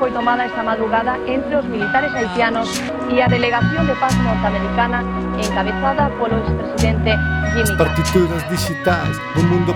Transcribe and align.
foi 0.00 0.10
tomada 0.12 0.46
esta 0.46 0.62
madrugada 0.62 1.18
entre 1.26 1.54
os 1.56 1.64
militares 1.66 2.12
haitianos 2.14 2.68
e 3.12 3.20
a 3.20 3.28
Delegación 3.28 3.86
de 3.86 3.94
Paz 3.96 4.16
Norteamericana 4.16 5.04
encabezada 5.38 6.08
polo 6.18 6.38
expresidente 6.38 7.10
Jimmy 7.52 7.76
Carter. 7.76 7.76
Partituras 7.76 8.48
mundo 9.44 9.74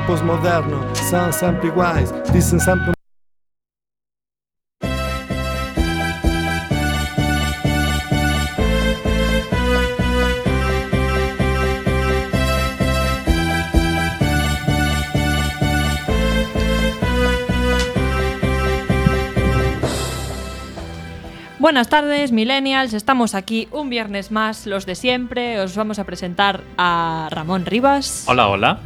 Buenas 21.74 21.88
tardes, 21.88 22.30
millennials. 22.30 22.92
Estamos 22.92 23.34
aquí 23.34 23.66
un 23.72 23.90
viernes 23.90 24.30
más, 24.30 24.64
los 24.64 24.86
de 24.86 24.94
siempre. 24.94 25.58
Os 25.58 25.74
vamos 25.74 25.98
a 25.98 26.04
presentar 26.04 26.60
a 26.78 27.26
Ramón 27.32 27.66
Rivas, 27.66 28.26
Hola, 28.28 28.46
hola. 28.46 28.78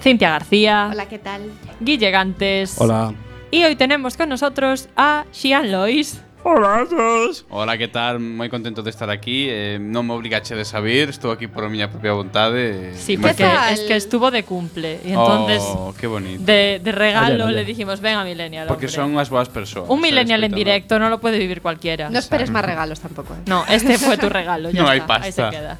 Cintia 0.00 0.30
García, 0.30 0.88
Hola, 0.90 1.06
¿qué 1.06 1.20
tal? 1.20 1.42
Guille 1.78 2.10
Gantes. 2.10 2.74
Hola. 2.80 3.14
Y 3.52 3.62
hoy 3.62 3.76
tenemos 3.76 4.16
con 4.16 4.30
nosotros 4.30 4.88
a 4.96 5.26
Xian 5.30 5.70
Lois. 5.70 6.24
Hola 6.46 6.80
a 6.80 6.86
todos. 6.86 7.46
Hola, 7.48 7.78
que 7.80 7.88
tal? 7.88 8.20
Moi 8.20 8.52
contento 8.52 8.84
de 8.84 8.92
estar 8.92 9.08
aquí 9.08 9.48
eh, 9.48 9.80
Non 9.80 10.04
me 10.04 10.12
obligache 10.12 10.52
de 10.52 10.68
saber 10.68 11.08
Estou 11.08 11.32
aquí 11.32 11.48
por 11.48 11.64
a 11.64 11.72
miña 11.72 11.88
propia 11.88 12.12
vontade 12.12 12.92
Sí, 13.00 13.16
Moi 13.16 13.32
porque 13.32 13.48
tal? 13.48 13.72
es 13.72 13.80
que 13.88 13.96
estuvo 13.96 14.28
de 14.28 14.44
cumple. 14.44 15.00
Y 15.08 15.16
entonces, 15.16 15.64
Oh, 15.64 15.96
que 15.96 16.04
bonito 16.04 16.44
de, 16.44 16.84
de 16.84 16.92
regalo, 16.92 17.48
le 17.48 17.64
dijimos: 17.64 18.04
Venga, 18.04 18.28
millennial. 18.28 18.68
Porque 18.68 18.92
hombre". 18.92 19.00
son 19.00 19.16
unhas 19.16 19.32
boas 19.32 19.48
persoas 19.48 19.88
Un 19.88 20.04
millennial 20.04 20.44
en 20.44 20.52
directo 20.52 21.00
no 21.00 21.08
lo 21.08 21.16
puede 21.16 21.40
vivir 21.40 21.64
cualquiera. 21.64 22.12
No 22.12 22.20
esperes 22.20 22.52
más 22.52 22.60
regalos 22.60 23.00
tampoco. 23.00 23.32
¿eh? 23.32 23.48
No, 23.48 23.64
este 23.64 23.96
fue 23.96 24.20
tu 24.20 24.28
regalo. 24.40 24.68
ya 24.68 24.84
No 24.84 24.88
hay 24.92 25.00
está, 25.00 25.24
Ahí 25.24 25.32
se 25.32 25.40
pasta. 25.40 25.48
queda. 25.56 25.74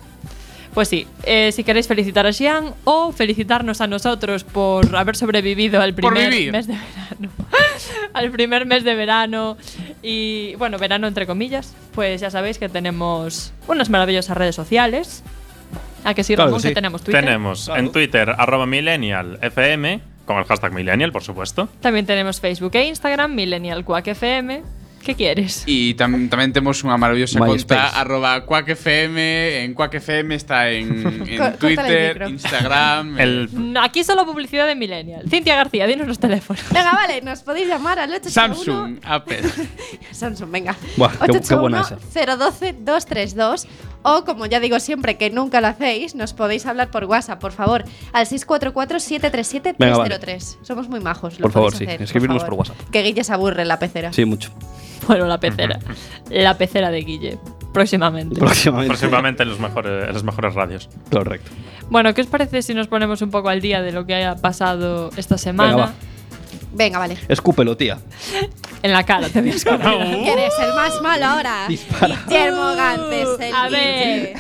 Pues 0.74 0.88
sí, 0.88 1.06
eh, 1.22 1.52
si 1.52 1.62
queréis 1.62 1.86
felicitar 1.86 2.26
a 2.26 2.32
Xian 2.32 2.74
o 2.82 3.12
felicitarnos 3.12 3.80
a 3.80 3.86
nosotros 3.86 4.42
por 4.42 4.96
haber 4.96 5.14
sobrevivido 5.14 5.80
al 5.80 5.94
primer 5.94 6.30
mes 6.50 6.66
de 6.66 6.74
verano. 6.74 7.30
al 8.12 8.30
primer 8.32 8.66
mes 8.66 8.82
de 8.82 8.94
verano 8.96 9.56
y, 10.02 10.56
bueno, 10.56 10.78
verano 10.78 11.06
entre 11.06 11.26
comillas, 11.26 11.74
pues 11.94 12.20
ya 12.20 12.30
sabéis 12.30 12.58
que 12.58 12.68
tenemos 12.68 13.52
unas 13.68 13.88
maravillosas 13.88 14.36
redes 14.36 14.56
sociales. 14.56 15.22
¿A 16.02 16.12
que 16.12 16.24
sí, 16.24 16.34
Claro 16.34 16.48
Ramón? 16.48 16.58
que 16.60 16.62
sí. 16.62 16.68
Que 16.70 16.74
tenemos 16.74 17.02
Twitter. 17.02 17.24
Tenemos 17.24 17.64
Claro. 17.66 17.80
en 17.80 17.92
Twitter 17.92 18.34
arroba 18.36 18.66
millennialfm, 18.66 20.00
con 20.26 20.38
el 20.38 20.44
hashtag 20.44 20.72
millennial, 20.72 21.12
por 21.12 21.22
supuesto. 21.22 21.68
También 21.80 22.04
tenemos 22.04 22.40
Facebook 22.40 22.74
e 22.74 22.84
Instagram, 22.88 23.32
Millennial 23.34 23.84
Quack 23.84 24.08
FM. 24.08 24.62
¿Qué 25.04 25.14
quieres? 25.14 25.64
E 25.68 25.92
tam, 25.92 26.32
tamén 26.32 26.48
temos 26.56 26.80
unha 26.80 26.96
maravillosa 26.96 27.36
conta 27.36 27.92
Arroba 27.92 28.40
Quack 28.48 28.72
FM 28.72 29.60
En 29.68 29.76
Quack 29.76 30.00
FM 30.00 30.32
está 30.32 30.72
en, 30.72 30.88
en 31.28 31.36
Córtale 31.36 31.52
el 31.52 31.58
Twitter. 31.60 32.16
Instagram 32.32 33.20
El 33.20 33.32
No, 33.52 33.84
Aquí 33.84 34.00
solo 34.02 34.24
publicidad 34.24 34.64
de 34.66 34.72
Millennial. 34.74 35.28
Cintia 35.28 35.56
García, 35.60 35.84
dinos 35.86 36.08
los 36.08 36.16
teléfonos. 36.18 36.64
Venga, 36.72 36.92
vale, 36.96 37.20
nos 37.20 37.44
podéis 37.44 37.68
llamar 37.68 37.98
al 38.00 38.10
881 38.16 38.56
Samsung, 38.64 38.98
Apple 39.04 39.42
Samsung, 40.10 40.50
venga. 40.50 40.72
Buah, 40.96 41.12
qué- 41.28 41.40
qué 41.44 41.54
buena 41.54 41.82
esa. 41.84 41.98
012-232 42.00 43.66
o 44.06 44.24
como 44.24 44.44
ya 44.46 44.60
digo 44.60 44.80
siempre 44.80 45.16
que 45.16 45.30
nunca 45.30 45.60
lo 45.60 45.68
hacéis, 45.68 46.14
nos 46.14 46.32
podéis 46.32 46.66
hablar 46.66 46.90
por 46.90 47.04
WhatsApp, 47.04 47.40
por 47.40 47.52
favor, 47.52 47.84
al 48.12 48.26
644-737-303. 48.26 49.74
Venga, 49.78 49.96
vale. 49.96 50.18
Somos 50.62 50.88
muy 50.88 51.00
majos. 51.00 51.38
lo 51.38 51.44
Por 51.44 51.52
favor, 51.52 51.74
sí, 51.74 51.84
escribirnos 51.88 52.42
favor. 52.42 52.56
por 52.56 52.72
WhatsApp. 52.72 52.90
Que 52.90 53.02
Guille 53.02 53.24
se 53.24 53.32
aburre 53.32 53.62
en 53.62 53.68
la 53.68 53.78
pecera. 53.78 54.12
Sí, 54.12 54.24
mucho. 54.24 54.50
Bueno, 55.06 55.26
la 55.26 55.38
pecera. 55.38 55.78
la 56.30 56.56
pecera 56.56 56.90
de 56.90 57.00
Guille. 57.00 57.38
Próximamente. 57.72 58.38
Próximamente. 58.38 58.88
próximamente 58.88 59.42
en 59.42 59.48
los 59.48 59.58
mejores, 59.58 60.08
en 60.08 60.14
las 60.14 60.22
mejores 60.22 60.54
radios. 60.54 60.88
Correcto. 61.10 61.50
Bueno, 61.90 62.14
¿qué 62.14 62.20
os 62.20 62.28
parece 62.28 62.62
si 62.62 62.72
nos 62.72 62.86
ponemos 62.88 63.20
un 63.20 63.30
poco 63.30 63.48
al 63.48 63.60
día 63.60 63.82
de 63.82 63.92
lo 63.92 64.06
que 64.06 64.14
haya 64.14 64.36
pasado 64.36 65.10
esta 65.16 65.38
semana? 65.38 65.70
Venga, 65.72 65.86
va. 65.86 65.94
Venga, 66.72 66.98
vale. 66.98 67.16
Escúpelo, 67.28 67.76
tía. 67.76 67.98
En 68.82 68.92
la 68.92 69.04
cara 69.04 69.28
te 69.28 69.40
voy 69.40 69.50
a 69.50 69.54
escupir. 69.54 69.80
¿Quién 69.80 70.38
es 70.38 70.52
el 70.60 70.74
más 70.74 71.00
malo 71.00 71.24
ahora? 71.26 71.66
Dispara. 71.68 72.18
Guillermo 72.26 72.74
Gantes, 72.74 73.28
el 73.40 73.54
A 73.54 73.68
ver, 73.68 74.34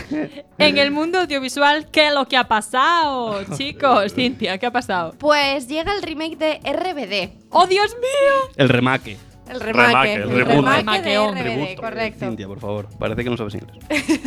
en 0.58 0.78
el 0.78 0.90
mundo 0.90 1.20
audiovisual, 1.20 1.90
¿qué 1.90 2.08
es 2.08 2.14
lo 2.14 2.26
que 2.26 2.36
ha 2.36 2.48
pasado? 2.48 3.42
Chicos, 3.56 4.14
Cintia, 4.14 4.58
¿qué 4.58 4.66
ha 4.66 4.72
pasado? 4.72 5.14
Pues 5.18 5.68
llega 5.68 5.94
el 5.94 6.02
remake 6.02 6.36
de 6.36 6.60
RBD. 6.64 7.46
¡Oh, 7.50 7.66
Dios 7.66 7.94
mío! 7.94 8.52
El 8.56 8.68
remaque. 8.68 9.16
El 9.54 9.60
remake, 9.60 10.14
el 10.14 10.22
el 10.22 10.44
remake, 10.46 11.32
tributo. 11.42 11.82
correcto. 11.82 12.26
Cintia, 12.26 12.46
por 12.48 12.60
favor. 12.60 12.88
Parece 12.98 13.24
que 13.24 13.30
no 13.30 13.36
sabes 13.36 13.54
inglés. 13.54 13.76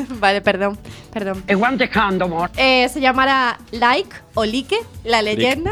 vale, 0.20 0.42
perdón, 0.42 0.78
perdón. 1.12 1.44
Eh, 2.58 2.88
se 2.90 3.00
llamará 3.02 3.60
Like 3.72 4.16
o 4.34 4.46
Like, 4.46 4.76
la 5.04 5.22
leyenda. 5.22 5.72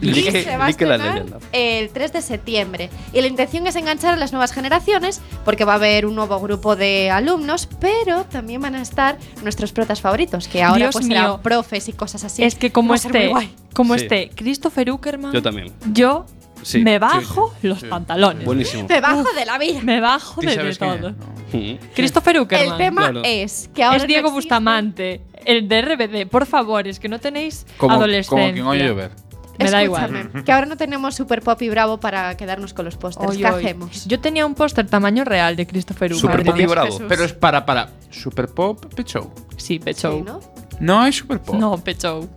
Y 0.00 0.06
Like- 0.12 0.42
se 0.44 0.56
va 0.56 0.64
a 0.64 0.68
Like 0.68 0.84
la 0.86 0.94
estrenar 0.96 1.14
leyenda. 1.24 1.38
el 1.52 1.90
3 1.90 2.12
de 2.12 2.22
septiembre. 2.22 2.90
Y 3.12 3.20
la 3.20 3.26
intención 3.26 3.66
es 3.66 3.76
enganchar 3.76 4.14
a 4.14 4.16
las 4.16 4.32
nuevas 4.32 4.52
generaciones, 4.52 5.20
porque 5.44 5.64
va 5.64 5.72
a 5.72 5.76
haber 5.76 6.06
un 6.06 6.14
nuevo 6.14 6.38
grupo 6.40 6.76
de 6.76 7.10
alumnos, 7.10 7.68
pero 7.80 8.24
también 8.24 8.60
van 8.60 8.74
a 8.74 8.82
estar 8.82 9.18
nuestros 9.42 9.72
protas 9.72 10.00
favoritos, 10.00 10.48
que 10.48 10.62
ahora 10.62 10.78
Dios 10.86 10.92
pues 10.94 11.06
mío. 11.06 11.16
serán 11.18 11.42
profes 11.42 11.88
y 11.88 11.92
cosas 11.92 12.24
así. 12.24 12.42
Es 12.44 12.54
que 12.54 12.70
como 12.72 12.94
esté, 12.94 13.32
como 13.74 13.94
Sí. 13.98 14.02
esté 14.04 14.30
Christopher 14.34 14.90
Uckerman, 14.90 15.32
Yo 15.32 15.42
también. 15.42 15.72
yo 15.92 16.26
Sí, 16.62 16.78
me 16.80 16.94
sí, 16.94 16.98
bajo 16.98 17.54
los 17.62 17.80
sí. 17.80 17.86
pantalones. 17.86 18.44
Buenísimo. 18.44 18.86
Me 18.88 19.00
bajo 19.00 19.24
de 19.32 19.44
la 19.44 19.58
vida. 19.58 19.80
Me 19.82 20.00
bajo 20.00 20.40
de, 20.40 20.74
todo. 20.76 21.10
No. 21.10 21.16
Mm. 21.52 21.78
Christopher 21.94 22.40
Uckerman. 22.40 22.72
El 22.72 22.76
tema 22.78 23.02
Claro. 23.02 23.22
es 23.24 23.70
que 23.74 23.84
ahora 23.84 23.98
es 23.98 24.06
Diego 24.06 24.28
no 24.28 24.34
Bustamante, 24.34 25.22
el 25.44 25.68
de 25.68 25.82
RBD. 25.82 26.28
Por 26.28 26.46
favor, 26.46 26.88
es 26.88 26.98
que 26.98 27.08
no 27.08 27.20
tenéis 27.20 27.66
Como, 27.76 27.94
adolescencia. 27.94 28.30
como 28.30 28.52
quien 28.52 28.66
oye 28.66 28.86
llover 28.88 29.10
Me 29.58 29.70
da 29.70 29.82
igual. 29.84 30.30
Que 30.44 30.52
ahora 30.52 30.66
no 30.66 30.76
tenemos 30.76 31.14
Super 31.14 31.42
Pop 31.42 31.60
y 31.62 31.68
Bravo 31.68 32.00
para 32.00 32.36
quedarnos 32.36 32.72
con 32.74 32.86
los 32.86 32.96
pósters. 32.96 33.30
Oy, 33.30 33.38
¿Qué 33.38 33.46
oy. 33.46 33.62
hacemos? 33.64 34.06
Yo 34.06 34.18
tenía 34.20 34.46
un 34.46 34.54
póster 34.54 34.86
tamaño 34.86 35.24
real 35.24 35.54
de 35.56 35.66
Christopher 35.66 36.14
Super 36.14 36.40
Uckerman. 36.40 36.54
Pop 36.54 36.60
y 36.60 36.66
Bravo. 36.66 36.86
Jesús. 36.92 37.06
Pero 37.08 37.24
es 37.24 37.32
para, 37.34 37.64
para 37.66 37.90
Super 38.10 38.48
Pop, 38.48 38.86
Pechou 38.94 39.30
Sí, 39.56 39.78
Pechou. 39.78 40.18
Sí, 40.18 40.22
¿no? 40.24 40.40
No 40.80 41.00
hay 41.02 41.12
Super 41.12 41.40
Pop 41.40 41.54
No, 41.56 41.76
Pechou. 41.78 42.28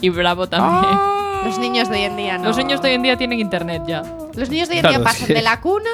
Y 0.00 0.08
Bravo 0.08 0.48
también. 0.48 0.92
Ah. 0.94 1.25
Los 1.44 1.58
niños 1.58 1.88
de 1.88 1.96
hoy 1.96 2.02
en 2.02 2.16
día 2.16 2.38
no. 2.38 2.44
Los 2.44 2.56
niños 2.56 2.82
de 2.82 2.88
hoy 2.88 2.94
en 2.94 3.02
día 3.02 3.16
tienen 3.16 3.38
internet 3.40 3.82
ya. 3.86 4.02
Los 4.34 4.50
niños 4.50 4.68
de 4.68 4.74
hoy 4.74 4.78
en 4.78 4.82
Claro, 4.82 4.98
día 4.98 5.04
pasan 5.04 5.26
sí. 5.28 5.32
de 5.34 5.42
la 5.42 5.60
cuna 5.60 5.90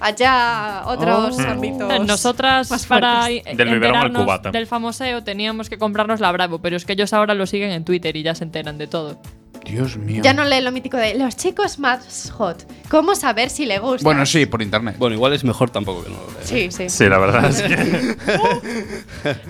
allá 0.00 0.80
a 0.80 0.88
otros 0.88 1.36
Oh. 1.38 1.42
ámbitos. 1.42 2.06
Nosotras 2.06 2.70
más 2.70 2.86
para 2.86 3.22
fuertes. 3.26 3.56
Del 3.56 3.68
biberón 3.68 3.96
al 3.96 4.06
enterarnos 4.06 4.22
cubata. 4.24 4.50
del 4.50 4.66
famoseo 4.66 5.22
teníamos 5.24 5.68
que 5.70 5.78
comprarnos 5.78 6.20
la 6.20 6.32
Bravo, 6.32 6.58
pero 6.60 6.76
es 6.76 6.84
que 6.84 6.92
ellos 6.94 7.12
ahora 7.12 7.34
lo 7.34 7.46
siguen 7.46 7.70
en 7.70 7.84
Twitter 7.84 8.14
y 8.16 8.22
ya 8.22 8.34
se 8.34 8.44
enteran 8.44 8.78
de 8.78 8.86
todo. 8.86 9.20
Dios 9.66 9.96
mío 9.96 10.22
Ya 10.22 10.32
no 10.32 10.44
lee 10.44 10.60
lo 10.60 10.70
mítico 10.72 10.96
de 10.96 11.14
los 11.14 11.36
chicos 11.36 11.78
más 11.78 12.30
hot. 12.36 12.64
¿Cómo 12.88 13.14
saber 13.14 13.50
si 13.50 13.66
le 13.66 13.78
gusta? 13.78 14.04
Bueno, 14.04 14.24
sí, 14.26 14.46
por 14.46 14.62
internet 14.62 14.96
Bueno, 14.98 15.14
igual 15.16 15.32
es 15.32 15.44
mejor 15.44 15.70
tampoco 15.70 16.04
que 16.04 16.10
no 16.10 16.16
lo 16.16 16.26
veas. 16.34 16.48
Sí, 16.48 16.70
sí. 16.70 16.88
Sí, 16.88 17.08
la 17.08 17.18
verdad 17.18 17.50
es 17.50 17.62
que. 17.62 18.16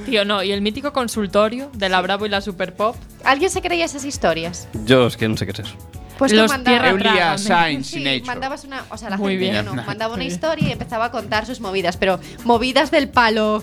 Tío, 0.06 0.24
no, 0.24 0.42
y 0.42 0.52
el 0.52 0.62
mítico 0.62 0.92
consultorio 0.92 1.70
de 1.74 1.88
la 1.88 2.00
Bravo 2.00 2.26
y 2.26 2.28
la 2.28 2.40
Super 2.40 2.74
Pop. 2.74 2.96
¿Alguien 3.24 3.50
se 3.50 3.60
creía 3.62 3.84
esas 3.84 4.04
historias? 4.04 4.68
Yo 4.84 5.06
es 5.06 5.16
que 5.16 5.28
no 5.28 5.36
sé 5.36 5.46
qué 5.46 5.52
es 5.52 5.58
eso. 5.60 5.74
Pues 6.18 6.32
Los 6.32 6.46
tú 6.46 6.52
mandabas. 6.52 6.80
tierra 6.82 6.90
Eulia. 7.10 7.36
Science 7.38 7.90
Sí, 7.90 7.98
in 7.98 8.04
Nature 8.04 8.24
mandabas 8.24 8.64
una. 8.64 8.84
O 8.88 8.96
sea, 8.96 9.10
la 9.10 9.18
Muy 9.18 9.32
gente 9.36 9.50
bien. 9.50 9.64
no, 9.66 9.74
mandaba 9.86 10.14
una 10.14 10.24
historia 10.24 10.68
y 10.68 10.72
empezaba 10.72 11.06
a 11.06 11.10
contar 11.10 11.44
sus 11.44 11.60
movidas, 11.60 11.98
pero 11.98 12.18
movidas 12.44 12.90
del 12.90 13.08
palo. 13.10 13.62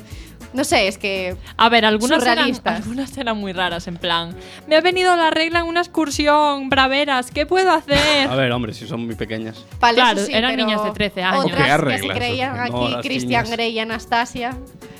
No 0.53 0.63
sé, 0.63 0.87
es 0.87 0.97
que. 0.97 1.35
A 1.57 1.69
ver, 1.69 1.85
algunas 1.85 2.25
eran, 2.25 2.51
algunas 2.65 3.17
eran 3.17 3.37
muy 3.37 3.53
raras, 3.53 3.87
en 3.87 3.97
plan. 3.97 4.35
Me 4.67 4.75
ha 4.75 4.81
venido 4.81 5.15
la 5.15 5.31
regla 5.31 5.59
en 5.59 5.65
una 5.65 5.79
excursión, 5.81 6.69
braveras, 6.69 7.31
¿qué 7.31 7.45
puedo 7.45 7.71
hacer? 7.71 8.27
A 8.29 8.35
ver, 8.35 8.51
hombre, 8.51 8.73
si 8.73 8.85
son 8.87 9.05
muy 9.05 9.15
pequeñas. 9.15 9.65
Vale, 9.79 9.95
Claro, 9.95 10.19
sí, 10.25 10.31
eran 10.33 10.55
niñas 10.55 10.83
de 10.83 10.91
13 10.91 11.23
años. 11.23 11.45
Otras 11.45 11.79
Ok, 11.79 11.87
que 11.87 11.97
se 11.99 12.07
creían 12.09 12.59
aquí 12.59 12.71
No, 12.71 13.01
Christian 13.01 13.43
niñas. 13.43 13.51
Grey 13.51 13.71
y 13.71 13.79
Anastasia. 13.79 14.55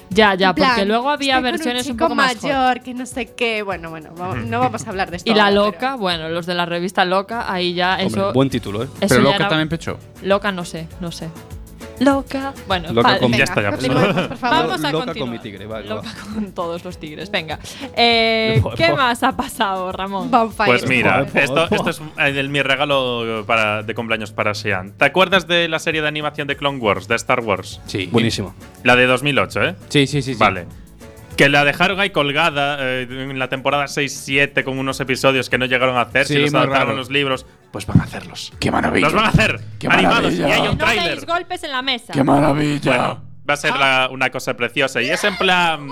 Ya, 0.09 0.35
ya, 0.35 0.53
plan, 0.53 0.69
porque 0.69 0.85
luego 0.85 1.09
había 1.09 1.39
versiones 1.39 1.87
un, 1.87 1.93
chico 1.93 2.05
poco 2.05 2.13
más 2.15 2.33
hot. 2.35 2.43
mayor, 2.43 2.81
que 2.81 2.93
no 2.93 3.05
sé 3.07 3.33
qué. 3.33 3.63
Bueno, 3.63 3.89
bueno, 3.89 4.11
vamos- 4.15 4.37
no 4.45 4.59
vamos 4.59 4.85
a 4.85 4.89
hablar 4.91 5.09
de 5.09 5.17
esto. 5.17 5.31
Y 5.31 5.33
la 5.33 5.45
ahora, 5.45 5.55
loca, 5.55 5.77
pero- 5.79 5.97
bueno, 5.97 6.29
los 6.29 6.45
de 6.45 6.53
la 6.53 6.67
revista 6.67 7.03
Loca, 7.03 7.51
ahí 7.51 7.73
ya 7.73 7.93
Hombre, 7.99 8.05
eso. 8.21 8.33
buen 8.33 8.49
título, 8.49 8.83
¿eh? 8.83 8.87
eso 9.01 9.07
Pero 9.09 9.21
loca 9.21 9.35
era- 9.37 9.47
también 9.49 9.69
Pechou 9.69 9.97
Loca, 10.21 10.51
no 10.51 10.65
sé, 10.65 10.87
no 10.99 11.11
sé. 11.11 11.29
Loca. 11.99 12.53
Bueno, 12.67 12.91
Loca 12.91 13.07
vale. 13.09 13.19
con- 13.19 13.31
Ya 13.31 13.37
Venga, 13.37 13.43
está, 13.45 13.61
ya 13.61 13.71
continuemos, 13.71 14.27
por 14.27 14.37
favor. 14.37 14.57
Vamos 14.67 14.83
a 14.83 14.91
Loca 14.91 15.05
continuar. 15.05 15.17
con 15.17 15.29
mi 15.31 15.39
tigre, 15.39 15.65
vale, 15.67 15.87
Loca 15.89 16.07
va. 16.07 16.33
con 16.33 16.51
todos 16.53 16.83
los 16.83 16.97
tigres. 16.99 17.29
Venga. 17.31 17.59
Eh, 17.95 18.61
¿Qué 18.75 18.91
más 18.93 19.23
ha 19.23 19.35
pasado, 19.35 19.91
Ramón? 19.91 20.29
Bonfire. 20.31 20.65
Pues 20.65 20.87
mira, 20.87 21.25
esto, 21.33 21.67
es 21.89 21.99
eh, 22.19 22.39
el- 22.39 22.49
mi 22.49 22.61
regalo 22.61 23.43
para, 23.45 23.83
de 23.83 23.93
cumpleaños 23.95 24.31
para 24.31 24.53
Sean. 24.53 24.91
¿Te 24.93 25.05
acuerdas 25.05 25.47
de 25.47 25.67
la 25.67 25.79
serie 25.79 26.01
de 26.01 26.07
animación 26.07 26.47
de 26.47 26.55
Clone 26.57 26.79
Wars, 26.79 27.07
de 27.07 27.15
Star 27.15 27.39
Wars? 27.41 27.81
Sí 27.85 28.07
Buenísimo. 28.11 28.53
La 28.83 28.95
de 28.95 29.05
2008, 29.05 29.63
¿eh? 29.63 29.75
Sí, 29.89 30.07
sí, 30.07 30.21
sí, 30.21 30.33
sí. 30.33 30.39
Que 31.37 31.49
la 31.49 31.65
dejaron 31.65 31.99
ahí 31.99 32.11
colgada 32.11 32.77
eh, 32.79 33.07
en 33.09 33.39
la 33.39 33.49
temporada 33.49 33.85
6-7 33.85 34.63
con 34.63 34.77
unos 34.77 34.99
episodios 34.99 35.49
que 35.49 35.57
no 35.57 35.65
llegaron 35.65 35.97
a 35.97 36.01
hacer, 36.01 36.27
Sí, 36.27 36.35
si 36.35 36.39
los 36.41 36.53
adaptaron 36.53 36.87
raro. 36.89 36.95
los 36.97 37.09
libros. 37.09 37.45
pues 37.71 37.87
van 37.87 38.01
a 38.01 38.03
hacerlos. 38.03 38.53
¡Qué 38.59 38.69
maravilla! 38.71 39.07
Los 39.07 39.13
van 39.13 39.25
a 39.25 39.29
hacer 39.29 39.59
¡Qué 39.79 39.87
animados 39.87 40.33
y 40.33 40.37
maravilla! 40.41 40.55
hay 40.55 40.61
un 40.61 40.77
no 40.77 40.85
tráiler. 40.85 41.11
deis 41.15 41.25
golpes 41.25 41.63
en 41.63 41.71
la 41.71 41.81
mesa. 41.81 42.13
¡Qué 42.13 42.23
maravilla! 42.23 42.81
Bueno, 42.97 43.23
va 43.49 43.53
a 43.55 43.57
ser 43.57 43.75
la- 43.75 44.09
una 44.11 44.29
cosa 44.29 44.55
preciosa. 44.55 45.01
Y 45.01 45.09
es 45.09 45.23
en 45.23 45.35
plan. 45.37 45.87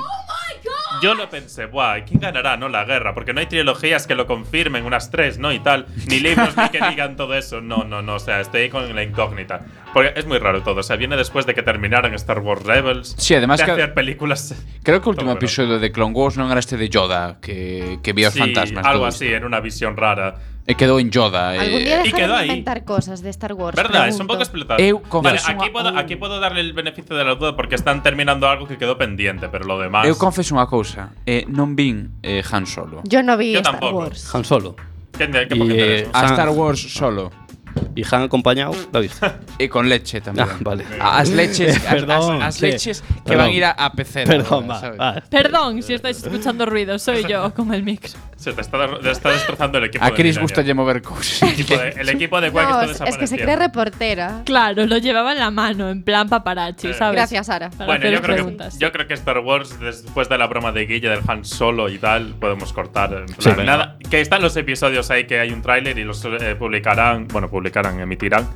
Yo 1.02 1.16
lo 1.16 1.30
pensé, 1.30 1.66
buah, 1.66 2.02
¿quién 2.06 2.20
ganará, 2.20 2.58
no? 2.58 2.70
La 2.70 2.84
guerra. 2.86 3.14
Porque 3.14 3.34
no 3.34 3.40
hay 3.40 3.46
trilogías 3.48 4.08
que 4.08 4.16
lo 4.16 4.28
confirmen, 4.28 4.86
unas 4.86 5.10
tres, 5.12 5.38
¿no? 5.40 5.52
Y 5.52 5.60
tal. 5.60 5.88
Ni 6.08 6.20
libros 6.20 6.56
ni 6.58 6.70
que 6.70 6.80
digan 6.90 7.16
todo 7.16 7.34
eso. 7.36 7.62
No, 7.62 7.84
no, 7.84 8.02
no. 8.02 8.16
O 8.16 8.20
sea, 8.20 8.40
estoy 8.42 8.70
con 8.70 8.94
la 8.96 9.04
incógnita. 9.04 9.62
Porque 9.94 10.14
es 10.16 10.26
muy 10.26 10.38
raro 10.38 10.62
todo. 10.64 10.82
O 10.82 10.84
sea, 10.84 10.96
viene 10.98 11.16
después 11.18 11.46
de 11.46 11.54
que 11.54 11.64
terminaran 11.64 12.14
Star 12.16 12.40
Wars 12.40 12.64
Rebels. 12.64 13.16
Sí, 13.18 13.34
además 13.36 13.60
de 13.60 13.66
que- 13.66 13.72
hacer 13.72 13.94
películas. 13.94 14.54
Creo 14.84 15.00
que 15.02 15.10
el 15.10 15.16
último 15.16 15.32
episodio 15.32 15.80
de 15.80 15.92
Clone 15.92 16.14
Wars 16.14 16.38
non 16.38 16.50
era 16.52 16.60
este 16.60 16.78
de 16.78 16.90
Yoda, 16.90 17.38
que, 17.42 18.00
que 18.04 18.14
Sí, 18.32 18.40
fantasmas. 18.40 18.86
algo 18.86 19.06
así, 19.06 19.26
isto. 19.26 19.38
en 19.38 19.46
una 19.46 19.60
visión 19.60 19.96
rara. 19.98 20.36
E 20.72 20.76
quedou 20.80 21.04
en 21.04 21.12
Yoda. 21.12 21.52
Eh. 21.52 21.60
Algún 21.60 21.84
día 21.84 22.00
e 22.00 22.16
quedou 22.16 22.40
de 22.40 22.48
inventar 22.48 22.88
cosas 22.88 23.20
de 23.20 23.28
Star 23.36 23.52
Wars. 23.52 23.76
Verdad, 23.76 24.08
pregunto. 24.08 24.16
es 24.16 24.20
un 24.24 24.28
pouco 24.32 24.44
explotar. 24.48 24.80
Eu 24.80 25.04
vale, 25.04 25.36
aquí, 25.36 25.68
podo, 25.68 25.92
aquí 26.00 26.16
puedo 26.16 26.40
darle 26.40 26.64
el 26.64 26.72
beneficio 26.72 27.12
de 27.12 27.28
la 27.28 27.36
duda 27.36 27.60
porque 27.60 27.76
están 27.76 28.00
terminando 28.00 28.48
algo 28.48 28.72
que 28.72 28.80
quedó 28.80 28.96
pendiente, 28.96 29.52
pero 29.52 29.68
lo 29.68 29.76
demás... 29.76 30.08
Eu 30.08 30.16
confeso 30.16 30.56
unha 30.56 30.72
cousa. 30.72 31.12
Eh, 31.28 31.44
non 31.52 31.76
vin 31.76 32.24
eh, 32.24 32.40
Han 32.40 32.64
Solo. 32.64 33.04
Yo 33.04 33.20
non 33.20 33.36
vi 33.36 33.52
Yo 33.52 33.60
Star 33.60 33.84
tampoco. 33.84 34.08
Wars. 34.08 34.32
Han 34.32 34.48
Solo. 34.48 34.80
Que, 35.12 35.28
que, 35.28 35.52
que, 35.52 35.60
que, 35.60 35.76
que, 35.76 36.08
a 36.16 36.24
Star 36.32 36.56
Wars 36.56 36.80
solo. 36.80 37.36
que, 37.36 37.51
¿Y 37.96 38.04
Han 38.10 38.24
acompañado? 38.24 38.74
¿La 38.92 39.00
viste? 39.00 39.26
E 39.60 39.68
con 39.70 39.88
leche 39.90 40.22
tamén. 40.22 40.46
Ah, 40.48 40.58
vale. 40.62 40.86
As 41.00 41.30
leches, 41.30 41.76
as, 41.86 41.94
Perdón, 41.94 42.42
as, 42.42 42.48
as 42.48 42.56
sí. 42.56 42.62
leches 42.66 43.02
que 43.02 43.08
Perdón. 43.26 43.38
van 43.38 43.48
a 43.48 43.52
ir 43.52 43.66
a, 43.66 43.72
a 43.72 43.92
pecera. 43.94 44.26
Perdón, 44.32 44.72
ahora, 44.72 44.90
va, 44.92 45.12
va. 45.14 45.22
Perdón 45.30 45.82
si 45.84 45.94
estáis 45.94 46.24
escuchando 46.24 46.66
ruido, 46.66 46.98
soy 47.00 47.26
yo 47.28 47.54
con 47.54 47.74
el 47.74 47.84
micro. 47.84 48.12
Se 48.38 48.54
te 48.54 48.62
está, 48.62 49.00
te 49.00 49.12
está 49.12 49.30
destrozando 49.30 49.78
el 49.78 49.84
equipo 49.86 50.04
A 50.04 50.08
de 50.10 50.14
Chris 50.16 50.36
Millennial. 50.38 50.64
gusta 50.64 50.74
mover 50.74 51.02
cousas. 51.04 51.44
El 51.44 51.50
equipo 51.60 51.78
de, 51.78 51.90
el 51.90 52.10
equipo 52.10 52.42
de 52.42 52.52
No, 52.52 52.82
está 52.82 53.04
es, 53.04 53.10
es 53.12 53.18
que 53.20 53.28
se 53.28 53.38
cree 53.38 53.56
reportera. 53.56 54.42
Claro, 54.46 54.86
lo 54.88 54.98
llevaba 54.98 55.34
en 55.34 55.40
la 55.40 55.52
mano, 55.52 55.90
en 55.90 56.02
plan 56.02 56.28
paparazzi, 56.28 56.88
Eh. 56.88 56.94
¿sabes? 56.96 57.16
Gracias, 57.18 57.46
Sara. 57.46 57.70
Para 57.70 57.86
Bueno, 57.86 58.00
hacer 58.02 58.14
yo 58.14 58.22
creo, 58.24 58.58
que, 58.58 58.70
yo 58.80 58.92
creo 58.92 59.08
que 59.08 59.14
Star 59.14 59.38
Wars, 59.40 59.80
después 59.80 60.28
de 60.28 60.38
la 60.40 60.48
broma 60.48 60.72
de 60.72 60.86
Guille 60.88 61.10
del 61.10 61.20
Han 61.28 61.46
Solo 61.46 61.88
y 61.90 62.00
tal, 62.00 62.34
podemos 62.40 62.74
cortar. 62.74 63.14
en 63.14 63.28
Sí, 63.28 63.36
plan, 63.36 63.58
venga. 63.58 63.72
nada, 63.78 63.98
que 64.10 64.22
están 64.22 64.42
los 64.42 64.56
episodios 64.58 65.12
ahí, 65.12 65.28
que 65.28 65.40
hay 65.40 65.52
un 65.52 65.62
tráiler 65.62 65.98
y 66.00 66.04
los 66.04 66.26
eh, 66.26 66.56
publicarán. 66.58 67.28
Bueno, 67.28 67.48
publicarán, 67.48 67.61
emitirán. 68.00 68.48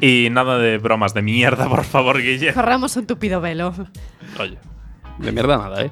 Y 0.00 0.28
nada 0.30 0.58
de 0.58 0.78
bromas 0.78 1.12
de 1.14 1.22
mierda, 1.22 1.68
por 1.68 1.84
favor, 1.84 2.20
Guille. 2.22 2.52
Corramos 2.54 2.96
un 2.96 3.06
tupido 3.06 3.40
velo. 3.40 3.74
Oye. 4.38 4.58
De 5.18 5.32
mierda 5.32 5.58
nada, 5.58 5.82
¿eh? 5.82 5.90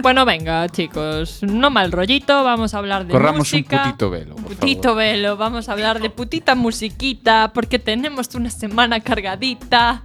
Bueno, 0.00 0.24
venga, 0.24 0.68
chicos, 0.68 1.44
no 1.44 1.70
mal 1.70 1.92
rollito, 1.92 2.42
vamos 2.42 2.74
a 2.74 2.78
hablar 2.78 3.06
de 3.06 3.12
Corramos 3.12 3.52
un 3.52 3.60
música. 3.60 3.84
putito 3.84 4.10
velo, 4.10 4.34
Un 4.34 4.42
por 4.42 4.56
putito 4.56 4.82
favor. 4.88 4.98
velo, 4.98 5.36
vamos 5.36 5.68
a 5.68 5.72
hablar 5.72 6.00
de 6.00 6.10
putita 6.10 6.56
musiquita, 6.56 7.52
porque 7.54 7.78
tenemos 7.78 8.34
una 8.34 8.50
semana 8.50 8.98
cargadita. 8.98 10.02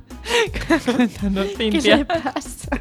Cuéntanos, 0.85 1.47
¿Qué 1.57 1.71
Cintia. 1.71 2.07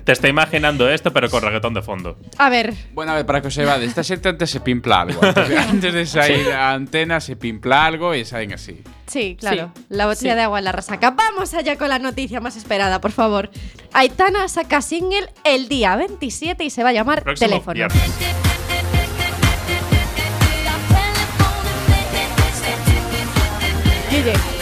Te 0.04 0.12
estoy 0.12 0.30
imaginando 0.30 0.88
esto, 0.88 1.12
pero 1.12 1.30
con 1.30 1.42
reggaetón 1.42 1.74
de 1.74 1.82
fondo. 1.82 2.16
A 2.38 2.48
ver, 2.50 2.74
Bueno, 2.92 3.12
a 3.12 3.14
ver, 3.16 3.26
para 3.26 3.40
que 3.40 3.48
os 3.48 3.54
se 3.54 3.64
esta 3.84 4.02
xente 4.02 4.28
antes 4.28 4.50
se 4.50 4.60
pimpla 4.60 5.02
algo. 5.02 5.20
Antes 5.24 5.48
de, 5.48 5.58
antes 5.58 5.94
de 5.94 6.06
sair 6.06 6.52
a 6.52 6.72
antena 6.72 7.20
se 7.20 7.36
pimpla 7.36 7.84
algo 7.84 8.12
e 8.14 8.24
saen 8.24 8.52
así. 8.52 8.82
sí, 9.06 9.36
claro. 9.38 9.72
Sí, 9.74 9.84
La 9.88 10.06
botella 10.06 10.32
sí. 10.32 10.36
de 10.36 10.42
agua 10.42 10.58
en 10.58 10.64
la 10.64 10.72
resaca. 10.72 11.10
Vamos 11.10 11.54
allá 11.54 11.76
con 11.76 11.88
la 11.88 11.98
noticia 11.98 12.40
más 12.40 12.56
esperada, 12.56 13.00
por 13.00 13.12
favor. 13.12 13.50
Aitana 13.92 14.48
saca 14.48 14.80
single 14.82 15.28
el 15.44 15.68
día 15.68 15.96
27 15.96 16.64
y 16.64 16.70
se 16.70 16.82
va 16.82 16.90
a 16.90 16.92
llamar 16.92 17.22
Próximo 17.22 17.48
Teléfono. 17.50 17.74
viernes. 17.74 18.02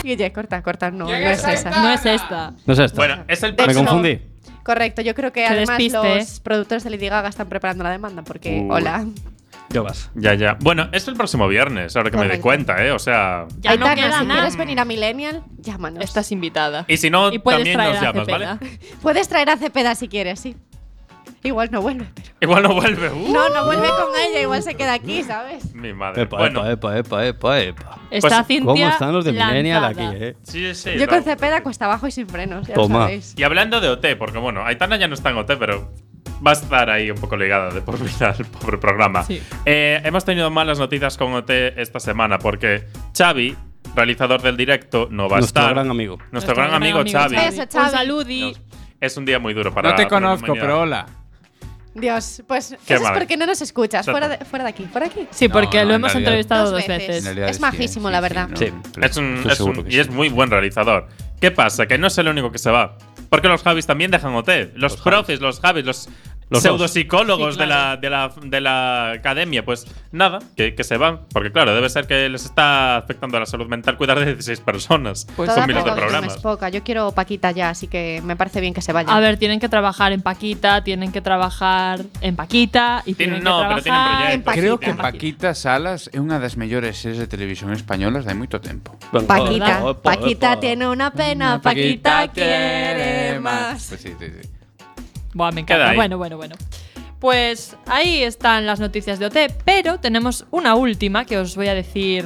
Guille, 0.06 0.32
corta, 0.32 0.62
corta. 0.62 0.90
No, 0.90 1.04
no 1.06 1.14
es 1.14 1.44
esa. 1.46 1.70
No 1.82 1.90
es 1.90 2.06
esta. 2.06 2.52
No 2.64 2.72
es 2.72 2.78
esto. 2.78 2.96
Bueno, 2.96 3.24
es 3.28 3.42
el 3.42 3.50
Me 3.52 3.56
próximo. 3.56 3.82
hecho, 3.82 3.90
confundí. 3.90 4.20
Correcto, 4.62 5.02
yo 5.02 5.14
creo 5.14 5.32
que 5.32 5.46
además 5.46 5.78
despiste. 5.78 6.16
los 6.16 6.40
productores 6.40 6.82
de 6.84 6.90
Lady 6.90 7.08
Gaga 7.08 7.28
están 7.28 7.48
preparando 7.48 7.84
la 7.84 7.90
demanda 7.90 8.22
porque, 8.22 8.66
hola. 8.70 9.04
Ya 9.70 9.82
vas. 9.82 10.10
Ya, 10.14 10.34
ya. 10.34 10.56
Bueno, 10.60 10.88
es 10.92 11.08
el 11.08 11.14
próximo 11.16 11.48
viernes, 11.48 11.96
ahora 11.96 12.10
que 12.12 12.16
me 12.16 12.28
doy 12.28 12.38
cuenta, 12.38 12.84
¿eh? 12.84 12.92
O 12.92 12.98
sea. 13.00 13.46
Ya 13.60 13.76
no 13.76 13.86
queda 13.94 14.20
si 14.20 14.24
nada. 14.26 14.34
quieres 14.40 14.56
venir 14.56 14.78
a 14.78 14.84
Millennial, 14.84 15.42
llámanos. 15.58 16.04
Estás 16.04 16.30
invitada. 16.30 16.84
Y 16.86 16.96
si 16.98 17.10
no, 17.10 17.32
Y 17.32 17.38
puedes 17.40 17.58
también 17.60 17.76
traer 17.76 17.94
nos 17.94 18.02
a 18.02 18.06
llamas, 18.06 18.26
Cepeda. 18.26 18.58
¿vale? 18.60 18.78
Puedes 19.02 19.28
traer 19.28 19.50
a 19.50 19.56
Cepeda 19.56 19.94
si 19.96 20.06
quieres, 20.08 20.38
sí. 20.40 20.56
Igual 21.46 21.68
no 21.70 21.80
vuelve, 21.80 22.06
pero. 22.14 22.28
Igual 22.40 22.62
no 22.64 22.74
vuelve. 22.74 23.08
Uh, 23.10 23.32
No, 23.32 23.48
no 23.48 23.64
vuelve 23.66 23.88
con 23.88 24.08
ella, 24.20 24.40
igual 24.42 24.62
se 24.62 24.74
queda 24.74 24.94
aquí, 24.94 25.22
¿sabes? 25.22 25.74
Mi 25.74 25.92
madre. 25.92 26.22
Epa, 26.22 26.36
bueno, 26.38 26.68
epa, 26.68 26.98
epa, 26.98 27.26
epa, 27.26 27.60
epa. 27.60 27.98
Está 28.10 28.28
Pues, 28.38 28.46
Cintia 28.46 28.64
¿Cómo 28.72 28.88
están 28.88 29.12
los 29.12 29.24
de 29.24 29.32
Millennial 29.32 29.84
aquí, 29.84 30.02
eh? 30.02 30.36
sí, 30.42 30.74
sí. 30.74 30.90
Yo 30.98 31.06
con 31.08 31.22
Cepeda 31.22 31.62
cuesta 31.62 31.84
abajo 31.86 32.06
y 32.06 32.10
sin 32.10 32.28
frenos, 32.28 32.66
ya 32.66 32.74
lo 32.74 32.82
Toma. 32.82 32.98
sabéis. 33.04 33.34
Y 33.36 33.42
hablando 33.44 33.80
de 33.80 33.88
OT, 33.88 34.16
porque 34.18 34.38
bueno, 34.38 34.64
Aitana 34.64 34.96
ya 34.96 35.08
no 35.08 35.14
está 35.14 35.30
en 35.30 35.36
OT, 35.38 35.56
pero 35.58 35.92
va 36.46 36.50
a 36.50 36.54
estar 36.54 36.90
ahí 36.90 37.10
un 37.10 37.16
poco 37.18 37.36
ligada 37.36 37.70
de 37.70 37.80
por 37.80 37.98
vida 37.98 38.34
al 38.38 38.44
pobre 38.46 38.78
programa. 38.78 39.22
Sí. 39.24 39.40
Eh, 39.64 40.00
hemos 40.04 40.24
tenido 40.24 40.50
malas 40.50 40.78
noticias 40.78 41.16
con 41.16 41.32
OT 41.32 41.50
esta 41.76 41.98
semana 42.00 42.38
porque 42.38 42.86
Xavi, 43.16 43.56
realizador 43.94 44.42
del 44.42 44.56
directo, 44.56 45.08
no 45.10 45.28
va 45.28 45.36
a 45.38 45.40
Nuestro 45.40 45.62
estar. 45.62 45.74
gran 45.74 45.90
amigo. 45.90 46.18
Nuestro, 46.32 46.54
gran, 46.54 46.74
amigo, 46.74 47.02
Xavi. 47.10 47.36
Eso, 47.36 47.62
Xavi. 47.70 47.84
Un 47.84 47.90
saludi. 47.90 48.40
Nos- 48.42 48.60
Es 49.00 49.16
un 49.16 49.24
día 49.26 49.38
muy 49.38 49.52
duro 49.54 49.72
para 49.74 49.90
no 49.90 49.94
te 49.96 50.06
conozco, 50.08 50.54
pero 50.54 50.80
hola. 50.80 51.06
Dios, 52.00 52.42
pues 52.46 52.76
Qué 52.86 52.94
eso 52.94 53.02
mal. 53.02 53.12
es 53.12 53.18
porque 53.18 53.36
no 53.36 53.46
nos 53.46 53.60
escuchas. 53.62 54.06
Fuera 54.06 54.28
de, 54.28 54.38
fuera 54.44 54.64
de 54.64 54.70
aquí, 54.70 54.84
fuera 54.84 55.06
de 55.08 55.12
aquí. 55.12 55.28
Sí, 55.30 55.48
porque 55.48 55.78
No, 55.78 55.82
no, 55.84 55.88
lo 55.88 55.94
en 55.94 56.00
hemos 56.00 56.12
realidad- 56.12 56.32
entrevistado 56.32 56.70
Dos 56.70 56.74
veces. 56.86 56.98
veces. 56.98 57.16
En 57.18 57.24
realidad 57.24 57.48
Es 57.48 57.60
majísimo, 57.60 58.08
sí, 58.08 58.12
la 58.12 58.18
sí, 58.18 58.22
verdad. 58.22 58.48
no, 58.48 58.56
Sí. 58.56 58.64
Es 58.66 59.16
un, 59.16 59.36
Estoy 59.36 59.52
es 59.52 59.60
un- 59.60 59.66
seguro 59.66 59.82
que 59.84 59.88
y 59.90 59.92
sí. 59.92 59.98
es 60.00 60.10
muy 60.10 60.28
buen 60.28 60.50
realizador. 60.50 61.08
¿Qué 61.40 61.50
pasa? 61.50 61.86
Que 61.86 61.98
no 61.98 62.06
es 62.06 62.16
el 62.18 62.28
único 62.28 62.50
que 62.52 62.58
se 62.58 62.70
va. 62.70 62.96
Porque 63.28 63.48
los 63.48 63.62
Javis 63.62 63.86
también 63.86 64.10
dejan 64.10 64.34
OT. 64.34 64.72
Los, 64.76 64.96
profes, 64.98 65.40
los 65.40 65.60
Javis, 65.60 65.84
los, 65.84 66.08
Los 66.48 66.62
pseudopsicólogos 66.62 67.54
Sí, 67.54 67.60
de, 67.60 67.66
la, 67.66 67.96
de, 67.96 68.08
la, 68.08 68.32
de 68.40 68.60
la 68.60 69.10
academia, 69.12 69.64
pues 69.64 69.86
nada, 70.12 70.38
que, 70.56 70.74
que 70.74 70.84
se 70.84 70.96
van. 70.96 71.22
Porque 71.32 71.50
claro, 71.50 71.74
debe 71.74 71.88
ser 71.88 72.06
que 72.06 72.28
les 72.28 72.44
está 72.44 72.96
afectando 72.98 73.36
a 73.36 73.40
la 73.40 73.46
salud 73.46 73.66
mental 73.66 73.96
cuidar 73.96 74.18
de 74.20 74.26
16 74.26 74.60
personas 74.60 75.26
Pues 75.36 75.48
con 75.48 75.54
Toda 75.56 75.66
miles 75.66 75.84
de 75.84 76.26
es 76.26 76.36
poca. 76.38 76.68
Yo 76.68 76.82
quiero 76.84 77.10
Paquita 77.12 77.50
ya, 77.50 77.70
así 77.70 77.88
que 77.88 78.22
me 78.24 78.36
parece 78.36 78.60
bien 78.60 78.74
que 78.74 78.82
se 78.82 78.92
vaya. 78.92 79.14
A 79.14 79.18
ver, 79.20 79.38
tienen 79.38 79.58
que 79.58 79.68
trabajar 79.68 80.12
en 80.12 80.22
Paquita, 80.22 80.84
tienen 80.84 81.10
que 81.12 81.20
trabajar 81.20 82.00
en 82.20 82.36
Paquita 82.36 83.02
y 83.06 83.14
Tienen- 83.14 83.40
tienen 83.40 83.44
no, 83.44 83.60
que 83.62 83.66
pero 83.68 83.82
tienen 83.82 83.82
trabajar 83.82 84.16
proyectos. 84.16 84.34
en 84.34 84.42
Paquita. 84.42 84.60
Creo 84.60 84.80
que 84.80 84.94
Paquita. 84.94 85.54
Salas 85.56 86.10
é 86.12 86.20
unha 86.22 86.38
das 86.38 86.54
mellores 86.54 86.94
series 87.00 87.18
de 87.18 87.26
televisión 87.26 87.72
españolas 87.72 88.22
de 88.24 88.34
tempo. 88.60 88.94
Venga, 89.10 89.26
Paquita, 89.26 89.94
Paquita 90.02 90.60
tiene 90.60 90.86
una 90.86 91.10
pena, 91.10 91.60
Paquita 91.60 92.28
quiere 92.28 93.40
más. 93.40 93.86
Pues 93.88 94.00
sí, 94.00 94.14
sí, 94.18 94.26
sí. 94.30 94.55
Buah, 95.36 95.52
me 95.52 95.60
encanta. 95.60 95.92
Bueno, 95.94 96.16
bueno, 96.16 96.38
bueno. 96.38 96.56
Pues 97.20 97.76
ahí 97.86 98.22
están 98.22 98.64
las 98.64 98.80
noticias 98.80 99.18
de 99.18 99.26
OT, 99.26 99.36
pero 99.64 100.00
tenemos 100.00 100.46
una 100.50 100.74
última 100.76 101.26
que 101.26 101.36
os 101.36 101.56
voy 101.56 101.68
a 101.68 101.74
decir 101.74 102.24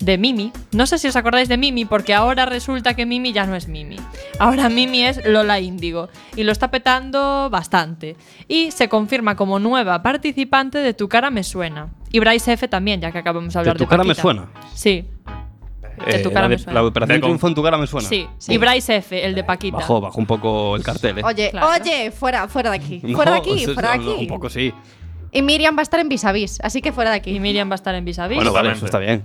de 0.00 0.18
Mimi. 0.18 0.52
No 0.72 0.86
sé 0.86 0.98
si 0.98 1.06
os 1.06 1.14
acordáis 1.14 1.48
de 1.48 1.56
Mimi, 1.56 1.84
porque 1.84 2.14
ahora 2.14 2.44
resulta 2.44 2.94
que 2.94 3.06
Mimi 3.06 3.32
ya 3.32 3.46
no 3.46 3.54
es 3.54 3.68
Mimi. 3.68 3.96
Ahora 4.40 4.68
Mimi 4.68 5.04
es 5.04 5.24
Lola 5.24 5.60
Índigo 5.60 6.08
y 6.34 6.42
lo 6.42 6.50
está 6.50 6.72
petando 6.72 7.48
bastante. 7.48 8.16
Y 8.48 8.72
se 8.72 8.88
confirma 8.88 9.36
como 9.36 9.60
nueva 9.60 10.02
participante 10.02 10.78
de 10.78 10.94
Tu 10.94 11.08
cara 11.08 11.30
me 11.30 11.44
suena. 11.44 11.90
Y 12.10 12.18
Bryce 12.18 12.54
F 12.54 12.66
también, 12.66 13.00
ya 13.00 13.12
que 13.12 13.18
acabamos 13.18 13.54
de 13.54 13.58
¿De 13.58 13.60
hablar 13.60 13.78
de, 13.78 13.84
tu 13.84 13.88
cara 13.88 14.02
me 14.02 14.16
suena? 14.16 14.48
Sí, 14.74 15.04
Eh, 16.06 16.18
tu 16.22 16.28
cara 16.30 16.42
la, 16.42 16.48
me 16.48 16.56
de- 16.56 16.62
suena. 16.62 16.80
la 16.80 16.86
operación 16.86 17.16
De 17.16 17.20
con- 17.20 17.28
triunfo 17.30 17.48
en 17.48 17.54
tu 17.54 17.62
cara 17.62 17.78
me 17.78 17.86
suena. 17.86 18.08
sí. 18.08 18.26
Sí. 18.38 18.52
Y 18.54 18.58
Bryce 18.58 18.96
F, 18.96 19.24
el 19.24 19.34
de 19.34 19.44
Paquita. 19.44 19.76
Bajó, 19.78 20.00
bajó 20.00 20.18
un 20.18 20.26
poco 20.26 20.76
el 20.76 20.82
cartel, 20.82 21.18
eh. 21.18 21.22
Oye, 21.24 21.50
Claro. 21.50 21.68
oye, 21.80 22.10
fuera, 22.10 22.48
fuera 22.48 22.70
de 22.70 22.76
aquí. 22.76 23.00
No, 23.04 23.16
fuera 23.16 23.32
de 23.32 23.38
aquí, 23.38 23.64
fuera 23.74 23.92
de 23.92 23.98
no, 23.98 24.12
aquí. 24.12 24.22
Un 24.22 24.26
poco 24.28 24.50
sí. 24.50 24.72
Y 25.32 25.42
Miriam 25.42 25.76
va 25.76 25.80
a 25.80 25.82
estar 25.82 26.00
en 26.00 26.08
vis 26.08 26.24
a 26.24 26.32
vis, 26.32 26.58
así 26.62 26.80
que 26.82 26.92
fuera 26.92 27.10
de 27.10 27.16
aquí. 27.16 27.30
Y 27.36 27.40
Miriam 27.40 27.68
va 27.68 27.74
a 27.74 27.76
estar 27.76 27.94
en 27.94 28.04
vis 28.04 28.18
a 28.18 28.26
vis. 28.28 28.36
Bueno, 28.36 28.52
vale, 28.52 28.72
eso 28.72 28.84
está 28.86 28.98
bien. 28.98 29.22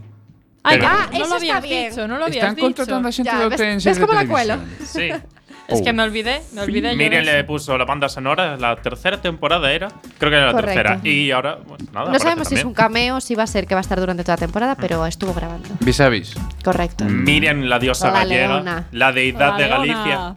Ay, 0.63 0.77
Pero- 0.77 0.89
que 0.89 0.95
Ah, 0.95 1.07
no 1.11 1.17
eso 1.17 1.27
lo 1.29 1.35
está 1.35 1.35
habías 1.57 1.63
bien. 1.63 1.89
dicho, 1.89 2.07
no 2.07 2.17
lo 2.17 2.25
habías 2.25 2.37
Están 2.37 2.55
dicho. 2.55 2.65
contratando 2.67 3.07
a 3.07 3.11
xente 3.11 3.31
Ya, 3.31 3.39
do 3.39 3.49
ves- 3.49 3.83
ves 3.83 3.95
de 3.97 4.01
cómo 4.05 4.13
la 4.13 4.27
cuelo? 4.27 4.57
Sí. 4.85 5.09
Es 5.71 5.79
Oh. 5.79 5.83
que 5.83 5.93
me 5.93 6.03
olvidé, 6.03 6.41
me 6.53 6.61
olvidé. 6.61 6.91
yo 6.91 6.97
Miriam 6.97 7.23
le 7.23 7.43
puso 7.43 7.77
la 7.77 7.85
banda 7.85 8.09
sonora, 8.09 8.57
la 8.57 8.75
tercera 8.75 9.21
temporada 9.21 9.71
era. 9.71 9.87
Creo 10.17 10.29
que 10.31 10.37
era 10.37 10.47
la 10.47 10.51
Correcto. 10.51 10.81
tercera. 10.83 10.99
Y 11.07 11.31
ahora, 11.31 11.57
bueno, 11.65 11.85
nada. 11.93 12.11
No 12.11 12.19
sabemos 12.19 12.47
si 12.47 12.55
es 12.55 12.63
un 12.65 12.73
cameo, 12.73 13.21
si 13.21 13.35
va 13.35 13.43
a 13.43 13.47
ser 13.47 13.65
que 13.67 13.75
va 13.75 13.79
a 13.79 13.81
estar 13.81 13.99
durante 13.99 14.23
toda 14.23 14.35
la 14.35 14.39
temporada, 14.41 14.75
pero 14.75 15.05
estuvo 15.05 15.33
grabando. 15.33 15.69
Vis 15.79 15.99
a 16.01 16.09
vis. 16.09 16.33
Correcto. 16.63 17.05
Miriam, 17.05 17.61
la 17.63 17.79
diosa 17.79 18.07
La 18.11 18.19
gallega, 18.19 18.47
leona. 18.47 18.87
la 18.91 19.11
deidad 19.11 19.57
de 19.57 19.67
Galicia. 19.67 20.35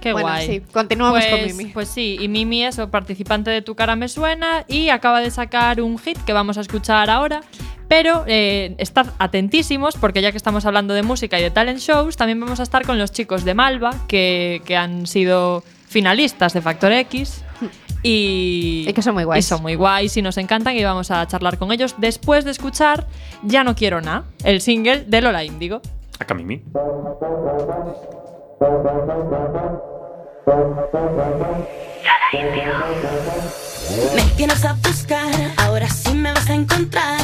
Qué 0.00 0.12
Bueno, 0.12 0.28
guay. 0.28 0.46
sí, 0.46 0.62
continuamos 0.72 1.20
pues, 1.20 1.30
con 1.30 1.56
Mimi. 1.56 1.72
Pues 1.72 1.88
sí, 1.88 2.16
y 2.20 2.28
Mimi 2.28 2.64
es 2.64 2.76
participante 2.90 3.50
de 3.50 3.62
Tu 3.62 3.74
cara 3.74 3.96
me 3.96 4.08
suena 4.08 4.64
y 4.68 4.90
acaba 4.90 5.20
de 5.20 5.30
sacar 5.30 5.80
un 5.80 5.98
hit 5.98 6.18
que 6.24 6.32
vamos 6.32 6.58
a 6.58 6.60
escuchar 6.60 7.10
ahora. 7.10 7.42
Pero 7.88 8.24
eh, 8.26 8.74
estad 8.78 9.06
atentísimos 9.18 9.96
porque 9.96 10.20
ya 10.20 10.30
que 10.30 10.36
estamos 10.36 10.66
hablando 10.66 10.92
de 10.92 11.02
música 11.02 11.38
y 11.38 11.42
de 11.42 11.50
talent 11.50 11.78
shows, 11.78 12.16
también 12.16 12.38
vamos 12.38 12.60
a 12.60 12.62
estar 12.62 12.84
con 12.84 12.98
los 12.98 13.12
chicos 13.12 13.44
de 13.44 13.54
Malva, 13.54 13.94
que, 14.06 14.60
que 14.66 14.76
han 14.76 15.06
sido 15.06 15.64
finalistas 15.88 16.52
de 16.52 16.60
Factor 16.60 16.92
X. 16.92 17.42
Y, 18.02 18.84
Y 18.86 18.92
que 18.92 19.02
son 19.02 19.14
muy 19.14 19.24
guays. 19.24 19.44
Y 19.44 19.48
son 19.48 19.62
muy 19.62 19.74
guays 19.74 20.16
y 20.16 20.22
nos 20.22 20.36
encantan 20.36 20.76
y 20.76 20.84
vamos 20.84 21.10
a 21.10 21.26
charlar 21.26 21.58
con 21.58 21.72
ellos 21.72 21.96
después 21.98 22.44
de 22.44 22.52
escuchar 22.52 23.06
Ya 23.42 23.64
no 23.64 23.74
quiero 23.74 24.00
nada, 24.00 24.24
el 24.44 24.60
single 24.60 25.04
de 25.04 25.20
Lola 25.22 25.42
Índigo. 25.42 25.80
Acá 26.20 26.34
Mimi. 26.34 26.62
Me 34.14 34.22
tienes 34.36 34.64
a 34.64 34.72
buscar, 34.72 35.30
ahora 35.58 35.88
sí 35.88 36.12
me 36.14 36.32
vas 36.32 36.50
a 36.50 36.54
encontrar. 36.54 37.20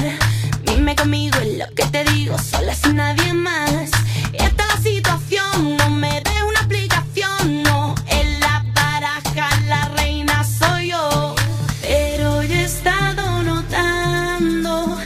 Dime 0.62 0.94
conmigo 0.94 1.36
es 1.38 1.58
lo 1.58 1.66
que 1.74 1.84
te 1.86 2.04
digo, 2.04 2.38
sola 2.38 2.72
sin 2.74 2.96
nadie 2.96 3.32
más. 3.32 3.90
Esta 4.32 4.64
situación, 4.80 5.76
no 5.76 5.90
me 5.90 6.20
des 6.20 6.42
una 6.42 6.60
explicación, 6.60 7.62
no. 7.64 7.96
En 8.06 8.38
la 8.38 8.64
baraja 8.72 9.48
la 9.66 9.88
reina 9.96 10.44
soy 10.44 10.90
yo. 10.90 11.34
Pero 11.82 12.44
yo 12.44 12.54
he 12.54 12.64
estado 12.64 13.42
notando 13.42 14.98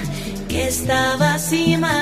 que 0.47 0.69
estabas 0.69 1.51
imaginando 1.55 1.98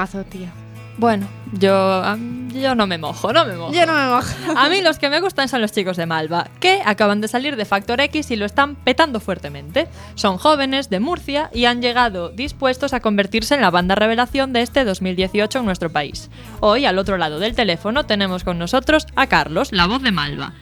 Menudo 0.00 0.22
temazo, 0.22 0.24
tío. 0.30 0.48
Bueno, 0.96 1.26
yo, 1.52 1.74
a- 1.74 2.18
yo 2.52 2.74
no 2.74 2.86
me 2.86 2.98
mojo, 2.98 3.32
no 3.32 3.46
me 3.46 3.54
mojo. 3.56 3.72
Yo 3.72 3.86
no 3.86 3.94
me 3.94 4.06
mojo. 4.06 4.28
A 4.56 4.68
mí 4.68 4.82
los 4.82 4.98
que 4.98 5.08
me 5.08 5.20
gustan 5.20 5.48
son 5.48 5.62
los 5.62 5.72
chicos 5.72 5.96
de 5.96 6.04
Malva, 6.04 6.48
que 6.60 6.82
acaban 6.84 7.22
de 7.22 7.28
salir 7.28 7.56
de 7.56 7.64
Factor 7.64 8.00
X 8.02 8.30
y 8.30 8.36
lo 8.36 8.44
están 8.44 8.74
petando 8.76 9.18
fuertemente. 9.20 9.88
Son 10.14 10.36
jóvenes 10.36 10.90
de 10.90 11.00
Murcia 11.00 11.48
y 11.54 11.64
han 11.64 11.80
llegado 11.80 12.28
dispuestos 12.30 12.92
a 12.92 13.00
convertirse 13.00 13.54
en 13.54 13.62
la 13.62 13.70
banda 13.70 13.94
revelación 13.94 14.52
de 14.52 14.60
este 14.62 14.84
2018 14.84 15.60
en 15.60 15.64
nuestro 15.64 15.90
país. 15.90 16.28
Hoy, 16.60 16.84
al 16.84 16.98
otro 16.98 17.16
lado 17.16 17.38
del 17.38 17.54
teléfono, 17.54 18.04
tenemos 18.04 18.44
con 18.44 18.58
nosotros 18.58 19.06
a 19.16 19.26
Carlos, 19.26 19.72
la 19.72 19.86
voz 19.86 20.02
de 20.02 20.12
Malva. 20.12 20.52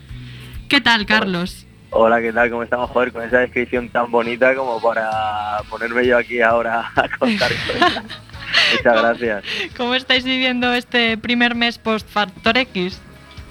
¿Qué 0.69 0.79
tal, 0.79 1.05
Carlos? 1.05 1.65
Hola, 1.91 2.21
¿qué 2.21 2.31
tal? 2.31 2.49
¿Cómo 2.49 2.63
estamos? 2.63 2.91
Joder, 2.91 3.11
con 3.11 3.23
esa 3.23 3.39
descripción 3.39 3.89
tan 3.89 4.09
bonita 4.11 4.55
como 4.55 4.79
para 4.79 5.57
ponerme 5.69 6.05
yo 6.05 6.17
aquí 6.17 6.39
ahora 6.39 6.91
a 6.95 7.09
contar 7.17 7.51
cosas. 7.67 8.03
Muchas 8.77 9.01
gracias. 9.01 9.43
¿Cómo 9.77 9.95
estáis 9.95 10.23
viviendo 10.23 10.73
este 10.73 11.17
primer 11.17 11.55
mes 11.55 11.77
post 11.77 12.07
Factor 12.07 12.57
X? 12.57 12.99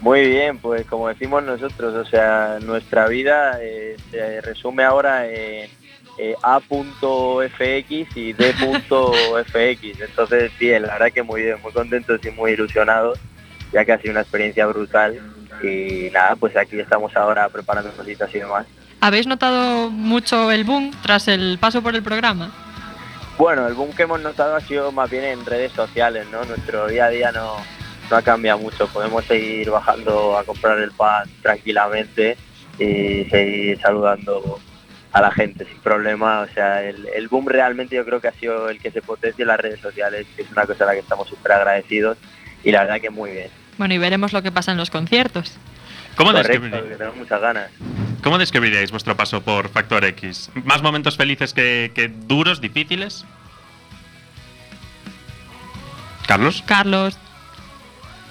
Muy 0.00 0.28
bien, 0.28 0.58
pues 0.58 0.86
como 0.86 1.08
decimos 1.08 1.42
nosotros, 1.42 1.94
o 1.94 2.04
sea, 2.08 2.58
nuestra 2.62 3.08
vida 3.08 3.58
eh, 3.60 3.96
se 4.10 4.40
resume 4.42 4.84
ahora 4.84 5.26
en 5.26 5.68
eh, 6.18 6.34
A.fx 6.42 8.16
y 8.16 8.32
D.fx. 8.32 10.00
Entonces, 10.00 10.52
bien, 10.58 10.82
la 10.82 10.92
verdad 10.94 11.12
que 11.12 11.22
muy 11.22 11.42
bien, 11.42 11.56
muy 11.62 11.72
contentos 11.72 12.20
y 12.24 12.30
muy 12.30 12.52
ilusionados, 12.52 13.18
ya 13.72 13.84
que 13.84 13.92
ha 13.92 13.98
sido 13.98 14.12
una 14.12 14.20
experiencia 14.20 14.66
brutal. 14.66 15.18
Y 15.62 16.10
nada, 16.12 16.36
pues 16.36 16.56
aquí 16.56 16.78
estamos 16.78 17.16
ahora 17.16 17.48
preparando 17.48 17.90
cositas 17.92 18.32
y 18.34 18.38
demás. 18.38 18.66
¿Habéis 19.00 19.26
notado 19.26 19.90
mucho 19.90 20.50
el 20.52 20.64
boom 20.64 20.92
tras 21.02 21.26
el 21.28 21.58
paso 21.60 21.82
por 21.82 21.94
el 21.94 22.02
programa? 22.02 22.52
Bueno, 23.38 23.68
el 23.68 23.74
boom 23.74 23.92
que 23.92 24.02
hemos 24.02 24.20
notado 24.20 24.56
ha 24.56 24.60
sido 24.60 24.90
más 24.90 25.08
bien 25.08 25.22
en 25.22 25.46
redes 25.46 25.70
sociales, 25.70 26.26
¿no? 26.32 26.44
Nuestro 26.44 26.88
día 26.88 27.04
a 27.04 27.08
día 27.08 27.30
no, 27.30 27.54
no 28.10 28.16
ha 28.16 28.22
cambiado 28.22 28.58
mucho. 28.58 28.88
Podemos 28.88 29.24
seguir 29.26 29.70
bajando 29.70 30.36
a 30.36 30.42
comprar 30.42 30.80
el 30.80 30.90
pan 30.90 31.30
tranquilamente 31.40 32.36
y 32.80 33.24
seguir 33.30 33.80
saludando 33.80 34.58
a 35.12 35.20
la 35.20 35.30
gente 35.30 35.64
sin 35.66 35.78
problema. 35.78 36.40
O 36.40 36.48
sea, 36.48 36.82
el, 36.82 37.08
el 37.14 37.28
boom 37.28 37.46
realmente 37.46 37.94
yo 37.94 38.04
creo 38.04 38.20
que 38.20 38.26
ha 38.26 38.32
sido 38.32 38.68
el 38.70 38.80
que 38.80 38.90
se 38.90 39.02
potencia 39.02 39.44
en 39.44 39.48
las 39.48 39.60
redes 39.60 39.78
sociales, 39.78 40.26
que 40.34 40.42
es 40.42 40.50
una 40.50 40.66
cosa 40.66 40.82
a 40.82 40.88
la 40.88 40.94
que 40.94 41.00
estamos 41.00 41.28
súper 41.28 41.52
agradecidos 41.52 42.18
y 42.64 42.72
la 42.72 42.82
verdad 42.82 43.00
que 43.00 43.10
muy 43.10 43.30
bien. 43.30 43.50
Bueno, 43.78 43.94
y 43.94 43.98
veremos 43.98 44.32
lo 44.32 44.42
que 44.42 44.50
pasa 44.50 44.72
en 44.72 44.78
los 44.78 44.90
conciertos. 44.90 45.56
¿Cómo, 46.16 46.32
Correcto, 46.32 46.82
que 46.88 46.96
tenemos 46.96 47.16
muchas 47.16 47.40
ganas. 47.40 47.70
Cómo 48.22 48.38
describiríais 48.38 48.90
vuestro 48.90 49.16
paso 49.16 49.42
por 49.42 49.68
Factor 49.68 50.04
X? 50.04 50.50
¿Más 50.64 50.82
momentos 50.82 51.16
felices 51.16 51.52
que, 51.54 51.92
que 51.94 52.08
duros, 52.08 52.60
difíciles? 52.60 53.24
¿Carlos? 56.26 56.62
Carlos, 56.66 57.18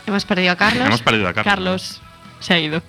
Hemos 0.07 0.23
perdido 0.23 0.53
a 0.53 0.55
Carlos. 0.55 0.85
Hemos 0.87 1.01
perdido 1.01 1.27
a 1.27 1.33
Carlos. 1.33 1.53
Carlos 1.53 2.01
se 2.39 2.53
ha 2.53 2.59
ido. 2.59 2.81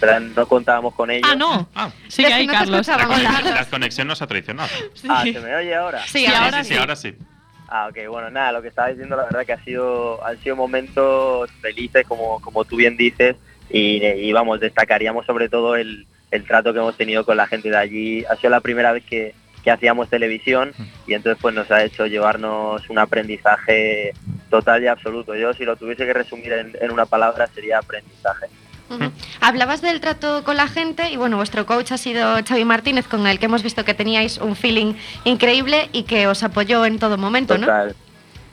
Pero 0.00 0.20
no 0.20 0.46
contábamos 0.46 0.94
con 0.94 1.10
ello. 1.10 1.26
Ah, 1.30 1.34
no. 1.34 1.68
Ah, 1.74 1.90
Sigue 2.08 2.28
Es 2.28 2.34
que 2.36 2.46
no 2.46 2.52
Carlos. 2.52 2.86
la, 2.86 3.06
conexión, 3.06 3.54
la 3.54 3.64
conexión 3.66 4.08
nos 4.08 4.22
ha 4.22 4.26
traicionado. 4.26 4.68
Sí. 4.94 5.06
Ah, 5.10 5.22
¿se 5.22 5.38
me 5.40 5.54
oye 5.54 5.74
ahora? 5.74 6.02
Sí, 6.06 6.20
Sí, 6.20 6.26
ahora 6.26 6.44
ahora 6.44 6.64
sí, 6.64 6.72
sí. 6.72 6.78
ahora 6.78 6.96
sí. 6.96 7.14
Ah, 7.68 7.88
ok, 7.90 7.98
bueno, 8.08 8.30
nada, 8.30 8.52
lo 8.52 8.62
que 8.62 8.68
estaba 8.68 8.88
diciendo 8.88 9.16
la 9.16 9.24
verdad 9.24 9.44
que 9.44 9.52
ha 9.52 9.64
sido, 9.64 10.24
han 10.24 10.40
sido 10.42 10.54
momentos 10.56 11.50
felices, 11.60 12.06
como, 12.06 12.40
como 12.40 12.64
tú 12.64 12.76
bien 12.76 12.96
dices, 12.96 13.36
y, 13.68 14.02
y 14.04 14.32
vamos, 14.32 14.60
destacaríamos 14.60 15.26
sobre 15.26 15.48
todo 15.48 15.74
el, 15.76 16.06
el 16.30 16.44
trato 16.44 16.72
que 16.72 16.78
hemos 16.78 16.96
tenido 16.96 17.24
con 17.24 17.36
la 17.36 17.46
gente 17.46 17.70
de 17.70 17.76
allí. 17.76 18.24
Ha 18.24 18.36
sido 18.36 18.50
la 18.50 18.60
primera 18.60 18.92
vez 18.92 19.04
que, 19.04 19.34
que 19.62 19.70
hacíamos 19.70 20.08
televisión 20.08 20.72
y 21.06 21.14
entonces 21.14 21.40
pues 21.40 21.54
nos 21.54 21.70
ha 21.70 21.84
hecho 21.84 22.06
llevarnos 22.06 22.88
un 22.88 22.98
aprendizaje 22.98 24.12
total 24.50 24.82
y 24.82 24.86
absoluto. 24.86 25.34
Yo 25.34 25.52
si 25.54 25.64
lo 25.64 25.76
tuviese 25.76 26.06
que 26.06 26.12
resumir 26.12 26.52
en, 26.52 26.72
en 26.80 26.90
una 26.90 27.06
palabra 27.06 27.46
sería 27.48 27.78
aprendizaje. 27.78 28.46
Hablabas 29.40 29.82
del 29.82 30.00
trato 30.00 30.44
con 30.44 30.56
la 30.56 30.68
gente 30.68 31.10
y 31.10 31.16
bueno, 31.16 31.36
vuestro 31.36 31.66
coach 31.66 31.92
ha 31.92 31.98
sido 31.98 32.36
Xavi 32.46 32.64
Martínez, 32.64 33.08
con 33.08 33.26
el 33.26 33.38
que 33.38 33.46
hemos 33.46 33.62
visto 33.62 33.84
que 33.84 33.94
teníais 33.94 34.38
un 34.38 34.54
feeling 34.54 34.94
increíble 35.24 35.88
y 35.92 36.04
que 36.04 36.28
os 36.28 36.42
apoyó 36.42 36.84
en 36.86 36.98
todo 36.98 37.18
momento, 37.18 37.58
¿no? 37.58 37.66
Total, 37.66 37.96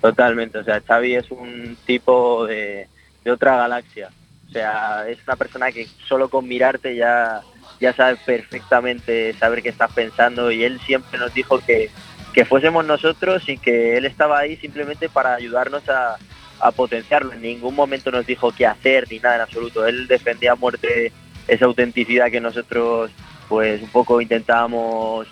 totalmente. 0.01 0.57
O 0.57 0.63
sea, 0.63 0.81
Xavi 0.81 1.15
es 1.15 1.29
un 1.29 1.77
tipo 1.85 2.47
de, 2.47 2.87
de 3.23 3.31
otra 3.31 3.57
galaxia. 3.57 4.09
O 4.47 4.51
sea, 4.51 5.07
es 5.07 5.19
una 5.27 5.35
persona 5.35 5.71
que 5.71 5.87
solo 6.07 6.29
con 6.29 6.47
mirarte 6.47 6.95
ya, 6.95 7.41
ya 7.83 7.93
sabe 7.93 8.17
perfectamente 8.25 9.33
saber 9.33 9.61
qué 9.61 9.67
estás 9.69 9.91
pensando 9.91 10.51
y 10.51 10.63
él 10.63 10.79
siempre 10.85 11.19
nos 11.19 11.33
dijo 11.33 11.59
que, 11.59 11.89
que 12.33 12.45
fuésemos 12.45 12.85
nosotros 12.85 13.47
y 13.49 13.57
que 13.57 13.97
él 13.97 14.05
estaba 14.05 14.39
ahí 14.39 14.55
simplemente 14.55 15.09
para 15.09 15.35
ayudarnos 15.35 15.87
a, 15.89 16.15
a 16.61 16.71
potenciarlo. 16.71 17.33
En 17.33 17.41
ningún 17.41 17.75
momento 17.75 18.09
nos 18.09 18.25
dijo 18.25 18.53
qué 18.53 18.65
hacer 18.65 19.07
ni 19.11 19.19
nada 19.19 19.35
en 19.35 19.41
absoluto. 19.41 19.85
Él 19.85 20.07
defendía 20.07 20.53
a 20.53 20.55
muerte 20.55 21.11
esa 21.49 21.65
autenticidad 21.65 22.31
que 22.31 22.39
nosotros 22.39 23.11
pues 23.49 23.81
un 23.81 23.89
poco 23.89 24.21
intentábamos 24.21 25.27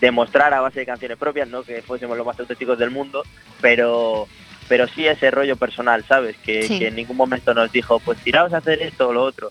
demostrar 0.00 0.52
a 0.52 0.60
base 0.60 0.80
de 0.80 0.86
canciones 0.86 1.16
propias, 1.16 1.48
no 1.48 1.62
que 1.62 1.80
fuésemos 1.80 2.16
los 2.16 2.26
más 2.26 2.38
auténticos 2.40 2.76
del 2.76 2.90
mundo, 2.90 3.22
pero 3.60 4.26
pero 4.66 4.88
sí 4.88 5.06
ese 5.06 5.30
rollo 5.30 5.56
personal, 5.56 6.04
¿sabes? 6.08 6.36
Que, 6.38 6.62
Sí. 6.64 6.78
que 6.78 6.88
en 6.88 6.96
ningún 6.96 7.16
momento 7.18 7.54
nos 7.54 7.70
dijo, 7.70 8.00
pues 8.00 8.18
tiraos 8.18 8.52
a 8.52 8.56
hacer 8.58 8.82
esto 8.82 9.08
o 9.08 9.12
lo 9.12 9.22
otro. 9.22 9.50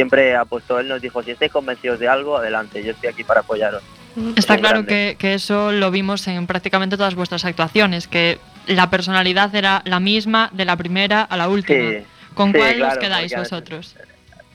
Siempre 0.00 0.34
apostó, 0.34 0.80
él 0.80 0.88
nos 0.88 1.02
dijo, 1.02 1.22
si 1.22 1.32
estáis 1.32 1.52
convencidos 1.52 1.98
de 2.00 2.08
algo, 2.08 2.38
adelante, 2.38 2.82
yo 2.82 2.92
estoy 2.92 3.10
aquí 3.10 3.22
para 3.22 3.40
apoyaros. 3.40 3.82
Está 4.34 4.56
claro 4.56 4.86
que, 4.86 5.16
que 5.18 5.34
eso 5.34 5.72
lo 5.72 5.90
vimos 5.90 6.26
en 6.26 6.46
prácticamente 6.46 6.96
todas 6.96 7.14
vuestras 7.14 7.44
actuaciones, 7.44 8.08
que 8.08 8.38
la 8.66 8.88
personalidad 8.88 9.54
era 9.54 9.82
la 9.84 10.00
misma 10.00 10.48
de 10.54 10.64
la 10.64 10.76
primera 10.76 11.20
a 11.20 11.36
la 11.36 11.50
última. 11.50 11.90
Sí, 11.90 12.04
¿Con 12.32 12.52
sí, 12.52 12.58
cuál 12.58 12.82
os 12.82 12.96
quedáis 12.96 13.36
vosotros? 13.36 13.94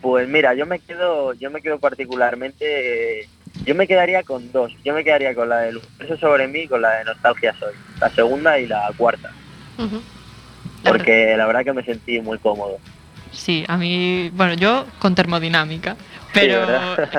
Pues 0.01 0.27
mira, 0.27 0.55
yo 0.55 0.65
me 0.65 0.79
quedo, 0.79 1.33
yo 1.33 1.51
me 1.51 1.61
quedo 1.61 1.77
particularmente, 1.77 3.21
eh, 3.21 3.29
yo 3.65 3.75
me 3.75 3.85
quedaría 3.85 4.23
con 4.23 4.51
dos. 4.51 4.73
Yo 4.83 4.95
me 4.95 5.03
quedaría 5.03 5.35
con 5.35 5.49
la 5.49 5.59
del 5.59 5.77
Universo 5.77 6.17
sobre 6.17 6.47
mí 6.47 6.61
y 6.61 6.67
con 6.67 6.81
la 6.81 6.93
de 6.95 7.03
Nostalgia 7.05 7.53
Soy. 7.59 7.75
La 8.01 8.09
segunda 8.09 8.57
y 8.57 8.65
la 8.65 8.91
cuarta. 8.97 9.31
Porque 10.83 11.35
la 11.37 11.45
verdad 11.45 11.63
que 11.63 11.73
me 11.73 11.83
sentí 11.83 12.19
muy 12.19 12.39
cómodo. 12.39 12.79
Sí, 13.35 13.63
a 13.67 13.77
mí, 13.77 14.29
bueno, 14.33 14.53
yo 14.53 14.85
con 14.99 15.13
termodinámica, 15.13 15.95
pero 16.33 16.65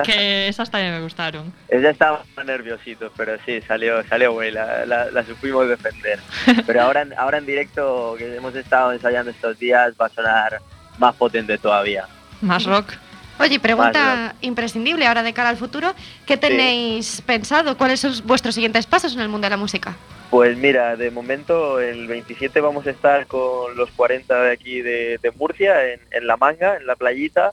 que 0.03 0.47
esas 0.47 0.69
también 0.71 0.93
me 0.93 1.01
gustaron. 1.01 1.53
Ella 1.69 1.91
estaba 1.91 2.23
nerviosito, 2.45 3.11
pero 3.15 3.37
sí, 3.45 3.61
salió, 3.67 4.03
salió 4.07 4.33
güey, 4.33 4.51
la, 4.51 4.85
la, 4.85 5.11
la 5.11 5.23
supimos 5.23 5.67
defender. 5.69 6.19
Pero 6.65 6.81
ahora, 6.81 7.01
en- 7.03 7.13
ahora 7.17 7.37
en 7.37 7.45
directo, 7.45 8.15
que 8.17 8.35
hemos 8.35 8.55
estado 8.55 8.91
ensayando 8.93 9.31
estos 9.31 9.57
días, 9.59 9.93
va 9.99 10.07
a 10.07 10.09
sonar 10.09 10.59
más 10.97 11.15
potente 11.15 11.57
todavía. 11.57 12.05
Más 12.41 12.63
rock. 12.65 12.93
Oye, 13.39 13.59
pregunta 13.59 14.33
imprescindible 14.41 15.05
ahora 15.05 15.21
de 15.21 15.31
cara 15.33 15.49
al 15.49 15.57
futuro. 15.57 15.93
¿Qué 16.25 16.37
tenéis 16.37 17.21
pensado? 17.23 17.77
¿Cuáles 17.77 17.99
son 17.99 18.13
vuestros 18.25 18.55
siguientes 18.55 18.87
pasos 18.87 19.13
en 19.13 19.19
el 19.21 19.29
mundo 19.29 19.45
de 19.45 19.51
la 19.51 19.57
música? 19.57 19.95
Pues 20.29 20.57
mira, 20.57 20.97
de 20.97 21.09
momento 21.09 21.79
el 21.79 22.05
27 22.07 22.59
vamos 22.59 22.85
a 22.85 22.89
estar 22.91 23.27
con 23.27 23.75
los 23.77 23.89
40 23.91 24.43
de 24.43 24.51
aquí 24.51 24.81
de, 24.81 25.17
de 25.21 25.31
Murcia, 25.31 25.93
en, 25.93 26.01
en 26.11 26.27
La 26.27 26.35
Manga, 26.37 26.75
en 26.75 26.85
la 26.85 26.95
playita, 26.95 27.51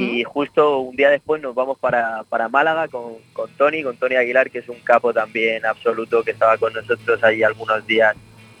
y 0.00 0.24
justo 0.24 0.80
un 0.80 0.96
día 0.96 1.10
después 1.10 1.40
nos 1.40 1.54
vamos 1.54 1.78
para, 1.78 2.24
para 2.28 2.48
Málaga 2.48 2.88
con, 2.88 3.14
con 3.32 3.48
Tony, 3.52 3.84
con 3.84 3.96
Tony 3.96 4.16
Aguilar, 4.16 4.50
que 4.50 4.58
es 4.58 4.68
un 4.68 4.80
capo 4.80 5.12
también 5.14 5.64
absoluto, 5.64 6.24
que 6.24 6.32
estaba 6.32 6.58
con 6.58 6.72
nosotros 6.72 7.22
ahí 7.22 7.44
algunos 7.44 7.86
días 7.86 8.16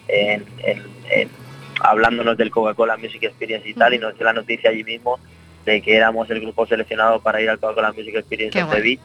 en, 0.06 0.44
en- 0.58 0.84
en- 1.10 1.30
hablándonos 1.80 2.36
del 2.36 2.50
Coca-Cola 2.52 2.96
Music 2.96 3.24
Experience 3.24 3.68
y 3.68 3.74
tal, 3.74 3.92
y 3.94 3.98
nos 3.98 4.14
dio 4.16 4.24
la 4.24 4.32
noticia 4.34 4.70
allí 4.70 4.84
mismo 4.84 5.18
de 5.64 5.82
que 5.82 5.96
éramos 5.96 6.30
el 6.30 6.40
grupo 6.40 6.64
seleccionado 6.66 7.20
para 7.20 7.40
ir 7.42 7.50
al 7.50 7.58
Coca-Cola 7.58 7.92
Music 7.92 8.14
Experience 8.14 8.52
Qué 8.52 8.60
en. 8.60 8.70
Sevilla. 8.70 9.02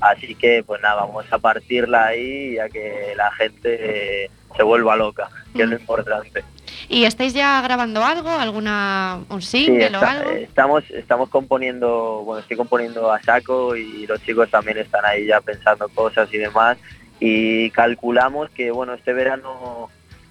Así 0.00 0.34
que 0.34 0.62
pues 0.66 0.80
nada, 0.80 1.02
vamos 1.06 1.24
a 1.30 1.38
partirla 1.38 2.06
ahí 2.06 2.54
y 2.54 2.58
a 2.58 2.68
que 2.68 3.12
la 3.16 3.30
gente 3.32 4.24
eh, 4.24 4.30
se 4.56 4.62
vuelva 4.62 4.96
loca, 4.96 5.28
que 5.54 5.62
es 5.64 5.68
lo 5.68 5.76
Mm. 5.76 5.80
importante. 5.80 6.44
¿Y 6.88 7.04
estáis 7.04 7.34
ya 7.34 7.60
grabando 7.62 8.04
algo? 8.04 8.30
¿Alguna 8.30 9.20
un 9.28 9.42
Sí, 9.42 9.64
single 9.66 9.84
o 9.86 9.86
está- 9.88 10.10
algo? 10.10 10.30
eh, 10.30 10.42
estamos, 10.44 10.84
estamos 10.90 11.28
componiendo, 11.28 12.22
bueno, 12.24 12.40
estoy 12.40 12.56
componiendo 12.56 13.10
a 13.12 13.20
saco 13.22 13.74
y 13.76 14.06
los 14.06 14.22
chicos 14.22 14.48
también 14.50 14.78
están 14.78 15.04
ahí 15.04 15.26
ya 15.26 15.40
pensando 15.40 15.88
cosas 15.88 16.32
y 16.32 16.38
demás. 16.38 16.78
Y 17.20 17.70
calculamos 17.70 18.48
que, 18.50 18.70
bueno, 18.70 18.94
este 18.94 19.12
verano 19.12 19.90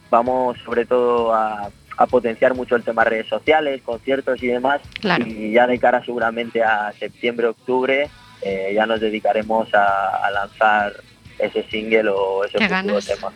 vamos 0.10 0.58
sobre 0.63 0.86
todo 0.86 1.34
a, 1.34 1.70
a 1.98 2.06
potenciar 2.08 2.56
mucho 2.56 2.76
el 2.76 2.84
tema 2.84 3.04
redes 3.04 3.28
sociales, 3.28 3.82
conciertos 3.84 4.41
y 4.41 4.48
demás. 4.48 4.82
Claro. 5.02 5.26
Y 5.28 5.52
ya 5.52 5.68
de 5.68 5.78
cara 5.80 6.04
seguramente 6.06 6.63
a 6.63 6.91
septiembre, 6.94 7.48
octubre, 7.48 8.10
eh, 8.41 8.71
ya 8.76 8.86
nos 8.86 9.00
dedicaremos 9.00 9.73
a, 9.73 10.26
a 10.26 10.32
lanzar 10.32 10.93
ese 11.39 11.63
single 11.69 12.10
o 12.10 12.43
ese 12.43 12.54
futuro 12.54 12.69
ganas. 12.69 13.06
tema. 13.06 13.32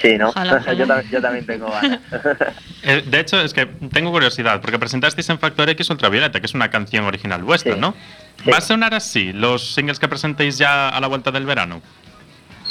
Sí, 0.00 0.16
¿no? 0.18 0.30
Ojalá, 0.30 0.54
ojalá. 0.60 0.72
yo, 0.72 0.86
también, 0.86 1.10
yo 1.12 1.20
también 1.22 1.46
tengo 1.46 1.70
ganas. 1.70 2.00
Eh, 2.84 3.00
de 3.06 3.20
hecho, 3.20 3.40
es 3.40 3.54
que 3.54 3.66
tengo 3.66 4.10
curiosidad, 4.10 4.60
porque 4.60 4.76
presentasteis 4.76 5.28
en 5.30 5.38
Factor 5.38 5.70
X 5.70 5.88
Ultravioleta, 5.90 6.40
que 6.40 6.46
es 6.46 6.54
una 6.54 6.68
canción 6.68 7.04
original 7.04 7.44
vuestra, 7.44 7.74
Sí. 7.74 7.80
¿no? 7.80 7.94
Sí. 8.42 8.50
¿Va 8.50 8.58
a 8.58 8.60
sonar 8.60 8.92
así 8.92 9.32
los 9.32 9.72
singles 9.74 10.00
que 10.00 10.08
presentéis 10.08 10.58
ya 10.58 10.88
a 10.88 11.00
la 11.00 11.06
vuelta 11.06 11.30
del 11.30 11.46
verano? 11.46 11.80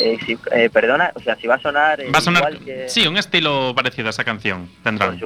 Eh, 0.03 0.37
eh, 0.51 0.69
perdona, 0.71 1.11
o 1.15 1.19
sea, 1.19 1.35
si 1.35 1.47
va 1.47 1.55
a 1.55 1.59
sonar... 1.61 2.01
eh, 2.01 2.09
¿Va 2.13 2.19
a 2.19 2.21
sonar? 2.21 2.41
igual 2.53 2.65
que- 2.65 2.89
Sí, 2.89 3.05
un 3.07 3.17
estilo 3.17 3.73
parecido 3.75 4.07
a 4.07 4.11
esa 4.11 4.23
canción 4.23 4.69
tendrán. 4.83 5.19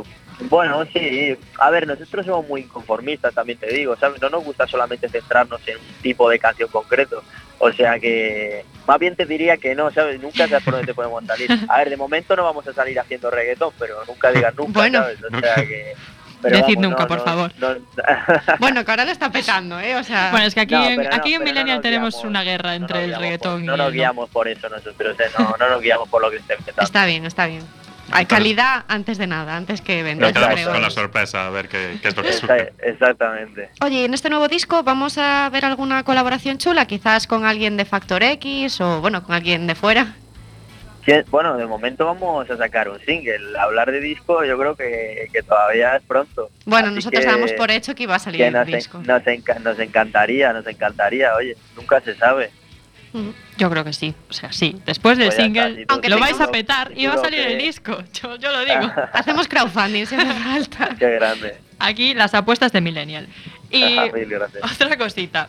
Bueno, 0.49 0.83
sí. 0.91 1.37
A 1.59 1.69
ver, 1.69 1.87
nosotros 1.87 2.25
somos 2.25 2.47
muy 2.47 2.61
inconformistas, 2.61 3.33
también 3.33 3.57
te 3.57 3.67
digo, 3.67 3.95
¿sabes? 3.95 4.21
No 4.21 4.29
nos 4.29 4.43
gusta 4.43 4.67
solamente 4.67 5.07
centrarnos 5.07 5.61
en 5.67 5.77
un 5.77 6.01
tipo 6.01 6.29
de 6.29 6.39
canción 6.39 6.69
concreto. 6.69 7.23
O 7.57 7.71
sea 7.71 7.97
que, 7.99 8.65
más 8.85 8.99
bien 8.99 9.15
te 9.15 9.25
diría 9.25 9.55
que 9.55 9.73
no, 9.75 9.89
¿sabes? 9.91 10.21
Nunca 10.21 10.45
sabes 10.47 10.63
por 10.63 10.73
dónde 10.73 10.87
te 10.87 10.93
podemos 10.93 11.23
salir. 11.25 11.49
A 11.69 11.77
ver, 11.77 11.89
de 11.89 11.95
momento 11.97 12.35
no 12.35 12.43
vamos 12.43 12.67
a 12.67 12.73
salir 12.73 12.99
haciendo 12.99 13.31
reggaetón, 13.31 13.71
pero 13.79 14.03
nunca 14.05 14.29
digas 14.31 14.53
nunca, 14.55 14.79
Bueno. 14.81 14.99
¿sabes? 15.03 15.19
O 15.23 15.39
sea 15.39 15.55
que... 15.55 15.93
Decid 16.41 16.75
vamos, 16.75 16.77
nunca, 16.77 17.01
no, 17.03 17.07
por 17.07 17.17
no, 17.19 17.23
favor. 17.23 17.51
no- 17.59 17.75
Bueno, 18.59 18.85
que 18.85 18.91
ahora 18.91 19.05
lo 19.05 19.11
está 19.11 19.31
petando, 19.31 19.79
¿eh? 19.79 19.95
O 19.95 20.03
sea, 20.03 20.29
Bueno, 20.31 20.45
es 20.45 20.53
que 20.53 20.61
aquí 20.61 20.75
No, 20.75 20.85
en, 20.85 20.95
pero 20.97 21.09
no, 21.09 21.15
aquí 21.15 21.33
en 21.33 21.39
pero 21.39 21.45
no 21.45 21.53
Millennial 21.53 21.81
tenemos 21.81 22.13
guiamos, 22.13 22.29
una 22.29 22.43
guerra 22.43 22.75
entre 22.75 23.03
el 23.05 23.15
reggaetón 23.15 23.53
por- 23.53 23.61
y 23.63 23.65
No 23.65 23.73
el 23.73 23.77
nos 23.79 23.87
no. 23.87 23.93
guiamos 23.93 24.29
por 24.29 24.47
eso 24.47 24.69
nosotros, 24.69 25.19
¿eh? 25.19 25.23
no, 25.39 25.55
no 25.59 25.69
nos 25.69 25.81
guiamos 25.81 26.07
por 26.09 26.21
lo 26.21 26.29
que 26.29 26.37
esté 26.37 26.55
petando. 26.57 26.81
está 26.83 27.05
bien, 27.05 27.25
está 27.25 27.45
bien. 27.47 27.63
Hay 28.11 28.27
calidad 28.27 28.85
antes 28.87 29.17
de 29.17 29.25
nada, 29.25 29.55
antes 29.57 29.81
que 29.81 30.03
Nos 30.03 30.31
vender. 30.31 30.67
con 30.71 30.81
la 30.81 30.91
sorpresa 30.91 31.47
a 31.47 31.49
ver 31.49 31.67
qué, 31.67 31.97
qué 32.03 32.09
es 32.09 32.15
lo 32.15 32.21
que 32.21 32.33
surge. 32.33 32.71
Exactamente. 32.83 33.71
Oye, 33.81 34.05
en 34.05 34.13
este 34.13 34.29
nuevo 34.29 34.47
disco 34.47 34.83
vamos 34.83 35.17
a 35.17 35.49
ver 35.49 35.65
alguna 35.65 36.03
colaboración 36.03 36.59
chula, 36.59 36.85
quizás 36.85 37.25
con 37.25 37.45
alguien 37.45 37.77
de 37.77 37.85
Factor 37.85 38.21
X 38.21 38.79
o 38.79 39.01
bueno, 39.01 39.23
con 39.23 39.33
alguien 39.33 39.65
de 39.65 39.73
fuera. 39.73 40.13
Sí, 41.05 41.13
bueno, 41.29 41.55
de 41.55 41.65
momento 41.67 42.05
vamos 42.05 42.49
a 42.49 42.57
sacar 42.57 42.89
un 42.89 42.99
single. 43.01 43.37
Hablar 43.59 43.91
de 43.91 43.99
disco 44.01 44.43
yo 44.43 44.57
creo 44.57 44.75
que, 44.75 45.27
que 45.31 45.43
todavía 45.43 45.97
es 45.97 46.03
pronto. 46.03 46.49
Bueno, 46.65 46.87
Así 46.87 46.95
nosotros 46.95 47.25
damos 47.25 47.51
por 47.53 47.69
hecho 47.69 47.93
que 47.93 48.03
iba 48.03 48.15
a 48.15 48.19
salir 48.19 48.41
el 48.41 48.53
nos, 48.53 48.67
en- 48.67 48.73
disco. 48.73 48.97
nos, 49.05 49.21
enca- 49.23 49.59
nos 49.59 49.77
encantaría, 49.79 50.51
nos 50.51 50.65
encantaría, 50.65 51.35
oye, 51.35 51.55
nunca 51.75 52.01
se 52.01 52.15
sabe. 52.15 52.49
Mm. 53.13 53.29
Yo 53.57 53.69
creo 53.69 53.83
que 53.83 53.93
sí. 53.93 54.13
O 54.29 54.33
sea, 54.33 54.51
sí. 54.51 54.81
Después 54.85 55.17
del 55.17 55.27
Pues 55.27 55.37
está, 55.39 55.43
single, 55.45 55.75
si 55.75 55.85
Aunque 55.89 56.09
lo 56.09 56.19
vais 56.19 56.41
a 56.41 56.51
petar 56.51 56.91
y 56.95 57.05
va 57.05 57.13
a 57.13 57.17
salir 57.17 57.39
el 57.39 57.57
disco. 57.59 57.97
Yo, 58.13 58.35
yo 58.37 58.51
lo 58.51 58.65
digo. 58.65 58.91
Hacemos 59.13 59.47
crowdfunding 59.47 60.05
si 60.05 60.15
hace 60.15 60.33
falta. 60.33 60.89
Qué 60.99 61.11
grande. 61.11 61.55
Aquí 61.79 62.13
las 62.13 62.33
apuestas 62.33 62.71
de 62.73 62.81
Millennial. 62.81 63.27
Y 63.69 63.97
otra 64.63 64.97
cosita. 64.97 65.47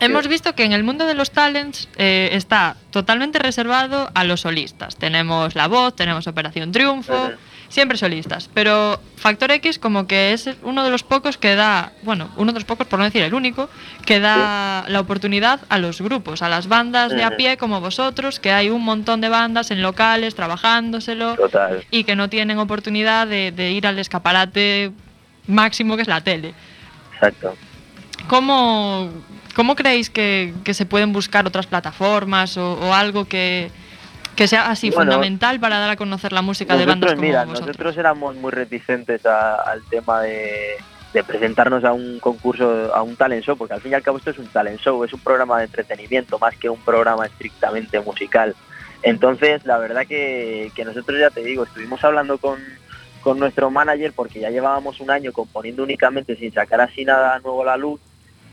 Hemos 0.00 0.28
visto 0.28 0.54
que 0.54 0.64
en 0.64 0.72
el 0.72 0.84
mundo 0.84 1.06
de 1.06 1.14
los 1.14 1.30
talents 1.30 1.88
eh, 1.96 2.30
está 2.32 2.76
totalmente 2.90 3.38
reservado 3.38 4.10
a 4.14 4.24
los 4.24 4.42
solistas. 4.42 4.96
Tenemos 4.96 5.54
La 5.54 5.68
Voz, 5.68 5.94
tenemos 5.96 6.26
Operación 6.26 6.72
Triunfo, 6.72 7.30
siempre 7.68 7.96
solistas. 7.96 8.50
Pero 8.52 9.00
Factor 9.16 9.50
X 9.52 9.78
como 9.78 10.06
que 10.06 10.32
es 10.32 10.50
uno 10.62 10.84
de 10.84 10.90
los 10.90 11.02
pocos 11.02 11.38
que 11.38 11.54
da, 11.54 11.92
bueno, 12.02 12.30
uno 12.36 12.52
de 12.52 12.58
los 12.58 12.64
pocos, 12.64 12.86
por 12.86 12.98
no 12.98 13.04
decir 13.04 13.22
el 13.22 13.34
único, 13.34 13.68
que 14.04 14.20
da 14.20 14.84
la 14.88 15.00
oportunidad 15.00 15.60
a 15.68 15.78
los 15.78 16.00
grupos, 16.00 16.42
a 16.42 16.48
las 16.48 16.68
bandas 16.68 17.12
de 17.12 17.24
a 17.24 17.36
pie 17.36 17.56
como 17.56 17.80
vosotros, 17.80 18.40
que 18.40 18.52
hay 18.52 18.70
un 18.70 18.82
montón 18.82 19.20
de 19.20 19.28
bandas 19.28 19.70
en 19.70 19.82
locales 19.82 20.34
trabajándoselo 20.34 21.36
Total. 21.36 21.84
y 21.90 22.04
que 22.04 22.16
no 22.16 22.28
tienen 22.28 22.58
oportunidad 22.58 23.26
de, 23.26 23.52
de 23.52 23.72
ir 23.72 23.86
al 23.86 23.98
escaparate 23.98 24.92
máximo 25.46 25.96
que 25.96 26.02
es 26.02 26.08
la 26.08 26.20
tele. 26.20 26.54
Exacto. 27.14 27.54
¿Cómo, 28.28 29.10
cómo 29.54 29.74
creéis 29.76 30.10
que, 30.10 30.52
que 30.64 30.74
se 30.74 30.86
pueden 30.86 31.12
buscar 31.12 31.46
otras 31.46 31.66
plataformas 31.66 32.56
o, 32.56 32.74
o 32.74 32.92
algo 32.94 33.24
que, 33.26 33.70
que 34.36 34.48
sea 34.48 34.70
así 34.70 34.90
Bueno, 34.90 35.02
fundamental 35.12 35.60
para 35.60 35.78
dar 35.78 35.90
a 35.90 35.96
conocer 35.96 36.32
la 36.32 36.42
música 36.42 36.76
de 36.76 36.86
bandas 36.86 37.14
como 37.14 37.26
mira, 37.26 37.44
vosotros? 37.44 37.68
nosotros 37.68 37.96
éramos 37.96 38.36
muy 38.36 38.50
reticentes 38.50 39.24
a- 39.26 39.56
al 39.56 39.82
tema 39.88 40.22
de, 40.22 40.76
de 41.12 41.24
presentarnos 41.24 41.84
a 41.84 41.92
un 41.92 42.18
concurso, 42.20 42.94
a 42.94 43.02
un 43.02 43.16
talent 43.16 43.44
show, 43.44 43.56
porque 43.56 43.74
al 43.74 43.80
fin 43.80 43.92
y 43.92 43.94
al 43.94 44.02
cabo 44.02 44.18
esto 44.18 44.30
es 44.30 44.38
un 44.38 44.48
talent 44.48 44.80
show, 44.80 45.02
es 45.04 45.12
un 45.12 45.20
programa 45.20 45.58
de 45.58 45.64
entretenimiento 45.66 46.38
más 46.38 46.56
que 46.56 46.68
un 46.68 46.80
programa 46.80 47.26
estrictamente 47.26 48.00
musical. 48.00 48.54
Entonces, 49.02 49.64
la 49.66 49.78
verdad 49.78 50.06
que, 50.06 50.72
que 50.74 50.84
nosotros 50.84 51.20
ya 51.20 51.30
te 51.30 51.42
digo, 51.44 51.64
estuvimos 51.64 52.02
hablando 52.02 52.38
con, 52.38 52.58
con 53.20 53.38
nuestro 53.38 53.70
manager 53.70 54.12
porque 54.14 54.40
ya 54.40 54.48
llevábamos 54.50 54.98
un 55.00 55.10
año 55.10 55.30
componiendo 55.32 55.82
únicamente 55.82 56.36
sin 56.36 56.52
sacar 56.52 56.80
así 56.80 57.04
nada 57.04 57.38
nuevo 57.40 57.62
a 57.62 57.66
la 57.66 57.76
luz, 57.76 58.00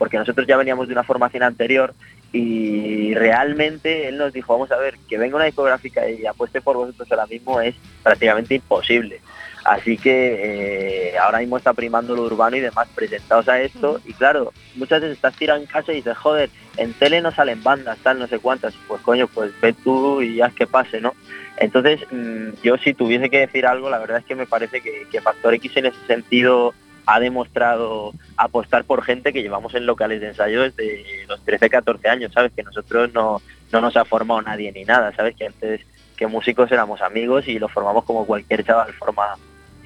porque 0.02 0.18
nosotros 0.18 0.48
ya 0.48 0.56
veníamos 0.56 0.88
de 0.88 0.94
una 0.94 1.04
formación 1.04 1.44
anterior 1.44 1.94
y 2.32 3.14
realmente 3.14 4.08
él 4.08 4.18
nos 4.18 4.32
dijo, 4.32 4.52
vamos 4.52 4.72
a 4.72 4.76
ver, 4.76 4.96
que 5.08 5.16
venga 5.16 5.36
una 5.36 5.44
discográfica 5.44 6.10
y 6.10 6.26
apueste 6.26 6.60
por 6.60 6.76
vosotros 6.76 7.06
ahora 7.12 7.26
mismo 7.26 7.60
es 7.60 7.76
prácticamente 8.02 8.56
imposible. 8.56 9.20
Así 9.64 9.96
que 9.96 11.12
eh, 11.12 11.18
ahora 11.18 11.38
mismo 11.38 11.56
está 11.56 11.72
primando 11.72 12.16
lo 12.16 12.22
urbano 12.22 12.56
y 12.56 12.60
demás 12.60 12.88
presentados 12.92 13.48
a 13.48 13.60
esto. 13.60 14.00
Y 14.04 14.12
claro, 14.14 14.52
muchas 14.74 15.02
veces 15.02 15.18
estás 15.18 15.36
tirado 15.36 15.60
en 15.60 15.66
casa 15.66 15.92
y 15.92 15.96
dices, 15.98 16.18
joder, 16.18 16.50
en 16.78 16.94
tele 16.94 17.20
no 17.20 17.30
salen 17.30 17.62
bandas, 17.62 17.96
tal, 17.98 18.18
no 18.18 18.26
sé 18.26 18.40
cuántas. 18.40 18.74
Pues 18.88 19.00
coño, 19.02 19.28
pues 19.28 19.52
ve 19.60 19.72
tú 19.72 20.20
y 20.20 20.40
haz 20.40 20.52
que 20.52 20.66
pase, 20.66 21.00
¿no? 21.00 21.14
Entonces, 21.58 22.00
mm, 22.10 22.60
yo 22.64 22.76
si 22.76 22.92
tuviese 22.92 23.30
que 23.30 23.38
decir 23.38 23.66
algo, 23.66 23.88
la 23.88 24.00
verdad 24.00 24.18
es 24.18 24.24
que 24.24 24.34
me 24.34 24.46
parece 24.46 24.80
que, 24.80 25.06
que 25.12 25.20
Factor 25.20 25.54
X 25.54 25.76
en 25.76 25.86
ese 25.86 26.06
sentido 26.08 26.74
ha 27.06 27.20
demostrado 27.20 28.12
apostar 28.36 28.84
por 28.84 29.02
gente 29.02 29.32
que 29.32 29.42
llevamos 29.42 29.74
en 29.74 29.86
locales 29.86 30.20
de 30.20 30.28
ensayo 30.28 30.62
desde 30.62 31.04
los 31.28 31.40
13, 31.44 31.70
14 31.70 32.08
años, 32.08 32.32
¿sabes? 32.32 32.52
Que 32.52 32.62
nosotros 32.62 33.12
no, 33.12 33.42
no 33.72 33.80
nos 33.80 33.96
ha 33.96 34.04
formado 34.04 34.42
nadie 34.42 34.70
ni 34.72 34.84
nada, 34.84 35.14
¿sabes? 35.14 35.34
Que 35.36 35.46
antes 35.46 35.80
que 36.16 36.26
músicos 36.26 36.70
éramos 36.70 37.00
amigos 37.02 37.48
y 37.48 37.58
lo 37.58 37.68
formamos 37.68 38.04
como 38.04 38.26
cualquier 38.26 38.64
chaval 38.64 38.92
forma, 38.92 39.36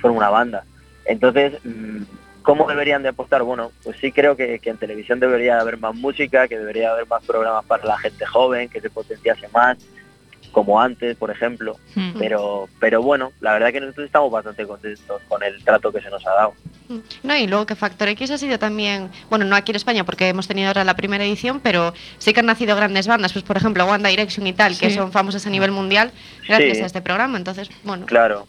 forma 0.00 0.18
una 0.18 0.30
banda. 0.30 0.64
Entonces, 1.04 1.54
mm, 1.64 2.02
¿cómo 2.42 2.68
deberían 2.68 3.02
de 3.02 3.10
apostar? 3.10 3.42
Bueno, 3.42 3.72
pues 3.82 3.96
sí 3.98 4.12
creo 4.12 4.36
que, 4.36 4.58
que 4.58 4.70
en 4.70 4.76
televisión 4.76 5.20
debería 5.20 5.60
haber 5.60 5.78
más 5.78 5.94
música, 5.94 6.48
que 6.48 6.58
debería 6.58 6.90
haber 6.90 7.06
más 7.06 7.24
programas 7.24 7.64
para 7.64 7.84
la 7.84 7.98
gente 7.98 8.26
joven, 8.26 8.68
que 8.68 8.80
se 8.80 8.90
potenciase 8.90 9.48
más, 9.48 9.78
como 10.56 10.80
antes, 10.80 11.14
por 11.18 11.30
ejemplo. 11.30 11.76
Mm. 11.94 12.12
Pero, 12.18 12.66
pero 12.80 13.02
bueno, 13.02 13.30
la 13.42 13.52
verdad 13.52 13.72
que 13.72 13.80
nosotros 13.82 14.06
estamos 14.06 14.30
bastante 14.32 14.66
contentos 14.66 15.20
con 15.28 15.42
el 15.42 15.62
trato 15.62 15.92
que 15.92 16.00
se 16.00 16.08
nos 16.08 16.26
ha 16.26 16.30
dado. 16.30 16.54
No, 17.22 17.36
y 17.36 17.46
luego 17.46 17.66
que 17.66 17.74
Factor 17.76 18.08
X 18.08 18.30
ha 18.30 18.38
sido 18.38 18.58
también, 18.58 19.10
bueno, 19.28 19.44
no 19.44 19.54
aquí 19.54 19.72
en 19.72 19.76
España 19.76 20.04
porque 20.04 20.30
hemos 20.30 20.48
tenido 20.48 20.68
ahora 20.68 20.82
la 20.82 20.96
primera 20.96 21.26
edición, 21.26 21.60
pero 21.60 21.92
sí 22.16 22.32
que 22.32 22.40
han 22.40 22.46
nacido 22.46 22.74
grandes 22.74 23.06
bandas, 23.06 23.34
pues 23.34 23.44
por 23.44 23.58
ejemplo 23.58 23.84
One 23.84 24.08
Direction 24.08 24.46
y 24.46 24.54
tal, 24.54 24.78
que 24.78 24.88
son 24.88 25.12
famosas 25.12 25.46
a 25.46 25.50
nivel 25.50 25.72
mundial 25.72 26.10
gracias 26.48 26.78
Sí. 26.78 26.82
a 26.84 26.86
este 26.86 27.02
programa. 27.02 27.36
Entonces, 27.36 27.68
bueno, 27.84 28.06
Claro. 28.06 28.46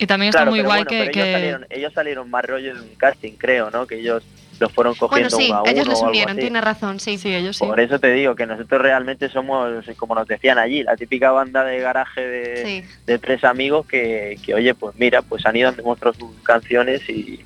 Y 0.00 0.06
también 0.06 0.28
está 0.28 0.42
Claro, 0.42 0.50
muy 0.52 0.60
pero 0.60 0.68
guay 0.68 0.84
bueno, 0.84 0.90
que, 0.90 0.98
pero 1.00 1.12
que- 1.12 1.20
Ellos, 1.22 1.32
salieron, 1.32 1.66
ellos 1.70 1.92
salieron 1.92 2.30
más 2.30 2.44
rollo 2.44 2.72
de 2.76 2.80
un 2.82 2.94
casting, 2.94 3.32
creo, 3.32 3.68
¿no? 3.72 3.84
Que 3.84 3.96
ellos 3.98 4.22
los 4.60 4.72
fueron 4.72 4.94
bueno, 4.98 5.08
cogiendo 5.08 5.36
sí, 5.36 5.46
uno 5.48 5.56
a 5.56 5.62
uno 5.62 5.70
ellos 5.70 5.88
algo 5.88 6.08
unieron, 6.08 6.36
tiene 6.36 6.60
razón, 6.60 7.00
sí. 7.00 7.18
Sí, 7.18 7.34
ellos 7.34 7.56
sí. 7.56 7.64
Por 7.64 7.80
eso 7.80 7.98
te 7.98 8.12
digo 8.12 8.34
que 8.34 8.46
nosotros 8.46 8.80
realmente 8.80 9.28
somos, 9.28 9.84
como 9.96 10.14
nos 10.14 10.26
decían 10.26 10.58
allí, 10.58 10.82
la 10.82 10.96
típica 10.96 11.30
banda 11.30 11.64
de 11.64 11.78
garaje 11.80 12.20
de, 12.20 12.64
Sí. 12.64 12.84
de 13.06 13.18
tres 13.18 13.44
amigos 13.44 13.86
que, 13.86 14.38
que, 14.44 14.54
oye, 14.54 14.74
pues 14.74 14.96
mira, 14.98 15.22
pues 15.22 15.46
han 15.46 15.56
ido, 15.56 15.68
han 15.68 15.76
demostrado 15.76 16.14
sus 16.14 16.30
canciones 16.42 17.08
y 17.08 17.44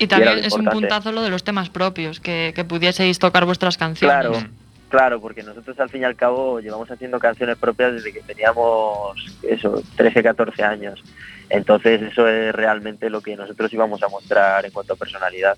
Y 0.00 0.06
también 0.06 0.38
es 0.38 0.52
un 0.52 0.66
puntazo 0.66 1.12
lo 1.12 1.22
de 1.22 1.30
los 1.30 1.44
temas 1.44 1.70
propios, 1.70 2.20
que, 2.20 2.52
que 2.54 2.64
pudieseis 2.64 3.18
tocar 3.18 3.44
vuestras 3.44 3.76
canciones. 3.76 4.16
claro, 4.28 4.46
claro, 4.88 5.20
porque 5.20 5.42
nosotros 5.42 5.78
al 5.80 5.90
fin 5.90 6.02
y 6.02 6.04
al 6.04 6.16
cabo 6.16 6.60
llevamos 6.60 6.90
haciendo 6.90 7.18
canciones 7.18 7.56
propias 7.56 7.94
desde 7.94 8.12
que 8.12 8.20
teníamos 8.20 9.36
eso, 9.42 9.82
13, 9.96 10.22
14 10.22 10.62
años. 10.62 11.02
Entonces 11.50 12.02
eso 12.02 12.28
es 12.28 12.54
realmente 12.54 13.08
lo 13.10 13.20
que 13.20 13.34
nosotros 13.36 13.72
íbamos 13.72 14.02
a 14.02 14.08
mostrar 14.08 14.64
en 14.66 14.70
cuanto 14.72 14.92
a 14.92 14.96
personalidad. 14.96 15.56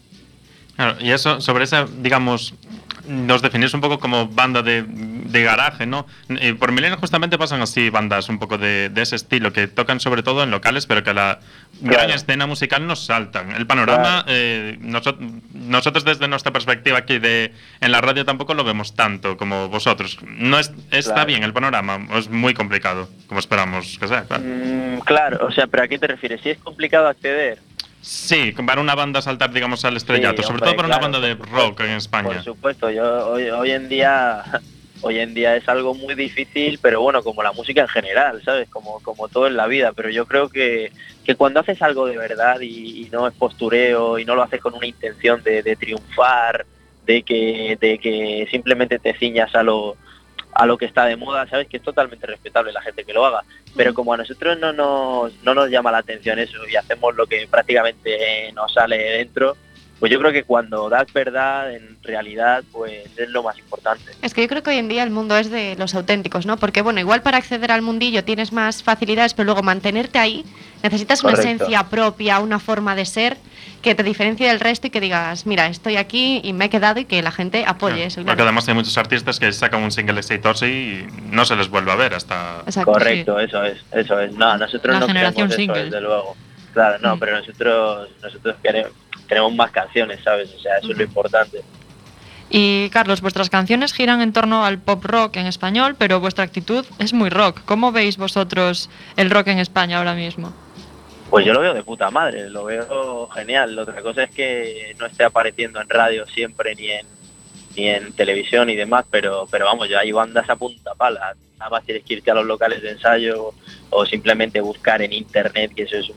Claro, 0.80 0.96
y 0.98 1.10
eso, 1.10 1.42
sobre 1.42 1.64
esa, 1.64 1.84
digamos, 1.98 2.54
nos 3.06 3.42
definís 3.42 3.74
un 3.74 3.82
poco 3.82 3.98
como 3.98 4.28
banda 4.28 4.62
de, 4.62 4.82
de 4.86 5.42
garaje, 5.42 5.84
¿no? 5.84 6.06
Eh, 6.30 6.54
por 6.54 6.72
Milenio 6.72 6.96
justamente 6.96 7.36
pasan 7.36 7.60
así 7.60 7.90
bandas 7.90 8.30
un 8.30 8.38
poco 8.38 8.56
de, 8.56 8.88
de 8.88 9.02
ese 9.02 9.16
estilo, 9.16 9.52
que 9.52 9.66
tocan 9.66 10.00
sobre 10.00 10.22
todo 10.22 10.42
en 10.42 10.50
locales, 10.50 10.86
pero 10.86 11.02
que 11.02 11.10
a 11.10 11.14
la 11.14 11.40
gran 11.82 12.04
Claro. 12.06 12.14
escena 12.14 12.46
musical 12.46 12.86
nos 12.86 13.04
saltan. 13.04 13.50
El 13.50 13.66
panorama, 13.66 14.22
Claro. 14.24 14.24
eh, 14.28 14.78
noso- 14.80 15.18
nosotros 15.52 16.04
desde 16.04 16.28
nuestra 16.28 16.50
perspectiva 16.52 16.96
aquí 16.98 17.18
de 17.18 17.52
en 17.82 17.92
la 17.92 18.00
radio 18.00 18.24
tampoco 18.24 18.54
lo 18.54 18.64
vemos 18.64 18.94
tanto 18.94 19.36
como 19.36 19.68
vosotros. 19.68 20.16
No 20.26 20.58
es, 20.58 20.72
está 20.92 21.12
Claro. 21.12 21.26
bien 21.26 21.42
el 21.42 21.52
panorama, 21.52 21.98
es 22.16 22.30
muy 22.30 22.54
complicado, 22.54 23.10
como 23.26 23.40
esperamos 23.40 23.98
que 23.98 24.08
sea, 24.08 24.22
claro. 24.24 24.44
Mm, 24.46 25.00
claro, 25.00 25.46
o 25.46 25.50
sea, 25.52 25.66
pero 25.66 25.82
¿a 25.82 25.88
qué 25.88 25.98
te 25.98 26.06
refieres? 26.06 26.40
Si 26.40 26.48
es 26.48 26.58
complicado 26.58 27.06
acceder, 27.08 27.58
Sí, 28.00 28.52
para 28.66 28.80
una 28.80 28.94
banda 28.94 29.20
saltar, 29.20 29.52
digamos, 29.52 29.84
al 29.84 29.96
estrellato, 29.96 30.42
Sí, 30.42 30.42
sobre 30.42 30.54
hombre, 30.54 30.66
todo 30.66 30.76
para 30.76 30.88
una 30.88 30.98
banda 30.98 31.20
de 31.20 31.34
rock 31.34 31.80
en 31.80 31.90
España. 31.90 32.28
Por 32.28 32.42
supuesto, 32.42 32.90
yo 32.90 33.28
hoy, 33.28 33.50
hoy 33.50 33.70
en 33.72 33.88
día 33.88 34.42
hoy 35.02 35.18
en 35.18 35.34
día 35.34 35.56
es 35.56 35.68
algo 35.68 35.94
muy 35.94 36.14
difícil, 36.14 36.78
pero 36.80 37.00
bueno, 37.00 37.22
como 37.22 37.42
la 37.42 37.52
música 37.52 37.82
en 37.82 37.88
general, 37.88 38.42
¿sabes? 38.44 38.68
Como, 38.68 39.00
como 39.00 39.28
todo 39.28 39.46
en 39.46 39.56
la 39.56 39.66
vida, 39.66 39.92
pero 39.92 40.10
yo 40.10 40.26
creo 40.26 40.48
que, 40.48 40.92
que 41.24 41.34
cuando 41.36 41.60
haces 41.60 41.80
algo 41.82 42.06
de 42.06 42.18
verdad 42.18 42.60
y, 42.60 43.02
y 43.02 43.08
no 43.10 43.26
es 43.26 43.34
postureo 43.34 44.18
y 44.18 44.24
no 44.24 44.34
lo 44.34 44.42
haces 44.42 44.60
con 44.60 44.74
una 44.74 44.86
intención 44.86 45.42
de, 45.42 45.62
de 45.62 45.76
triunfar, 45.76 46.66
de 47.06 47.22
que, 47.22 47.78
de 47.80 47.98
que 47.98 48.46
simplemente 48.50 48.98
te 48.98 49.14
ciñas 49.14 49.54
a 49.54 49.62
lo 49.62 49.96
a 50.60 50.66
lo 50.66 50.76
que 50.76 50.84
está 50.84 51.06
de 51.06 51.16
moda, 51.16 51.48
sabes 51.48 51.68
que 51.68 51.78
es 51.78 51.82
totalmente 51.82 52.26
respetable 52.26 52.70
la 52.70 52.82
gente 52.82 53.04
que 53.04 53.14
lo 53.14 53.24
haga, 53.24 53.42
pero 53.74 53.94
como 53.94 54.12
a 54.12 54.18
nosotros 54.18 54.58
no 54.58 54.74
nos, 54.74 55.32
no 55.42 55.54
nos 55.54 55.70
llama 55.70 55.90
la 55.90 55.98
atención 55.98 56.38
eso 56.38 56.68
y 56.68 56.76
hacemos 56.76 57.16
lo 57.16 57.26
que 57.26 57.48
prácticamente 57.50 58.52
nos 58.52 58.74
sale 58.74 58.98
de 58.98 59.10
dentro, 59.18 59.56
pues 60.00 60.10
yo 60.10 60.18
creo 60.18 60.32
que 60.32 60.42
cuando 60.44 60.88
das 60.88 61.12
verdad, 61.12 61.72
en 61.72 61.96
realidad, 62.02 62.64
pues 62.72 63.04
es 63.16 63.28
lo 63.28 63.42
más 63.42 63.56
importante. 63.58 64.10
Es 64.22 64.34
que 64.34 64.40
yo 64.42 64.48
creo 64.48 64.62
que 64.62 64.70
hoy 64.70 64.76
en 64.78 64.88
día 64.88 65.02
el 65.04 65.10
mundo 65.10 65.36
es 65.36 65.50
de 65.50 65.76
los 65.78 65.94
auténticos, 65.94 66.46
¿no? 66.46 66.56
Porque, 66.56 66.80
bueno, 66.82 66.98
igual 67.00 67.20
para 67.22 67.36
acceder 67.38 67.70
al 67.70 67.82
mundillo 67.82 68.24
tienes 68.24 68.52
más 68.52 68.82
facilidades, 68.82 69.34
pero 69.34 69.44
luego 69.46 69.62
mantenerte 69.62 70.18
ahí 70.18 70.44
necesitas 70.82 71.22
una 71.22 71.34
esencia 71.34 71.84
propia, 71.84 72.38
una 72.40 72.58
forma 72.58 72.96
de 72.96 73.04
ser 73.04 73.36
que 73.82 73.94
te 73.94 74.02
diferencie 74.02 74.48
del 74.48 74.60
resto 74.60 74.86
y 74.86 74.90
que 74.90 75.00
digas, 75.00 75.44
mira, 75.46 75.66
estoy 75.66 75.96
aquí 75.96 76.40
y 76.42 76.52
me 76.54 76.66
he 76.66 76.70
quedado 76.70 77.00
y 77.00 77.04
que 77.04 77.20
la 77.22 77.30
gente 77.30 77.64
apoye 77.66 77.94
Claro, 77.96 78.08
eso. 78.08 78.14
Porque 78.22 78.26
claro. 78.36 78.42
además 78.44 78.68
hay 78.68 78.74
muchos 78.74 78.96
artistas 78.96 79.38
que 79.38 79.52
sacan 79.52 79.82
un 79.82 79.90
single 79.92 80.18
exitoso 80.18 80.66
y 80.66 81.06
no 81.30 81.44
se 81.44 81.56
les 81.56 81.68
vuelve 81.68 81.92
a 81.92 81.96
ver 81.96 82.14
hasta... 82.14 82.62
Exacto. 82.64 82.92
Correcto, 82.92 83.38
eso 83.38 83.62
es, 83.64 83.78
eso 83.92 84.18
es. 84.20 84.32
No, 84.32 84.56
nosotros 84.56 84.94
La 84.94 85.00
no 85.00 85.06
generación 85.06 85.48
queremos 85.48 85.52
eso, 85.52 85.56
single. 85.74 85.84
desde 85.84 86.00
luego. 86.00 86.36
Claro, 86.72 86.98
no, 87.02 87.16
Mm. 87.16 87.18
pero 87.18 87.36
nosotros 87.38 88.08
nosotros 88.22 88.56
queremos, 88.62 88.92
tenemos 89.30 89.54
más 89.54 89.70
canciones, 89.70 90.20
¿sabes? 90.22 90.52
O 90.54 90.60
sea, 90.60 90.76
eso 90.76 90.90
es 90.90 90.98
lo 90.98 91.04
importante. 91.04 91.62
Y 92.50 92.90
Carlos, 92.90 93.20
vuestras 93.20 93.48
canciones 93.48 93.92
giran 93.92 94.20
en 94.20 94.32
torno 94.32 94.64
al 94.64 94.80
pop 94.80 95.04
rock 95.04 95.36
en 95.36 95.46
español, 95.46 95.94
pero 95.96 96.18
vuestra 96.18 96.44
actitud 96.44 96.84
es 96.98 97.12
muy 97.12 97.30
rock. 97.30 97.60
¿Cómo 97.64 97.92
veis 97.92 98.16
vosotros 98.16 98.90
el 99.16 99.30
rock 99.30 99.46
en 99.46 99.60
España 99.60 99.98
ahora 99.98 100.14
mismo? 100.14 100.52
Pues 101.30 101.46
yo 101.46 101.52
lo 101.52 101.60
veo 101.60 101.74
de 101.74 101.84
puta 101.84 102.10
madre, 102.10 102.50
lo 102.50 102.64
veo 102.64 103.28
genial. 103.28 103.78
Otra 103.78 104.02
cosa 104.02 104.24
es 104.24 104.30
que 104.30 104.96
no 104.98 105.06
esté 105.06 105.22
apareciendo 105.22 105.80
en 105.80 105.88
radio 105.88 106.26
siempre 106.26 106.74
ni 106.74 106.90
en 106.90 107.06
ni 107.76 107.88
en 107.88 108.12
televisión 108.14 108.68
y 108.68 108.74
demás, 108.74 109.04
pero 109.08 109.46
pero 109.48 109.66
vamos, 109.66 109.88
ya 109.88 110.00
hay 110.00 110.10
bandas 110.10 110.50
a 110.50 110.56
punta 110.56 110.92
pala. 110.96 111.36
Nada 111.56 111.70
más 111.70 111.84
tienes 111.84 112.04
que 112.04 112.14
irte 112.14 112.32
a 112.32 112.34
los 112.34 112.46
locales 112.46 112.82
de 112.82 112.90
ensayo 112.90 113.52
o 113.90 114.06
simplemente 114.06 114.60
buscar 114.60 115.02
en 115.02 115.12
internet, 115.12 115.72
que 115.76 115.84
eso 115.84 115.98
es 115.98 116.08
un 116.08 116.16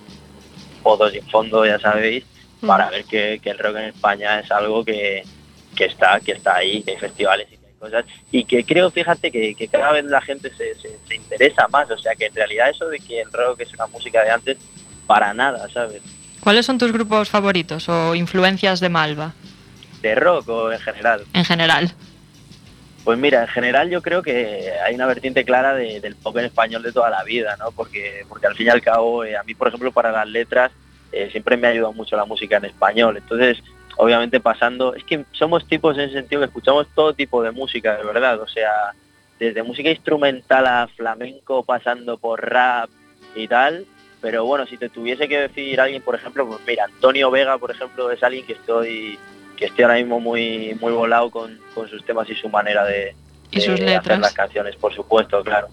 pozo 0.82 1.12
sin 1.12 1.24
fondo, 1.28 1.64
ya 1.64 1.80
sabéis, 1.80 2.26
para 2.68 2.90
ver 2.90 3.04
que, 3.06 3.40
que 3.44 3.50
el 3.52 3.58
rock 3.60 3.76
en 3.78 3.84
España 3.86 4.40
es 4.40 4.52
algo 4.52 4.84
que, 4.84 5.24
que 5.76 5.86
está 5.86 6.20
que 6.20 6.34
está 6.34 6.56
ahí, 6.56 6.82
que 6.84 6.92
hay 6.92 6.98
festivales 6.98 7.48
y 7.52 7.58
que 7.58 7.66
hay 7.68 7.74
cosas. 7.80 8.06
Y 8.32 8.46
que 8.46 8.64
creo, 8.64 8.90
fíjate, 8.92 9.32
que, 9.32 9.54
que 9.56 9.68
cada 9.68 9.92
vez 9.92 10.06
la 10.06 10.22
gente 10.22 10.50
se, 10.56 10.76
se, 10.76 10.98
se 11.08 11.16
interesa 11.16 11.68
más. 11.70 11.90
O 11.92 11.98
sea, 11.98 12.16
que 12.16 12.26
en 12.28 12.36
realidad 12.36 12.70
eso 12.70 12.88
de 12.90 13.00
que 13.00 13.22
el 13.22 13.32
rock 13.32 13.62
es 13.62 13.74
una 13.74 13.88
música 13.88 14.24
de 14.24 14.32
antes, 14.32 14.58
para 15.08 15.34
nada, 15.34 15.68
¿sabes? 15.74 16.02
¿Cuáles 16.40 16.66
son 16.66 16.78
tus 16.78 16.92
grupos 16.92 17.30
favoritos 17.30 17.88
o 17.90 18.16
influencias 18.16 18.80
de 18.80 18.90
Malva 18.90 19.34
De 20.02 20.14
rock 20.16 20.50
o 20.50 20.72
en 20.72 20.80
general. 20.80 21.24
en 21.34 21.46
general? 21.46 21.92
Pues 23.04 23.20
mira, 23.20 23.42
en 23.42 23.48
general 23.50 23.90
yo 23.90 24.02
creo 24.02 24.22
que 24.24 24.72
hay 24.86 24.96
una 24.96 25.06
vertiente 25.06 25.44
clara 25.44 25.74
de- 25.76 26.00
del 26.00 26.16
pop 26.16 26.38
en 26.38 26.46
español 26.46 26.84
de 26.84 26.94
toda 26.94 27.10
la 27.10 27.22
vida, 27.24 27.58
¿no? 27.60 27.72
Porque, 27.72 28.26
porque 28.30 28.48
al 28.48 28.56
fin 28.56 28.68
y 28.68 28.70
al 28.70 28.82
cabo, 28.82 29.26
eh, 29.26 29.36
a 29.36 29.44
mí, 29.44 29.54
por 29.56 29.68
ejemplo, 29.68 29.92
para 29.92 30.10
las 30.12 30.28
letras, 30.28 30.72
eh, 31.14 31.30
siempre 31.32 31.58
me 31.58 31.68
ha 31.68 31.72
ayudado 31.72 31.94
mucho 31.94 32.16
la 32.18 32.26
música 32.26 32.58
en 32.58 32.66
español. 32.66 33.18
Entonces, 33.18 33.58
obviamente 33.98 34.40
pasando, 34.40 34.96
es 34.96 35.04
que 35.04 35.26
somos 35.32 35.68
tipos 35.68 35.96
en 35.98 36.04
el 36.06 36.12
sentido 36.14 36.42
que 36.42 36.48
escuchamos 36.48 36.88
todo 36.96 37.14
tipo 37.14 37.42
de 37.44 37.52
música, 37.52 37.98
de 37.98 38.04
verdad. 38.04 38.42
O 38.42 38.48
sea, 38.48 38.94
desde 39.40 39.64
música 39.64 39.90
instrumental 39.90 40.66
a 40.68 40.88
flamenco, 40.88 41.64
pasando 41.64 42.18
por 42.18 42.42
rap 42.50 42.90
y 43.36 43.48
tal. 43.48 43.86
Pero 44.22 44.46
bueno, 44.46 44.66
si 44.66 44.78
te 44.78 44.88
tuviese 44.90 45.28
que 45.28 45.38
decir 45.42 45.80
alguien, 45.82 46.02
por 46.02 46.16
ejemplo, 46.16 46.48
pues 46.48 46.60
mira, 46.66 46.86
Antonio 46.86 47.30
Vega, 47.30 47.58
por 47.58 47.72
ejemplo, 47.72 48.10
es 48.10 48.24
alguien 48.24 48.46
que 48.46 48.54
estoy 48.54 49.20
que 49.58 49.66
estoy 49.66 49.84
ahora 49.84 49.98
mismo 49.98 50.20
muy 50.20 50.76
muy 50.82 50.92
volado 50.94 51.30
con, 51.30 51.60
con 51.76 51.88
sus 51.90 52.04
temas 52.06 52.28
y 52.30 52.34
su 52.36 52.50
manera 52.50 52.86
de, 52.86 53.16
Y 53.52 53.62
sus 53.62 53.80
de 53.80 53.96
hacer 53.96 54.20
las 54.22 54.34
canciones, 54.34 54.76
por 54.78 54.94
supuesto, 54.96 55.44
claro. 55.44 55.68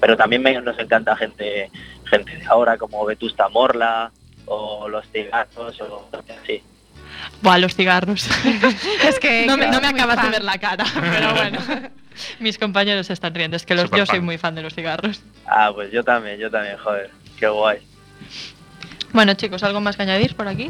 Pero 0.00 0.16
también 0.16 0.42
me- 0.42 0.60
nos 0.60 0.78
encanta 0.78 1.14
gente 1.14 1.70
gente 2.06 2.36
de 2.38 2.46
ahora 2.46 2.76
como 2.78 3.04
Vetusta 3.04 3.48
Morla 3.50 4.10
o 4.52 4.88
Los 4.88 5.06
Cigarros 5.10 5.80
o 5.80 6.08
así. 6.42 6.62
Buah, 7.42 7.58
los 7.58 7.74
cigarros. 7.74 8.28
Es 9.06 9.18
que 9.18 9.46
no 9.46 9.56
me, 9.56 9.66
no 9.68 9.80
me 9.80 9.88
es 9.88 9.94
acabas 9.94 10.22
de 10.22 10.30
ver 10.30 10.42
la 10.44 10.58
cara, 10.58 10.84
pero 10.94 11.34
bueno. 11.34 11.58
Mis 12.38 12.58
compañeros 12.58 13.08
están 13.10 13.34
riendo. 13.34 13.56
Es 13.56 13.64
que 13.64 13.74
los, 13.74 13.90
yo 13.90 14.04
soy 14.06 14.20
muy 14.20 14.38
fan 14.38 14.54
de 14.54 14.62
los 14.62 14.74
cigarros. 14.74 15.22
Ah, 15.46 15.70
pues 15.74 15.90
yo 15.92 16.02
también, 16.02 16.38
yo 16.38 16.50
también, 16.50 16.76
joder. 16.78 17.10
Qué 17.38 17.46
guay. 17.48 17.78
Bueno, 19.12 19.34
chicos, 19.34 19.62
¿algo 19.64 19.80
más 19.80 19.96
que 19.96 20.02
añadir 20.02 20.34
por 20.36 20.46
aquí? 20.48 20.68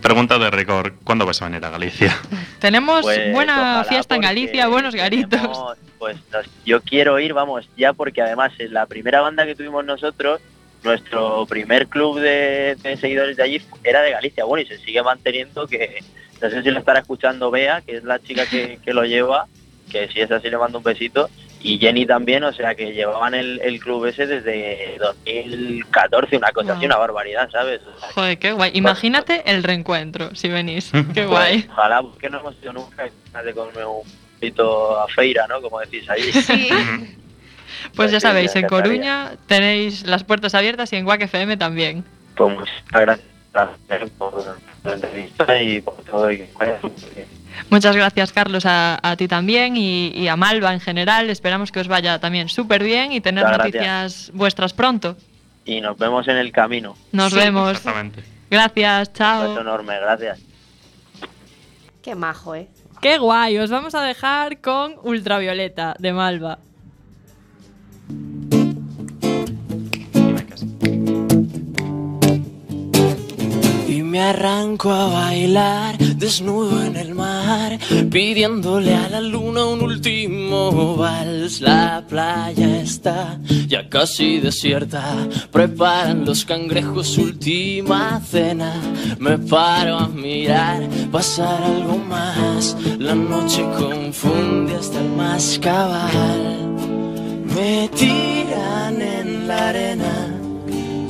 Pregunta 0.00 0.38
de 0.38 0.50
rigor, 0.50 0.94
¿cuándo 1.04 1.26
vas 1.26 1.42
a 1.42 1.46
venir 1.46 1.64
a 1.64 1.70
Galicia? 1.70 2.16
Tenemos 2.58 3.02
Pues, 3.02 3.32
buena 3.32 3.84
fiesta 3.84 4.14
en 4.14 4.22
Galicia, 4.22 4.68
buenos 4.68 4.94
garitos. 4.94 5.30
tenemos, 5.40 5.76
Pues 5.98 6.16
nos- 6.32 6.46
yo 6.64 6.80
quiero 6.82 7.18
ir, 7.20 7.34
vamos, 7.34 7.68
ya 7.76 7.92
porque 7.92 8.22
además 8.22 8.52
en 8.58 8.72
la 8.72 8.86
primera 8.86 9.20
banda 9.20 9.44
que 9.44 9.54
tuvimos 9.54 9.84
nosotros, 9.84 10.40
nuestro 10.84 11.46
primer 11.46 11.88
club 11.88 12.20
de, 12.20 12.76
de 12.82 12.96
seguidores 12.98 13.36
de 13.36 13.42
allí 13.42 13.62
era 13.82 14.02
de 14.02 14.10
Galicia. 14.12 14.44
Bueno, 14.44 14.62
y 14.62 14.66
se 14.66 14.78
sigue 14.84 15.02
manteniendo 15.02 15.66
que, 15.66 16.00
no 16.40 16.50
sé 16.50 16.62
si 16.62 16.70
lo 16.70 16.78
estará 16.78 17.00
escuchando 17.00 17.50
Bea, 17.50 17.80
que 17.80 17.96
es 17.96 18.04
la 18.04 18.18
chica 18.18 18.46
que, 18.46 18.78
que 18.84 18.92
lo 18.94 19.04
lleva, 19.04 19.46
que 19.90 20.08
si 20.08 20.20
es 20.20 20.30
así 20.30 20.48
le 20.50 20.58
mando 20.58 20.78
un 20.78 20.84
besito, 20.84 21.28
y 21.60 21.78
Jenny 21.78 22.04
también, 22.04 22.44
o 22.44 22.52
sea 22.52 22.74
que 22.74 22.92
llevaban 22.92 23.32
el, 23.32 23.58
el 23.62 23.80
club 23.80 24.04
ese 24.04 24.26
desde 24.26 24.98
2014, 24.98 26.36
una 26.36 26.52
cosa 26.52 26.72
así, 26.72 26.80
Wow. 26.80 26.86
una 26.86 26.96
barbaridad, 26.98 27.48
¿sabes? 27.50 27.80
O 27.82 27.98
sea, 27.98 28.08
Joder, 28.12 28.38
qué 28.38 28.52
guay. 28.52 28.70
Imagínate 28.74 29.42
el 29.50 29.62
reencuentro, 29.62 30.34
si 30.34 30.48
venís. 30.50 30.90
Qué 30.92 31.22
pues, 31.22 31.26
guay. 31.28 31.66
ojalá, 31.70 32.02
porque 32.02 32.28
no 32.28 32.40
hemos 32.40 32.54
ido 32.62 32.74
nunca 32.74 33.04
de 33.42 33.54
comerme 33.54 33.84
un 33.86 34.02
poquito 34.34 35.00
a 35.00 35.08
feira, 35.08 35.46
¿no? 35.46 35.62
Como 35.62 35.80
decís 35.80 36.08
allí. 36.10 36.32
Sí. 36.32 36.68
Pues 37.96 38.10
ya 38.10 38.20
sabéis, 38.20 38.54
en. 38.56 38.66
Coruña 38.66 39.32
tenéis 39.46 40.06
las 40.06 40.24
puertas 40.24 40.54
abiertas 40.54 40.92
y 40.92 40.96
en 40.96 41.04
Guac 41.04 41.22
FM 41.22 41.56
también. 41.56 42.04
Pues 42.36 42.54
muchas 42.56 42.82
gracias 43.00 44.10
por 44.18 44.56
la 44.84 44.92
entrevista 44.94 45.62
y 45.62 45.80
por 45.80 45.94
todo. 46.04 46.30
y 46.30 46.38
que 46.38 46.48
vaya 46.58 46.80
súper 46.80 47.14
bien. 47.14 47.26
Muchas 47.70 47.94
gracias, 47.94 48.32
Carlos, 48.32 48.66
a, 48.66 48.98
a 49.00 49.16
ti 49.16 49.28
también 49.28 49.76
y, 49.76 50.08
y 50.08 50.26
a 50.26 50.34
Malva 50.36 50.72
en 50.74 50.80
general. 50.80 51.30
Esperamos 51.30 51.70
que 51.70 51.78
os 51.80 51.86
vaya 51.88 52.18
también 52.18 52.48
súper 52.48 52.82
bien 52.82 53.12
y 53.12 53.20
tener 53.20 53.44
Muchas 53.44 53.58
noticias 53.58 54.30
vuestras 54.34 54.72
pronto. 54.72 55.16
Y 55.64 55.80
nos 55.80 55.96
vemos 55.96 56.26
en 56.28 56.36
el 56.36 56.50
camino. 56.50 56.96
Nos 57.12 57.32
Sí. 57.32 57.38
vemos. 57.38 57.70
Exactamente. 57.70 58.24
Gracias, 58.50 59.08
Un 59.08 59.12
beso 59.14 59.18
chao. 59.18 59.60
enorme, 59.60 59.98
gracias. 60.00 60.40
Qué 62.02 62.14
majo, 62.14 62.54
¿eh? 62.54 62.68
Qué 63.00 63.18
guay. 63.18 63.56
Os 63.58 63.70
vamos 63.70 63.94
a 63.94 64.02
dejar 64.02 64.60
con 64.60 64.96
Ultravioleta 65.02 65.94
de 65.98 66.12
Malva. 66.12 66.58
Y 73.94 74.02
me 74.02 74.20
arranco 74.20 74.90
a 74.90 75.08
bailar 75.08 75.96
desnudo 75.98 76.82
en 76.82 76.96
el 76.96 77.14
mar, 77.14 77.78
pidiéndole 78.10 78.92
a 78.92 79.08
la 79.08 79.20
luna 79.20 79.66
un 79.66 79.82
último 79.82 80.96
vals. 80.96 81.60
La 81.60 82.02
playa 82.08 82.80
está 82.80 83.38
ya 83.68 83.88
casi 83.88 84.40
desierta, 84.40 85.28
preparan 85.52 86.24
los 86.24 86.44
cangrejos 86.44 87.06
su 87.06 87.22
última 87.22 88.20
cena. 88.28 88.74
Me 89.20 89.38
paro 89.38 89.96
a 89.96 90.08
mirar, 90.08 90.88
pasar 91.12 91.62
algo 91.62 91.96
más. 91.96 92.76
La 92.98 93.14
noche 93.14 93.62
confunde 93.78 94.74
hasta 94.74 95.00
el 95.00 95.10
más 95.10 95.60
cabal. 95.62 96.74
Me 97.54 97.88
tiran 97.94 99.00
en 99.00 99.46
la 99.46 99.68
arena. 99.68 100.23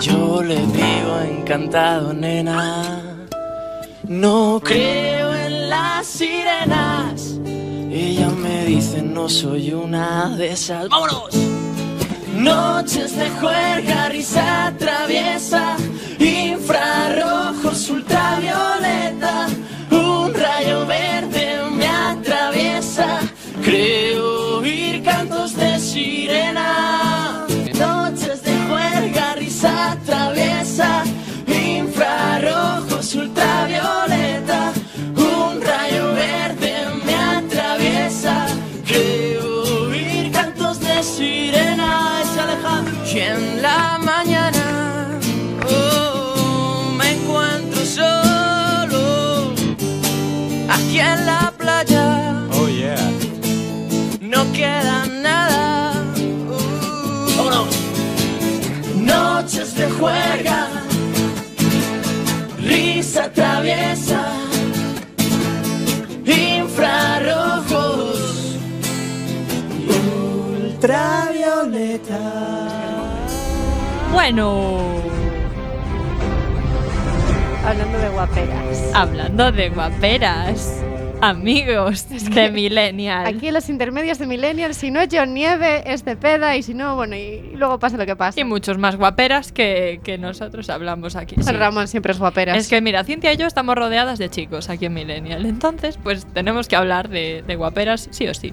Yo 0.05 0.43
le 0.43 0.57
digo 0.57 1.19
encantado, 1.27 2.13
nena. 2.13 3.01
No 4.07 4.61
creo 4.63 5.35
en 5.35 5.71
las 5.71 6.07
sirenas. 6.07 7.39
Ella 7.91 8.29
me 8.29 8.67
dice 8.67 9.01
no 9.01 9.31
soy 9.31 9.73
una 9.73 10.29
de 10.37 10.53
esas. 10.53 10.91
¡Vámonos! 10.91 11.31
Noches 12.37 13.17
de 13.17 13.31
juerga, 13.31 14.11
risa 14.11 14.75
traviesa, 14.79 15.77
infrarrojos, 16.19 17.89
ultravioleta, 17.89 19.47
un 19.91 20.35
rayo 20.35 20.85
verde 20.85 21.63
me 21.73 21.87
atraviesa, 21.87 23.21
creo 23.65 24.59
oír 24.59 25.03
cantos 25.03 25.57
de 25.57 25.79
sirena. 25.79 27.04
Juerga, 60.05 60.69
risa 62.61 63.33
traviesa, 63.33 64.21
infrarrojos, 66.27 68.21
ultravioleta. 69.89 72.21
Bueno, 74.13 74.75
Hablando 77.67 77.99
de 77.99 78.09
guaperas. 78.11 78.79
hablando 78.93 79.53
de 79.53 79.71
guaperas, 79.71 80.83
amigos 81.29 82.07
de 82.35 82.51
Millennial. 82.51 83.27
Aquí 83.27 83.49
en 83.49 83.55
los 83.55 83.69
intermedios 83.69 84.19
de 84.19 84.27
Millennial, 84.27 84.75
si 84.75 84.91
no 84.91 85.01
es 85.01 85.09
John 85.13 85.35
Nieve, 85.35 85.83
es 85.93 86.05
de 86.05 86.17
peda 86.17 86.57
y 86.57 86.63
si 86.63 86.75
no, 86.75 86.95
bueno, 86.97 87.17
y 87.17 87.53
luego 87.57 87.79
pasa 87.79 87.97
lo 87.97 88.07
que 88.07 88.17
pasa. 88.17 88.39
Y 88.41 88.45
muchos 88.45 88.79
más 88.79 88.97
guaperas 88.97 89.53
que, 89.53 90.01
que 90.05 90.19
nosotros 90.19 90.69
hablamos 90.71 91.17
aquí. 91.17 91.37
sí. 91.41 91.53
Ramón 91.53 91.89
siempre 91.89 92.13
es 92.13 92.19
guaperas. 92.19 92.57
Es 92.59 92.69
que 92.69 92.81
mira, 92.81 93.05
Cintia 93.05 93.33
y 93.33 93.37
yo 93.37 93.47
estamos 93.47 93.75
rodeadas 93.77 94.19
de 94.19 94.29
chicos 94.31 94.69
aquí 94.69 94.87
en 94.87 94.95
Millennial. 94.95 95.47
Entonces, 95.47 95.99
pues 96.03 96.27
tenemos 96.33 96.69
que 96.69 96.77
hablar 96.77 97.09
de, 97.09 97.43
de 97.47 97.57
guaperas 97.57 98.09
sí 98.11 98.27
o 98.29 98.35
sí. 98.35 98.53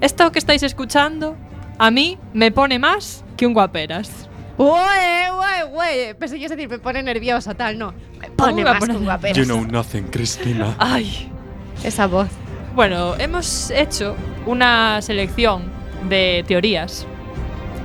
Esto 0.00 0.30
que 0.32 0.38
estáis 0.38 0.62
escuchando, 0.62 1.36
a 1.78 1.90
mí 1.90 2.18
me 2.32 2.50
pone 2.50 2.78
más 2.78 3.24
que 3.36 3.46
un 3.46 3.54
guaperas. 3.54 4.28
Uy, 4.58 4.68
uy, 4.68 5.72
uy. 5.72 6.14
Pensé 6.18 6.34
que 6.34 6.40
ibas 6.42 6.52
a 6.52 6.56
decir, 6.56 6.68
me 6.68 6.78
pone 6.78 7.02
nerviosa, 7.02 7.54
tal, 7.54 7.78
no. 7.78 7.94
Me 8.20 8.30
pone 8.30 8.62
más 8.64 8.78
poner- 8.80 8.96
con 8.96 9.04
guaperas. 9.04 9.36
You 9.38 9.44
know 9.44 9.64
nothing, 9.64 10.02
Cristina. 10.10 10.74
Ay. 10.78 11.31
Esa 11.84 12.06
voz. 12.06 12.28
Bueno, 12.74 13.14
hemos 13.18 13.70
hecho 13.70 14.16
una 14.46 15.02
selección 15.02 15.64
de 16.08 16.44
teorías. 16.46 17.06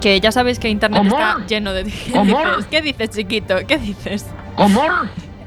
Que 0.02 0.20
ya 0.20 0.32
sabéis 0.32 0.60
que 0.60 0.70
internet 0.70 1.04
está 1.06 1.46
lleno 1.48 1.74
de. 1.74 1.84
¿Qué 1.86 1.90
dices? 2.24 2.66
¿Qué 2.70 2.82
dices, 2.82 3.10
chiquito? 3.10 3.56
¿Qué 3.68 3.78
dices? 3.78 4.26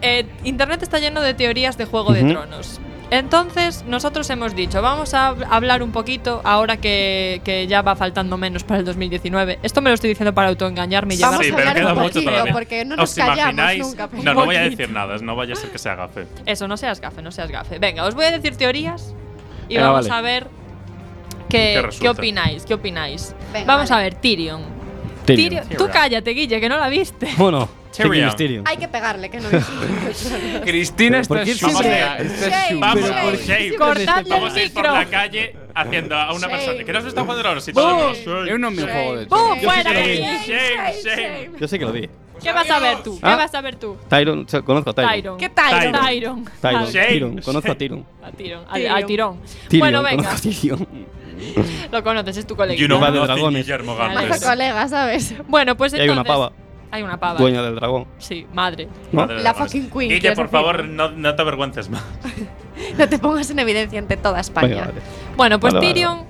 Eh, 0.02 0.26
internet 0.44 0.82
está 0.82 0.98
lleno 0.98 1.20
de 1.20 1.34
teorías 1.34 1.78
de 1.78 1.84
Juego 1.84 2.12
de. 2.12 2.24
Tronos. 2.24 2.80
Entonces, 3.11 3.85
nosotros 3.87 4.31
hemos 4.31 4.55
dicho, 4.55 4.81
vamos 4.83 5.14
a 5.14 5.33
hab- 5.35 5.46
hablar 5.51 5.83
un 5.83 5.90
poquito 5.90 6.40
ahora 6.44 6.77
que, 6.77 7.40
que 7.44 7.66
ya 7.66 7.83
va 7.83 7.96
faltando 7.96 8.37
menos 8.37 8.62
para 8.62 8.79
el 8.81 8.87
2019. 8.87 9.59
Esto 9.62 9.81
me 9.81 9.90
lo 9.90 9.94
estoy 9.94 10.11
diciendo 10.11 10.33
para 10.33 10.49
autoengañarme 10.49 11.14
y 11.14 11.16
llevar 11.16 11.33
Vamos 11.33 11.46
Sí, 11.46 11.53
a 11.53 11.57
pero 11.57 11.75
queda 11.75 11.92
un 11.92 11.99
mucho 11.99 12.12
poquito, 12.14 12.31
todavía. 12.31 12.53
porque 12.53 12.85
no 12.85 12.96
nos 12.96 13.11
¿Os 13.11 13.16
callamos 13.16 13.38
imagináis? 13.38 13.81
nunca. 13.83 14.09
pero- 14.09 14.23
No, 14.23 14.35
no 14.35 14.44
voy 14.44 14.57
a 14.57 14.61
decir 14.62 14.90
nada, 14.90 15.16
no 15.18 15.35
vaya 15.35 15.55
a 15.55 15.57
ser 15.57 15.70
que 15.70 15.79
sea 15.79 15.96
gafe. 15.96 16.27
Eso, 16.46 16.68
no 16.68 16.77
seas 16.77 17.01
gafe, 17.01 17.20
no 17.20 17.33
seas 17.33 17.51
gafe. 17.51 17.79
Venga, 17.81 18.05
os 18.05 18.14
voy 18.14 18.27
a 18.27 18.31
decir 18.31 18.57
teorías 18.57 19.12
y 19.68 19.75
Venga, 19.75 19.88
vamos 19.90 20.09
vale. 20.09 20.18
a 20.18 20.23
ver 20.33 20.46
¿Qué 21.49 21.83
qué, 21.90 21.99
qué, 21.99 22.09
opináis. 22.09 22.64
¿Qué 22.64 22.75
opináis? 22.75 23.35
Venga, 23.53 23.66
vamos 23.66 23.90
vale. 23.90 24.03
a 24.03 24.05
ver, 24.05 24.14
Tyrion. 24.14 24.62
Tyrion. 25.25 25.64
Tyrion- 25.64 25.77
Tú 25.77 25.88
cállate, 25.92 26.31
Guille, 26.31 26.61
que 26.61 26.68
no 26.68 26.79
la 26.79 26.88
viste. 26.88 27.29
Bueno, 27.37 27.68
Tyrion. 27.92 28.12
Tyrion. 28.12 28.37
Tyrion. 28.37 28.64
Hay 28.66 28.76
que 28.76 28.88
pegarle, 28.88 29.29
que 29.31 29.40
no 29.40 29.48
Cristina 30.64 31.22
¿Por 31.22 31.38
está 31.38 31.68
súper- 31.70 32.79
Vamos, 32.79 33.00
shame, 33.05 33.22
por 33.22 33.37
shame. 33.38 33.64
shame. 33.64 33.76
Cortadle 33.76 34.31
Vamos 34.31 34.53
el 34.53 34.59
a 34.59 34.62
ir 34.64 34.72
por 34.72 34.85
la 34.85 35.05
calle 35.07 35.57
haciendo 35.74 36.14
a 36.16 36.31
una 36.33 36.40
Shame. 36.40 36.53
persona 36.57 36.85
que 36.85 36.92
no 36.92 37.00
se 37.03 37.09
está 37.09 37.22
jugando 37.22 37.48
ahora, 37.48 37.61
si 37.61 37.72
todos 37.72 38.24
Yo 38.24 38.59
no 38.59 38.70
me 38.70 38.83
juego 38.83 39.16
de. 39.16 39.26
¡Fuera 39.26 39.92
de 39.92 40.16
Shame, 40.16 40.37
aquí! 40.37 40.50
shame, 40.50 40.92
shame. 41.03 41.50
Yo 41.61 41.68
sé 41.68 41.79
que 41.79 41.85
lo 41.85 41.92
vi. 41.92 42.09
¿Qué 42.42 42.53
vas 42.53 42.70
a 42.70 42.79
ver 42.79 43.03
tú? 43.03 43.20
¿Qué 43.20 43.26
Ah. 43.26 43.37
vas 43.37 43.55
a 43.55 43.61
ver 43.61 43.76
tú? 43.76 43.96
Tyron, 44.09 44.46
conozco 44.64 44.90
a 44.90 44.94
Tyron. 44.94 45.11
Tyron. 45.12 45.38
¿Qué 45.38 45.48
Tyron? 45.50 45.92
Tyron. 45.92 46.00
Tyron. 46.00 46.44
Tyron. 46.61 46.92
Tyron, 46.92 47.38
conozco 47.42 47.72
a 47.72 47.74
Tyron. 47.74 48.07
A 48.22 48.31
Tyron. 48.31 48.64
Tirón. 49.07 49.40
Tyrion, 49.68 49.81
bueno, 49.81 50.03
venga. 50.03 50.31
a. 50.31 50.79
Lo 51.92 52.03
conoces, 52.03 52.37
es 52.38 52.46
tu 52.46 52.57
colega. 52.57 52.79
You 52.81 52.87
know 52.87 53.00
Va 53.00 53.11
de 53.11 53.18
dragones. 53.18 53.68
A 53.68 54.24
colega, 54.40 54.88
¿sabes? 54.88 55.35
Bueno, 55.48 55.76
pues 55.76 55.92
Y 55.92 55.96
hay 55.96 56.09
una 56.09 56.20
entonces. 56.22 56.33
pava. 56.33 56.53
Hay 56.90 57.03
una 57.03 57.18
pava. 57.18 57.38
Dueña 57.38 57.62
del 57.62 57.76
dragón. 57.76 58.07
Sí, 58.18 58.46
madre. 58.53 58.88
¿No? 59.12 59.20
Madre 59.22 59.42
La 59.42 59.55
fucking 59.55 59.90
queen, 59.90 60.09
Guille, 60.11 60.33
por 60.33 60.46
decir. 60.46 60.50
favor, 60.50 60.85
no, 60.85 61.11
no 61.11 61.35
te 61.35 61.42
avergüences 61.42 61.88
más. 61.90 62.03
No 62.96 63.07
te 63.09 63.18
pongas 63.18 63.50
en 63.50 63.59
evidencia 63.59 63.98
ante 63.98 64.16
toda 64.16 64.40
España. 64.40 64.68
Venga, 64.68 64.87
vale. 64.87 65.00
Bueno, 65.37 65.61
pues 65.61 65.74
Vale, 65.74 65.85
vale, 65.87 65.94
Tyrion, 65.94 66.24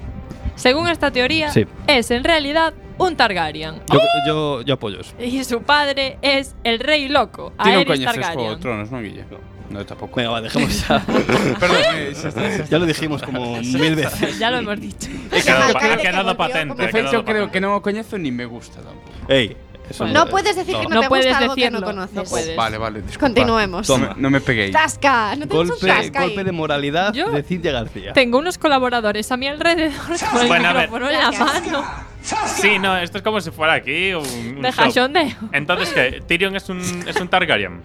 según 0.57 0.89
esta 0.89 1.13
teoría, 1.13 1.51
Sí. 1.53 1.65
es 1.87 2.11
en 2.11 2.25
realidad 2.25 2.75
un 2.99 3.15
Targaryen. 3.15 3.77
Yo, 3.93 4.01
yo, 4.27 4.63
yo 4.63 4.75
apoyo 4.75 4.99
eso. 5.01 5.15
Y 5.23 5.45
su 5.45 5.63
padre 5.63 6.19
es 6.23 6.57
el 6.65 6.81
rey 6.81 7.09
loco, 7.09 7.53
Aerys 7.57 7.87
coñeces 7.87 8.05
Juego 8.05 8.17
de 8.17 8.21
Targaryen. 8.35 8.61
Tronos, 8.61 8.91
non, 8.91 9.03
Guille? 9.05 9.25
No, 9.71 9.87
tampoco. 9.87 10.17
Venga, 10.17 10.31
va, 10.31 10.41
dejemos 10.41 10.89
ya. 10.89 10.99
Perdón, 11.61 11.79
eh, 11.95 12.65
ya 12.69 12.79
lo 12.79 12.87
dijimos 12.87 13.23
como 13.23 13.57
mil 13.63 13.95
veces. 13.95 14.37
Ya 14.41 14.51
lo 14.51 14.59
hemos 14.59 14.81
dicho. 14.81 15.09
Ha 15.33 15.97
quedado, 15.97 16.37
patente. 16.37 16.83
De 16.83 16.91
quedado 16.91 17.25
creo 17.25 17.51
que 17.53 17.61
non 17.61 17.79
o 17.79 17.81
coñezo 17.81 18.19
ni 18.19 18.33
me 18.35 18.45
gusta 18.45 18.83
tampoco. 18.83 19.07
Ey, 19.31 19.57
eso 19.91 20.07
No 20.07 20.27
puedes 20.27 20.57
decir 20.57 20.77
que 20.77 20.83
no, 20.85 20.89
No 20.95 21.01
te 21.03 21.09
puedes 21.09 21.27
gusta 21.27 21.39
algo 21.39 21.55
que 21.55 21.71
no 21.71 21.83
conoces. 21.83 22.15
no 22.15 22.25
puedes. 22.25 22.57
Vale, 22.57 22.79
vale, 22.79 23.03
disculpa. 23.03 23.27
Continuemos. 23.27 23.89
No 23.89 23.99
me, 23.99 24.09
no 24.17 24.31
me 24.31 24.41
peguéis. 24.41 24.73
Tasca, 24.73 25.37
no 25.37 25.47
Golpe, 25.47 25.87
tasca 25.87 26.23
golpe 26.23 26.45
de 26.45 26.53
moralidad 26.53 27.13
Yo- 27.13 27.31
de 27.31 27.43
Cintia 27.43 27.73
García. 27.73 28.13
Tengo 28.13 28.39
unos 28.39 28.59
colaboradores 28.59 29.31
a 29.33 29.37
mi 29.37 29.47
alrededor 29.49 29.93
con 30.31 30.41
el 30.43 30.47
Bueno, 30.49 30.69
micrófono 30.73 31.11
en 31.11 31.19
la 31.19 31.31
mano. 31.33 31.85
Sí, 32.23 32.79
no, 32.79 32.97
esto 32.99 33.19
es 33.19 33.25
como 33.25 33.41
si 33.41 33.51
fuera 33.51 33.73
aquí 33.73 34.13
un, 34.13 34.25
un 34.27 35.13
De. 35.13 35.35
Entonces, 35.53 35.89
¿qué? 35.95 36.23
Tyrion 36.27 36.55
es 36.55 36.69
un, 36.69 36.79
es 37.07 37.17
un 37.21 37.29
Targaryen. 37.29 37.81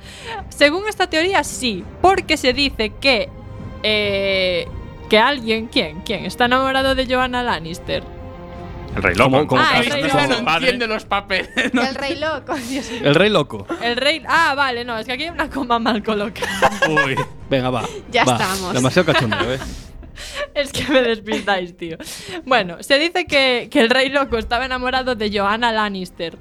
Según 0.49 0.87
esta 0.89 1.07
teoría, 1.09 1.43
sí, 1.43 1.83
porque 2.01 2.35
se 2.37 2.51
dice 2.53 2.91
que 2.99 3.29
eh, 3.83 4.67
que 5.09 5.19
alguien, 5.19 5.67
¿quién? 5.67 6.01
¿Quién? 6.01 6.25
Está 6.25 6.45
enamorado 6.45 6.95
de 6.95 7.05
Joanna 7.05 7.43
Lannister. 7.43 8.03
El 8.95 9.03
rey 9.03 9.15
loco. 9.15 9.31
¿Cómo- 9.31 9.47
cómo 9.47 9.62
Ah, 9.62 9.79
el 9.79 9.91
rey 9.91 10.03
loco. 10.03 10.17
no 10.43 10.53
entiende 10.55 10.88
los 10.88 11.05
papeles. 11.05 11.49
El 11.55 11.95
rey 11.95 12.15
loco. 12.15 12.55
Dios 12.55 12.89
mío. 12.91 13.01
El 13.03 13.15
rey 13.15 13.29
loco. 13.29 13.67
El 13.81 13.97
rey. 13.97 14.23
Ah, 14.27 14.53
vale, 14.55 14.86
no, 14.86 14.97
es 14.97 15.05
que 15.05 15.13
aquí 15.13 15.23
hay 15.23 15.29
una 15.29 15.49
coma 15.49 15.79
mal 15.79 16.01
colocada. 16.03 16.71
Uy. 16.89 17.15
Venga, 17.49 17.69
va. 17.69 17.84
Ya 18.12 18.23
va. 18.23 18.34
estamos. 18.34 18.73
Demasiado 18.73 19.12
cachondeo, 19.12 19.53
¿eh? 19.53 19.60
es 20.53 20.71
que 20.71 20.86
me 20.91 21.01
despistáis, 21.01 21.75
tío. 21.75 21.97
Bueno, 22.45 22.81
se 22.81 22.97
dice 22.99 23.25
que, 23.25 23.67
que 23.69 23.81
el 23.81 23.89
rey 23.89 24.10
loco 24.10 24.38
estaba 24.38 24.65
enamorado 24.65 25.15
de 25.15 25.29
Joanna 25.38 25.71
Lannister, 25.73 26.38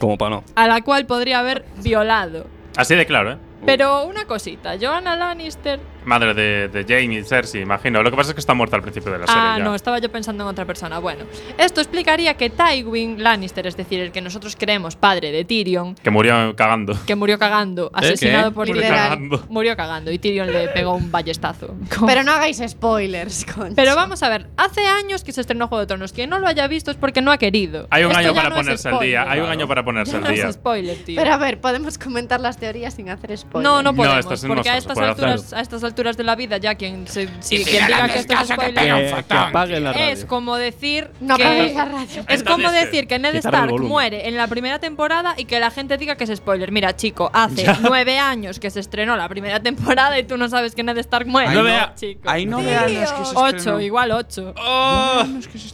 Como 0.00 0.16
para 0.16 0.36
no. 0.36 0.44
a 0.54 0.66
la 0.66 0.80
cual 0.82 1.04
podría 1.06 1.40
haber 1.40 1.66
violado. 1.82 2.46
Así 2.76 2.94
de 2.94 3.04
claro, 3.06 3.32
¿eh? 3.32 3.38
Pero 3.66 4.04
una 4.06 4.24
cosita, 4.24 4.76
Joanna 4.80 5.14
Lannister. 5.16 5.80
Madre 6.08 6.34
de, 6.34 6.68
de 6.68 6.82
Jamie 6.84 7.20
y 7.20 7.24
Cersei, 7.24 7.60
imagino. 7.62 8.02
Lo 8.02 8.10
que 8.10 8.16
pasa 8.16 8.30
es 8.30 8.34
que 8.34 8.40
está 8.40 8.54
muerta 8.54 8.76
al 8.76 8.82
principio 8.82 9.12
de 9.12 9.18
la 9.18 9.26
serie. 9.26 9.40
Ah, 9.42 9.58
no, 9.60 9.74
estaba 9.74 9.98
yo 9.98 10.10
pensando 10.10 10.42
en 10.44 10.48
otra 10.48 10.64
persona. 10.64 10.98
Bueno, 10.98 11.24
esto 11.58 11.80
explicaría 11.80 12.34
que 12.34 12.50
Tywin 12.50 13.22
Lannister, 13.22 13.66
es 13.66 13.76
decir, 13.76 14.00
el 14.00 14.10
que 14.10 14.20
nosotros 14.20 14.56
creemos 14.58 14.96
padre 14.96 15.30
de 15.30 15.44
Tyrion, 15.44 15.94
Que 15.96 16.10
murió 16.10 16.56
cagando. 16.56 16.96
que 17.06 17.14
murió 17.14 17.38
cagando, 17.38 17.90
asesinado 17.92 18.50
¿Qué? 18.50 18.54
por 18.54 18.66
Murió 18.68 18.82
Literal. 18.82 19.08
cagando. 19.10 19.44
Murió 19.50 19.76
cagando 19.76 20.10
y 20.10 20.18
Tyrion 20.18 20.50
le 20.52 20.68
pegó 20.68 20.94
un 20.94 21.10
ballestazo. 21.12 21.76
Pero 22.06 22.22
no 22.24 22.32
hagáis 22.32 22.62
spoilers, 22.66 23.44
concha. 23.44 23.74
Pero 23.76 23.94
vamos 23.94 24.22
a 24.22 24.28
ver, 24.30 24.48
hace 24.56 24.86
años 24.86 25.22
que 25.24 25.32
se 25.32 25.42
estrenó 25.42 25.68
Juego 25.68 25.80
de 25.80 25.86
Tronos. 25.88 26.12
Quien 26.12 26.30
no 26.30 26.38
lo 26.38 26.46
haya 26.46 26.66
visto 26.68 26.90
es 26.90 26.96
porque 26.96 27.20
no 27.20 27.30
ha 27.32 27.36
querido. 27.38 27.86
Hay 27.90 28.04
un 28.04 28.12
Esto 28.12 28.20
año 28.20 28.34
para 28.34 28.48
no 28.48 28.54
ponerse 28.56 28.88
al 28.88 28.98
día. 29.00 29.30
Hay 29.30 29.40
un 29.40 29.50
año 29.50 29.68
para 29.68 29.84
ponerse 29.84 30.12
Ya 30.12 30.18
al 30.18 30.24
no 30.24 30.30
día. 30.30 30.48
es 30.48 30.54
spoiler, 30.54 30.96
tío. 31.04 31.20
Pero 31.20 31.34
a 31.34 31.36
ver, 31.36 31.60
podemos 31.60 31.98
comentar 31.98 32.40
las 32.40 32.56
teorías 32.56 32.94
sin 32.94 33.10
hacer 33.10 33.36
spoilers. 33.36 33.62
no, 33.70 33.82
no 33.82 33.94
podemos, 33.94 34.42
no 34.42 34.54
porque 34.54 34.70
a 34.70 34.78
estas, 34.78 34.96
alturas, 34.96 35.52
a 35.52 35.60
estas 35.60 35.84
alturas 35.84 35.97
de 36.02 36.24
la 36.24 36.34
vida 36.36 36.56
ya 36.58 36.74
quien, 36.76 37.06
se, 37.08 37.28
si, 37.40 37.58
si 37.58 37.64
quien 37.64 37.86
diga 37.86 38.08
que 38.08 38.18
esto 38.20 38.34
es 38.34 38.48
spoiler 38.48 38.74
Que, 38.74 39.04
que 39.04 39.08
fatón. 39.10 39.38
apaguen 39.38 39.84
la 39.84 39.92
radio. 39.92 40.06
es 40.06 40.24
como 40.24 40.56
decir 40.56 41.10
No 41.20 41.36
que 41.36 41.72
la 41.74 41.84
radio. 41.84 42.24
Es 42.28 42.42
como 42.44 42.70
decir 42.70 43.06
que 43.08 43.18
Ned 43.18 43.34
Stark 43.36 43.72
muere 43.80 44.28
en 44.28 44.36
la 44.36 44.46
primera 44.46 44.78
temporada 44.78 45.34
y 45.36 45.44
que 45.44 45.58
la 45.60 45.70
gente 45.70 45.96
diga 45.98 46.16
que 46.16 46.24
es 46.24 46.36
spoiler. 46.36 46.70
Mira, 46.72 46.94
chico, 46.96 47.30
hace 47.32 47.66
nueve 47.82 48.18
años 48.18 48.58
que 48.60 48.70
se 48.70 48.80
estrenó 48.80 49.16
la 49.16 49.28
primera 49.28 49.60
temporada 49.60 50.18
y 50.18 50.22
tú 50.24 50.36
no 50.36 50.48
sabes 50.48 50.74
que 50.74 50.82
Ned 50.82 50.98
Stark 50.98 51.26
muere. 51.26 51.48
Hay 51.48 51.54
Nueve 51.54 51.70
no- 51.76 51.84
a- 51.84 51.94
chico. 51.94 52.20
Hay 52.30 52.46
nueve 52.46 52.74
años 52.76 53.12
que 53.12 53.24
se 53.24 53.32
Ocho, 53.34 53.56
estrenó. 53.56 53.80
igual 53.80 54.10
ocho. 54.12 54.54
¡Oh! 54.56 55.24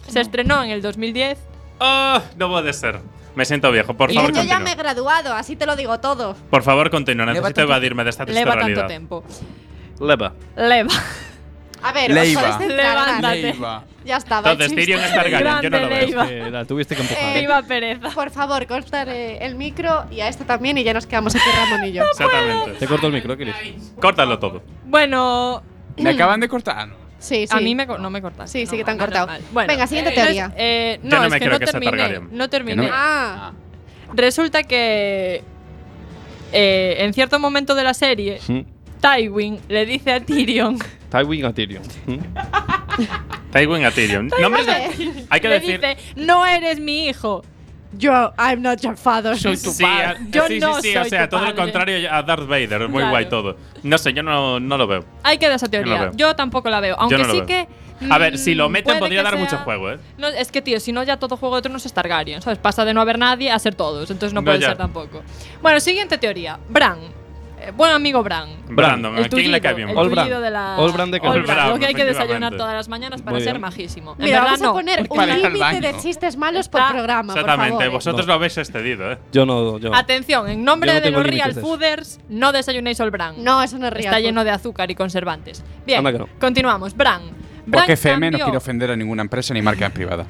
Se 0.07 0.21
estrenó 0.21 0.63
en 0.63 0.71
el 0.71 0.81
2010. 0.81 1.37
¡Oh! 1.79 2.19
No 2.37 2.49
puede 2.49 2.73
ser. 2.73 2.99
Me 3.35 3.43
siento 3.43 3.69
viejo. 3.69 3.93
Por 3.95 4.13
favor, 4.13 4.31
yo 4.33 4.43
ya 4.43 4.59
me 4.59 4.71
he 4.71 4.75
graduado, 4.75 5.33
así 5.33 5.57
te 5.57 5.65
lo 5.65 5.75
digo 5.75 5.99
todo. 5.99 6.35
Por 6.49 6.63
favor, 6.63 6.89
continúa. 6.89 7.25
Necesito 7.25 7.43
tanto- 7.47 7.61
evadirme 7.63 8.05
de 8.05 8.09
esta 8.11 8.25
triste 8.25 8.39
Leva 8.39 8.51
tanto 8.53 8.65
realidad. 8.67 8.87
tiempo. 8.87 9.25
Leva. 9.99 10.33
Leva. 10.55 10.89
A 11.83 11.91
ver, 11.93 12.09
Leiva. 12.11 12.41
os 12.41 12.47
podéis 12.55 12.69
centrar, 12.71 12.97
va. 12.97 13.05
Levántate. 13.05 13.41
Leiva. 13.43 13.83
Ya 14.05 14.17
está, 14.17 14.41
va 14.41 14.51
el 14.51 14.61
Entonces. 14.61 14.75
Tyrion 14.77 15.01
es 15.03 15.13
Targaryen. 15.13 15.61
Yo 15.61 15.69
no 15.69 15.79
lo 15.79 15.89
veo. 15.89 15.99
Leiva. 16.05 16.27
Que 16.27 16.51
la 16.51 16.65
tuviste 16.65 16.95
que 16.95 17.01
empujar. 17.01 17.37
Eh, 17.37 17.41
Viva 17.41 17.61
pereza. 17.63 18.09
Por 18.09 18.31
favor, 18.31 18.65
cortar 18.67 19.09
eh, 19.09 19.37
el 19.45 19.55
micro 19.55 20.05
y 20.11 20.21
a 20.21 20.27
esto 20.27 20.45
también 20.45 20.77
y 20.77 20.83
ya 20.83 20.93
nos 20.93 21.05
quedamos 21.05 21.35
aquí 21.35 21.43
Ramón 21.55 21.87
y 21.87 21.91
yo. 21.91 22.03
Exactamente. 22.11 22.71
Te 22.79 22.87
corto 22.87 23.07
el 23.07 23.13
micro, 23.13 23.37
Chris. 23.37 23.53
Córtalo 24.01 24.39
todo. 24.39 24.63
Bueno, 24.85 25.61
Me 25.97 26.09
acaban 26.11 26.39
de 26.39 26.49
cortar. 26.49 26.75
Ah, 26.77 26.85
no. 26.87 26.95
Sí, 27.19 27.47
sí. 27.47 27.55
a 27.55 27.59
mí 27.59 27.73
me, 27.75 27.87
co- 27.87 27.97
no 27.97 28.09
me 28.09 28.21
cortas. 28.21 28.51
Sí, 28.51 28.65
sí 28.67 28.77
que 28.77 28.83
te 28.83 28.91
han 28.91 28.97
cortado. 28.99 29.27
Bueno, 29.51 29.67
Venga, 29.67 29.87
siguiente 29.87 30.11
entonces, 30.11 30.35
teoría. 30.35 30.53
eh, 30.57 30.99
Yo 31.03 31.09
no, 31.09 31.17
no 31.17 31.23
es 31.25 31.31
me 31.31 31.39
que 31.39 31.45
creo 31.45 31.53
no 31.53 31.59
que 31.59 31.65
sea 31.67 31.79
terminé. 31.79 31.91
Targaryen. 32.03 32.29
No 32.31 32.49
terminé. 32.49 32.81
Que 32.83 32.87
no. 32.89 32.93
Ah, 32.95 33.53
Resulta 34.13 34.63
que 34.63 35.43
eh, 36.51 36.95
en 36.99 37.13
cierto 37.13 37.39
momento 37.39 37.73
de 37.75 37.83
la 37.83 37.93
serie. 37.95 38.39
Tywin 39.15 39.59
le 39.69 39.85
dice 39.85 40.11
a 40.13 40.19
Tyrion. 40.19 40.79
Tywin 41.11 41.45
a 41.45 41.53
Tyrion. 41.53 41.83
Mm. 42.07 42.17
Tywin 43.51 43.85
a 43.85 43.91
Tyrion. 43.91 44.29
Nombres 44.41 44.65
de- 44.65 45.25
Hay 45.29 45.39
que 45.39 45.47
le 45.47 45.59
decir. 45.59 45.79
dice, 45.81 45.97
no 46.15 46.45
eres 46.45 46.79
mi 46.79 47.07
hijo. 47.07 47.43
yo, 47.97 48.33
I'm 48.37 48.61
not 48.61 48.81
your 48.81 48.97
father. 48.97 49.37
Soy 49.37 49.55
tu 49.57 49.71
Sí, 49.71 49.83
padre. 49.83 50.05
a- 50.05 50.17
Yo 50.29 50.47
sí, 50.47 50.59
no 50.59 50.81
sí, 50.81 50.91
sí, 50.91 50.97
o 50.97 51.01
soy 51.01 51.09
sea, 51.11 51.29
tu 51.29 51.37
todo 51.37 51.45
lo 51.45 51.55
padre. 51.55 51.61
contrario 51.61 52.11
a 52.13 52.23
Darth 52.23 52.47
Vader. 52.47 52.89
Muy 52.89 52.97
Claro. 52.99 53.09
guay 53.11 53.29
todo. 53.29 53.57
No 53.83 53.97
sé, 53.97 54.11
yo 54.11 54.21
no, 54.23 54.59
no 54.59 54.77
lo 54.77 54.87
veo. 54.87 55.05
Hay 55.23 55.37
que 55.37 55.47
dar 55.47 55.55
esa 55.55 55.67
Yo 55.69 55.79
no 55.79 55.85
teoría. 55.85 56.01
veo. 56.05 56.11
Yo 56.15 56.35
tampoco 56.35 56.69
la 56.69 56.79
veo. 56.81 56.95
Aunque 56.99 57.17
no 57.17 57.23
lo 57.23 57.31
sí 57.33 57.37
veo. 57.41 57.45
que. 57.47 57.67
A 58.09 58.17
ver, 58.17 58.37
si 58.37 58.55
lo 58.55 58.67
mm, 58.67 58.71
meten 58.73 58.83
puede 58.85 58.99
podría 58.99 59.19
que 59.19 59.23
dar 59.23 59.33
sea- 59.35 59.41
mucho 59.43 59.57
juego, 59.59 59.91
¿eh? 59.91 59.99
No, 60.17 60.27
es 60.27 60.51
que, 60.51 60.61
tío, 60.61 60.79
si 60.81 60.91
no, 60.91 61.03
ya 61.03 61.15
todo 61.17 61.37
Juego 61.37 61.55
de 61.55 61.61
Tronos 61.61 61.85
es 61.85 61.93
Targaryen, 61.93 62.41
¿sabes? 62.41 62.59
Pasa 62.59 62.83
de 62.83 62.93
no 62.93 62.99
haber 62.99 63.17
nadie 63.17 63.49
a 63.51 63.57
ser 63.59 63.73
todos, 63.75 64.11
entonces 64.11 64.33
no 64.33 64.41
No, 64.41 64.45
puede 64.45 64.59
ya. 64.59 64.67
ser 64.69 64.77
tampoco. 64.77 65.21
Bueno, 65.61 65.79
siguiente 65.79 66.17
teoría. 66.17 66.59
Bran. 66.67 66.97
Buen 67.75 67.91
amigo 67.91 68.21
Bran. 68.23 68.49
Brandon, 68.69 69.17
El 69.17 69.25
¿a 69.25 69.29
quién 69.29 69.51
le 69.51 69.61
cae 69.61 69.73
bien? 69.73 69.89
el 69.89 69.95
de 69.95 70.49
la. 70.51 70.75
Olbran 70.77 71.11
de 71.11 71.19
Olbran, 71.19 71.69
lo 71.69 71.79
que 71.79 71.85
hay 71.87 71.93
que 71.93 72.05
desayunar 72.05 72.55
todas 72.57 72.73
las 72.73 72.87
mañanas 72.89 73.21
para 73.21 73.39
ser 73.39 73.59
majísimo. 73.59 74.15
En 74.19 74.25
Mira, 74.25 74.41
verdad 74.41 74.45
vamos 74.53 74.61
a 74.61 74.65
no. 74.65 74.73
poner 74.73 75.07
un 75.09 75.53
límite 75.53 75.81
de 75.81 75.97
chistes 75.99 76.37
malos 76.37 76.69
por 76.69 76.81
Está- 76.81 76.93
programa, 76.93 77.33
por 77.33 77.41
Exactamente, 77.41 77.71
favor. 77.71 77.85
¿eh? 77.85 77.89
vosotros 77.89 78.25
No. 78.25 78.31
lo 78.31 78.33
habéis 78.35 78.57
excedido, 78.57 79.11
¿eh? 79.11 79.17
Yo 79.31 79.45
no. 79.45 79.77
Yo. 79.79 79.93
Atención, 79.95 80.49
en 80.49 80.63
nombre 80.63 80.93
no 80.93 81.01
de 81.01 81.11
los 81.11 81.23
Real. 81.23 81.53
Fooders, 81.53 82.19
no 82.29 82.51
desayunéis 82.51 82.99
Olbran. 82.99 83.43
No, 83.43 83.61
eso 83.63 83.77
no 83.77 83.87
es 83.87 83.93
real. 83.93 84.05
Está 84.05 84.19
lleno 84.19 84.43
de 84.43 84.51
azúcar 84.51 84.89
y 84.91 84.95
conservantes. 84.95 85.63
Bien, 85.85 86.03
continuamos. 86.39 86.95
Bran. 86.95 87.21
Bran 87.67 87.81
Porque 87.81 87.93
FM 87.93 88.31
no 88.31 88.37
quiere 88.39 88.57
ofender 88.57 88.91
a 88.91 88.95
ninguna 88.95 89.23
empresa 89.23 89.53
ni 89.53 89.61
marca 89.61 89.89
privada. 89.89 90.25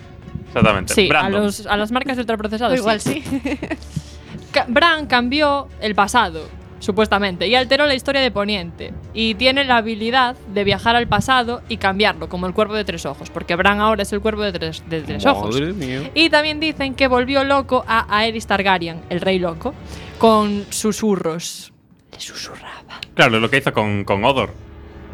Exactamente. 0.47 0.93
Sí, 0.93 1.09
a, 1.13 1.29
los, 1.29 1.65
a 1.67 1.75
las 1.75 1.91
marcas 1.91 2.15
de 2.15 2.21
ultraprocesados. 2.21 2.77
Igual 2.77 3.01
sí. 3.01 3.21
Ca- 4.51 4.65
Bran 4.69 5.05
cambió 5.07 5.67
el 5.81 5.95
pasado, 5.95 6.47
supuestamente, 6.85 7.47
y 7.47 7.55
alteró 7.55 7.87
la 7.87 7.95
historia 7.95 8.21
de 8.21 8.31
Poniente. 8.31 8.93
Y 9.13 9.35
tiene 9.35 9.63
la 9.63 9.77
habilidad 9.77 10.35
de 10.53 10.63
viajar 10.63 10.95
al 10.95 11.07
pasado 11.07 11.61
y 11.67 11.77
cambiarlo, 11.77 12.29
como 12.29 12.45
el 12.45 12.53
cuervo 12.53 12.75
de 12.75 12.85
tres 12.85 13.05
ojos, 13.05 13.29
porque 13.29 13.55
Bran 13.55 13.79
ahora 13.81 14.03
es 14.03 14.13
el 14.13 14.21
cuervo 14.21 14.43
de 14.43 14.53
tres, 14.53 14.83
de 14.87 15.01
tres 15.01 15.25
ojos. 15.25 15.59
Mía. 15.59 16.11
Y 16.13 16.29
también 16.29 16.59
dicen 16.59 16.93
que 16.93 17.07
volvió 17.07 17.43
loco 17.43 17.83
a 17.87 18.05
Aerys 18.19 18.47
Targaryen, 18.47 19.01
el 19.09 19.19
rey 19.19 19.39
loco, 19.39 19.73
con 20.19 20.65
susurros. 20.69 21.73
Le 22.13 22.19
susurraba. 22.19 23.01
Claro, 23.15 23.39
lo 23.39 23.49
que 23.49 23.57
hizo 23.57 23.73
con, 23.73 24.05
con 24.05 24.23
Odor. 24.23 24.53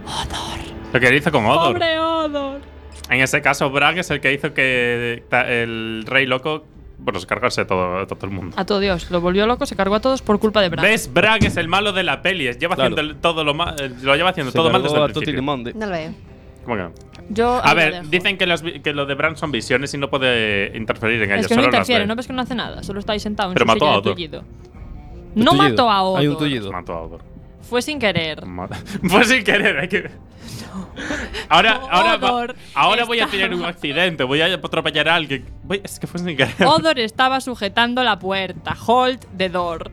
Odor. 0.06 0.60
Lo 0.94 1.00
que 1.00 1.16
hizo 1.16 1.32
con 1.32 1.46
Odor. 1.46 1.74
¡Pobre 1.74 2.00
Odor! 2.00 2.62
En 3.10 3.22
ese 3.22 3.42
caso, 3.42 3.70
Brag 3.70 3.98
es 3.98 4.10
el 4.12 4.22
que 4.22 4.34
hizo 4.34 4.54
que 4.54 5.24
el 5.32 6.04
rey 6.06 6.26
loco. 6.26 6.66
Bueno, 7.04 7.20
se 7.20 7.26
cargase 7.26 7.66
todo, 7.66 8.06
todo 8.06 8.26
el 8.28 8.32
mundo. 8.32 8.56
A 8.58 8.66
todo 8.66 8.80
Dios, 8.80 9.10
lo 9.10 9.22
volvió 9.22 9.48
loco, 9.48 9.66
se 9.66 9.76
cargó 9.76 9.96
a 9.96 10.00
todos 10.00 10.22
por 10.22 10.40
culpa 10.40 10.62
de 10.62 10.70
Bran. 10.70 10.86
¿Ves? 10.86 11.12
Brag 11.12 11.44
es 11.44 11.58
el 11.58 11.68
malo 11.68 11.94
de 11.94 12.04
la 12.04 12.22
peli. 12.22 12.44
Lleva 12.54 12.76
Claro. 12.76 12.94
haciendo 12.96 13.16
todo 13.18 13.44
lo, 13.44 13.54
ma- 13.56 13.76
eh, 13.80 13.90
lo 14.04 14.16
lleva 14.16 14.30
haciendo 14.30 14.52
Se 14.52 14.58
todo 14.58 14.70
mal 14.70 14.84
desde 14.84 14.98
a 14.98 15.06
el 15.06 15.12
principio. 15.12 15.42
No 15.42 15.86
lo 15.88 15.92
veo. 15.92 16.14
¿Cómo 16.64 16.76
que 16.78 16.84
no? 16.84 16.92
Yo 17.30 17.60
A 17.64 17.74
ver, 17.74 18.08
dicen 18.10 18.38
que, 18.38 18.46
vi- 18.62 18.82
que 18.82 18.94
lo 18.94 19.06
de 19.08 19.16
Bran 19.16 19.36
son 19.36 19.52
visiones 19.52 19.94
y 19.94 19.98
no 19.98 20.10
puede 20.12 20.78
interferir 20.78 21.24
en 21.24 21.32
ellas. 21.32 21.42
Es 21.42 21.48
que 21.48 21.56
no 21.56 21.64
interfiere. 21.64 22.06
¿no 22.06 22.16
ves 22.16 22.28
que 22.28 22.34
no 22.34 22.42
hace 22.44 22.54
nada? 22.54 22.84
Solo 22.84 23.00
está 23.00 23.14
ahí 23.14 23.20
sentado 23.20 23.50
en 23.50 23.54
Pero 23.56 23.66
su 23.66 23.68
mató 23.68 23.80
silla 23.86 23.94
a 23.94 23.96
de 23.98 24.02
tullido. 24.04 24.44
No 25.34 25.54
mató 25.54 25.90
a 25.90 26.04
Odor. 26.04 26.20
Hay 26.20 26.28
un 26.28 26.38
tullido. 26.38 26.72
Mató 26.72 26.94
a 26.94 27.02
Odor. 27.02 27.22
Fue 27.62 27.82
sin 27.82 28.00
querer. 28.00 28.44
Fue 29.10 29.24
sin 29.26 29.44
querer, 29.44 29.78
hay 29.80 29.88
que. 29.88 30.10
Ahora, 31.50 31.80
ahora, 31.92 32.18
va- 32.18 32.32
Odor 32.34 32.56
ahora 32.76 33.06
voy 33.06 33.20
a 33.20 33.28
tener 33.28 33.54
un 33.54 33.66
accidente, 33.66 34.24
voy 34.24 34.42
a 34.42 34.54
atropellar 34.54 35.10
a 35.10 35.16
alguien. 35.16 35.46
Voy- 35.64 35.82
es 35.84 36.00
que 36.00 36.08
fue 36.08 36.20
sin 36.20 36.36
querer. 36.38 36.54
Odor 36.66 37.00
estaba 37.00 37.40
sujetando 37.42 38.04
la 38.04 38.20
puerta. 38.20 38.76
Hold 38.86 39.20
the 39.38 39.50
door. 39.50 39.92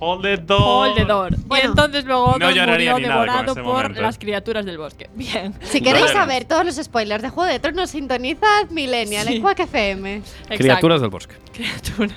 Hold 0.00 0.22
the 0.22 0.36
door. 0.36 0.60
Hold 0.60 0.96
the 0.96 1.04
door. 1.04 1.36
Bueno, 1.46 1.64
y 1.64 1.66
entonces 1.68 2.04
luego 2.04 2.24
Odor 2.24 2.40
no 2.54 2.66
murió 2.72 2.96
devorado 2.96 3.54
por 3.54 3.64
momento. 3.64 4.02
las 4.02 4.18
criaturas 4.18 4.66
del 4.66 4.76
bosque. 4.76 5.08
Bien. 5.14 5.54
Si 5.62 5.80
queréis 5.80 6.10
saber 6.10 6.44
todos 6.44 6.64
los 6.64 6.74
spoilers 6.76 7.22
de 7.22 7.30
Juego 7.30 7.50
de 7.50 7.58
Tronos, 7.60 7.90
sintonizad 7.90 8.68
Millennial 8.70 9.26
Sí. 9.26 9.36
en 9.36 9.42
Quack 9.42 9.60
FM. 9.60 10.16
Exacto. 10.16 10.56
Criaturas 10.58 11.00
del 11.00 11.10
bosque. 11.10 11.36
Criaturas. 11.52 12.12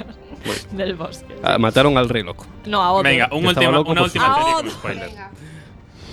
del 0.72 0.96
bosque. 0.96 1.36
Ah, 1.44 1.58
mataron 1.58 1.98
al 1.98 2.10
rey 2.10 2.24
loco. 2.24 2.46
No, 2.66 2.82
a 2.82 2.92
otro. 2.92 3.10
Venga, 3.10 3.30
un 3.32 3.46
última- 3.46 3.72
loco 3.72 3.92
una 3.92 4.02
por 4.02 4.08
última 4.08 4.26
teoría 4.36 4.44
Ah, 4.52 4.56
con 4.56 4.66
otro. 4.68 4.72
spoiler. 4.80 5.10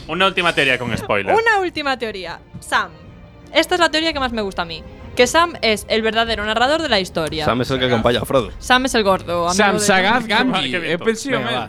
Una 0.06 0.26
última 0.26 0.52
teoría 0.54 0.78
con 0.78 0.96
spoiler. 0.98 1.34
Una 1.34 1.60
última 1.60 1.98
teoría. 1.98 2.38
Sam. 2.60 2.90
Esta 3.52 3.74
es 3.76 3.80
la 3.80 3.90
teoría 3.90 4.12
que 4.12 4.20
más 4.20 4.32
me 4.32 4.42
gusta 4.42 4.62
a 4.62 4.64
mí. 4.64 4.82
Que 5.16 5.26
Sam 5.28 5.54
es 5.62 5.86
el 5.88 6.02
verdadero 6.02 6.44
narrador 6.44 6.82
de 6.82 6.88
la 6.88 6.98
historia. 6.98 7.44
Sam 7.44 7.60
es 7.62 7.70
el 7.70 7.78
que 7.78 7.86
acompaña 7.86 8.18
a 8.20 8.24
Frodo. 8.24 8.50
Sam 8.58 8.84
es 8.86 8.94
el 8.96 9.04
gordo. 9.04 9.48
amigo 9.48 9.54
Sam 9.54 9.74
de- 9.74 9.80
Sagaz 9.80 10.26
bien 10.26 10.52
He 10.84 10.98
pensado 10.98 11.38
Venga. 11.38 11.68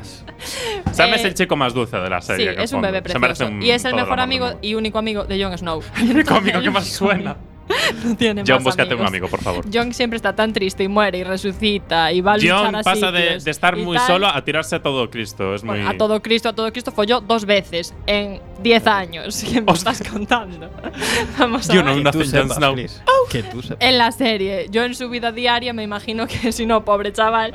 Sam 0.91 1.09
Eh, 1.11 1.15
es 1.15 1.23
el 1.25 1.33
chico 1.35 1.55
más 1.55 1.73
dulce 1.73 1.95
de 1.97 2.09
la 2.09 2.21
Sí, 2.21 2.27
serie. 2.27 2.49
el 2.49 2.59
es 2.59 2.71
un 2.73 2.77
fondo. 2.81 2.91
bebé 2.91 3.07
Se 3.09 3.19
precioso. 3.19 3.45
un- 3.51 3.61
Y 3.61 3.69
es 3.71 3.85
el 3.85 3.93
mejor 3.93 4.19
amigo 4.19 4.57
y 4.61 4.73
único 4.73 4.97
amigo 4.97 5.25
de 5.25 5.41
Jon 5.43 5.55
Snow. 5.57 5.81
El 6.01 6.25
cómico 6.25 6.59
que 6.59 6.69
más 6.71 6.87
suena. 6.87 7.37
No 8.03 8.15
tiene 8.15 8.43
John, 8.45 8.57
más 8.57 8.63
búscate 8.65 8.93
un 8.95 9.01
amigos. 9.01 9.07
amigo, 9.09 9.27
por 9.27 9.41
favor. 9.41 9.65
Jon 9.73 9.93
siempre 9.93 10.17
está 10.17 10.35
tan 10.35 10.53
triste 10.53 10.83
y 10.83 10.87
muere 10.87 11.19
y 11.19 11.23
resucita 11.23 12.11
y 12.11 12.21
va 12.21 12.33
a 12.33 12.37
luchar 12.37 12.65
John 12.65 12.75
a 12.75 12.81
pasa 12.83 13.11
de, 13.11 13.21
sitios 13.23 13.43
de 13.43 13.51
estar 13.51 13.75
muy 13.77 13.97
tal. 13.97 14.07
solo 14.07 14.27
a 14.27 14.43
tirarse 14.43 14.75
a 14.75 14.81
todo 14.83 15.09
Cristo. 15.09 15.55
Es 15.55 15.63
muy. 15.63 15.77
Bueno, 15.77 15.89
a 15.89 15.97
todo 15.97 16.21
Cristo, 16.21 16.49
a 16.49 16.53
todo 16.53 16.71
Cristo 16.71 16.91
folló 16.91 17.21
dos 17.21 17.45
veces 17.45 17.93
en 18.07 18.41
10 18.61 18.87
años. 18.87 19.43
¿Qué 19.51 19.61
me 19.61 19.71
estás 19.71 20.01
contando? 20.07 20.69
Vamos 21.39 21.69
a 21.69 21.73
Yo 21.73 21.83
ver. 21.83 21.95
no, 21.97 22.11
Tú 22.11 22.17
Nothing 22.19 22.31
sepas, 22.31 22.57
Snow. 22.57 22.73
Chris. 22.75 23.01
Que 23.29 23.43
tú 23.43 23.61
sepas. 23.61 23.77
En 23.79 23.97
la 23.97 24.11
serie, 24.11 24.67
yo 24.69 24.83
en 24.83 24.93
su 24.95 25.09
vida 25.09 25.31
diaria 25.31 25.73
me 25.73 25.83
imagino 25.83 26.27
que 26.27 26.51
si 26.51 26.65
no, 26.65 26.85
pobre 26.85 27.11
chaval, 27.13 27.53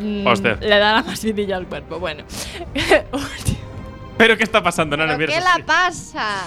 mm, 0.00 0.26
Hostia. 0.26 0.58
le 0.60 0.78
da 0.78 0.92
la 0.94 1.02
más 1.02 1.22
vidilla 1.24 1.56
al 1.56 1.66
cuerpo. 1.66 1.98
Bueno, 2.00 2.24
¿Pero 4.16 4.36
qué 4.36 4.44
está 4.44 4.62
pasando? 4.62 4.96
No, 4.96 5.06
no 5.06 5.16
¿Pero 5.18 5.32
qué 5.32 5.40
la 5.40 5.64
pasa? 5.66 6.44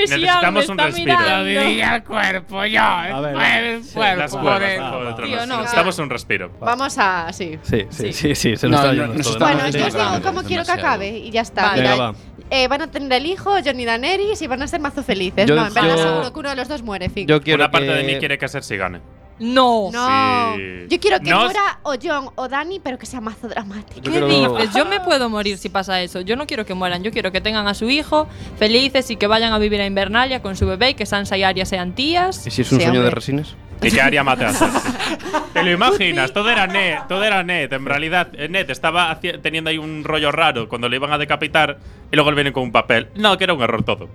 Que 0.00 0.08
si 0.08 0.20
Necesitamos 0.20 0.68
un 0.68 0.78
respiro. 0.78 1.18
mirando. 1.18 1.94
el 1.94 2.02
cuerpo, 2.04 2.64
yo. 2.66 2.82
A 2.82 3.20
ver, 3.20 3.64
el 3.64 3.84
sí, 3.84 3.94
cuerpo, 3.94 4.18
Las 4.18 4.30
por 4.32 4.44
huevas, 4.44 4.62
el- 4.62 4.78
Juego 4.80 5.04
de 5.04 5.12
Tronos. 5.14 5.36
Tío, 5.36 5.46
no, 5.46 5.56
Necesitamos 5.58 5.98
un 5.98 6.10
respiro. 6.10 6.50
Vamos 6.60 6.98
a. 6.98 7.32
Sí. 7.32 7.58
Sí, 7.62 7.86
sí, 7.90 8.12
Sí. 8.12 8.12
sí, 8.12 8.34
sí, 8.34 8.56
se 8.56 8.68
No, 8.68 8.76
nos 8.76 8.80
está 8.86 8.92
no, 8.92 9.06
yendo 9.14 9.22
todo. 9.30 9.38
Bueno, 9.38 9.60
yo 9.60 9.66
os 9.66 9.72
digo 9.72 9.86
Demasiado, 9.86 10.22
cómo 10.22 10.42
quiero 10.42 10.64
que 10.64 10.72
acabe 10.72 11.08
y 11.18 11.30
ya 11.30 11.40
está. 11.42 11.62
Vale. 11.62 11.80
Mira, 11.82 11.92
Venga, 11.92 12.10
va. 12.12 12.14
eh, 12.50 12.68
van 12.68 12.82
a 12.82 12.90
tener 12.90 13.12
el 13.12 13.26
hijo, 13.26 13.50
Johnny 13.64 13.84
Daenerys, 13.84 14.40
y 14.42 14.46
van 14.46 14.62
a 14.62 14.66
ser 14.68 14.80
mazo 14.80 15.02
felices. 15.02 15.46
Yo- 15.46 15.54
no, 15.56 15.66
en 15.66 15.74
verdad 15.74 15.96
yo- 15.96 16.02
seguro 16.02 16.32
que 16.32 16.40
uno 16.40 16.48
de 16.50 16.56
los 16.56 16.68
dos 16.68 16.82
muere, 16.82 17.08
fin. 17.08 17.26
Yo 17.26 17.40
quiero 17.42 17.62
Una 17.64 17.70
parte 17.70 17.86
que... 17.88 17.94
de 17.94 18.04
mí 18.04 18.18
quiere 18.18 18.38
que 18.38 18.48
Cersei 18.48 18.78
gane. 18.78 19.00
No. 19.38 19.90
no. 19.92 20.56
Sí. 20.56 20.86
Yo 20.88 21.00
quiero 21.00 21.20
que 21.20 21.30
No- 21.30 21.44
muera 21.44 21.78
o 21.82 21.94
John 22.02 22.30
o 22.34 22.48
Dani, 22.48 22.80
pero 22.80 22.98
que 22.98 23.06
sea 23.06 23.20
mazo 23.20 23.48
dramático. 23.48 24.00
Yo 24.00 24.02
¿Qué 24.02 24.10
quiero- 24.10 24.26
dices? 24.56 24.74
Yo 24.74 24.84
me 24.84 25.00
puedo 25.00 25.28
morir 25.28 25.58
si 25.58 25.68
pasa 25.68 26.00
eso. 26.02 26.20
Yo 26.22 26.36
no 26.36 26.46
quiero 26.46 26.64
que 26.66 26.74
mueran. 26.74 27.02
Yo 27.02 27.10
quiero 27.12 27.30
que 27.32 27.40
tengan 27.40 27.66
a 27.68 27.74
su 27.74 27.88
hijo 27.90 28.26
felices 28.58 29.10
y 29.10 29.16
que 29.16 29.26
vayan 29.26 29.52
a 29.52 29.58
vivir 29.58 29.80
a 29.80 29.86
Invernalia 29.86 30.42
con 30.42 30.56
su 30.56 30.66
bebé 30.66 30.90
y 30.90 30.94
que 30.94 31.06
Sansa 31.06 31.36
y 31.36 31.42
Arya 31.44 31.64
sean 31.66 31.94
tías. 31.94 32.46
¿Y 32.46 32.50
si 32.50 32.62
es 32.62 32.72
un 32.72 32.78
Sí, 32.78 32.84
sueño 32.84 33.00
de 33.00 33.06
hombre. 33.06 33.14
resines? 33.14 33.54
Y 33.80 33.90
que 33.92 34.00
Arya 34.00 34.24
mate 34.24 34.44
a 34.44 34.52
Cersei. 34.52 34.92
¿Te 35.52 35.62
lo 35.62 35.70
imaginas? 35.70 36.32
Todo 36.32 36.50
era 36.50 36.66
Ned, 36.66 36.98
todo 37.08 37.22
era 37.22 37.44
Ned. 37.44 37.72
En 37.72 37.86
realidad, 37.86 38.28
eh, 38.32 38.48
Ned 38.48 38.68
estaba 38.70 39.12
haci- 39.14 39.40
teniendo 39.40 39.70
ahí 39.70 39.78
un 39.78 40.02
rollo 40.02 40.32
raro 40.32 40.68
cuando 40.68 40.88
le 40.88 40.96
iban 40.96 41.12
a 41.12 41.18
decapitar 41.18 41.78
y 42.10 42.16
luego 42.16 42.30
le 42.30 42.34
vienen 42.34 42.52
con 42.52 42.64
un 42.64 42.72
papel. 42.72 43.08
No, 43.14 43.38
que 43.38 43.44
era 43.44 43.54
un 43.54 43.62
error 43.62 43.84
todo. 43.84 44.08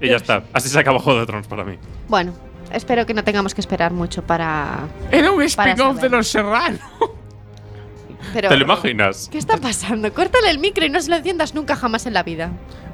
Y 0.00 0.08
ya 0.08 0.16
está. 0.16 0.44
Así 0.52 0.68
se 0.68 0.78
acabó 0.78 1.00
Juego 1.00 1.18
de 1.18 1.26
Tronos 1.26 1.48
para 1.48 1.64
mí. 1.64 1.76
Bueno, 2.06 2.32
espero 2.72 3.06
que 3.06 3.14
no 3.14 3.24
tengamos 3.24 3.54
que 3.54 3.60
esperar 3.60 3.92
mucho 3.92 4.22
para. 4.22 4.88
Era 5.10 5.30
un 5.30 5.42
spin-off 5.42 6.00
de. 6.00 6.08
Los 6.08 6.28
Serrano. 6.28 6.78
Pero, 8.34 8.48
¿Te 8.50 8.56
lo 8.56 8.64
imaginas? 8.64 9.28
¿Qué 9.30 9.38
está 9.38 9.56
pasando? 9.56 10.12
Córtale 10.12 10.50
el 10.50 10.58
micro 10.58 10.84
y 10.84 10.90
no 10.90 11.00
se 11.00 11.08
lo 11.10 11.16
enciendas 11.16 11.54
nunca 11.54 11.76
jamás 11.76 12.04
en 12.06 12.12
la 12.14 12.22
vida. 12.22 12.50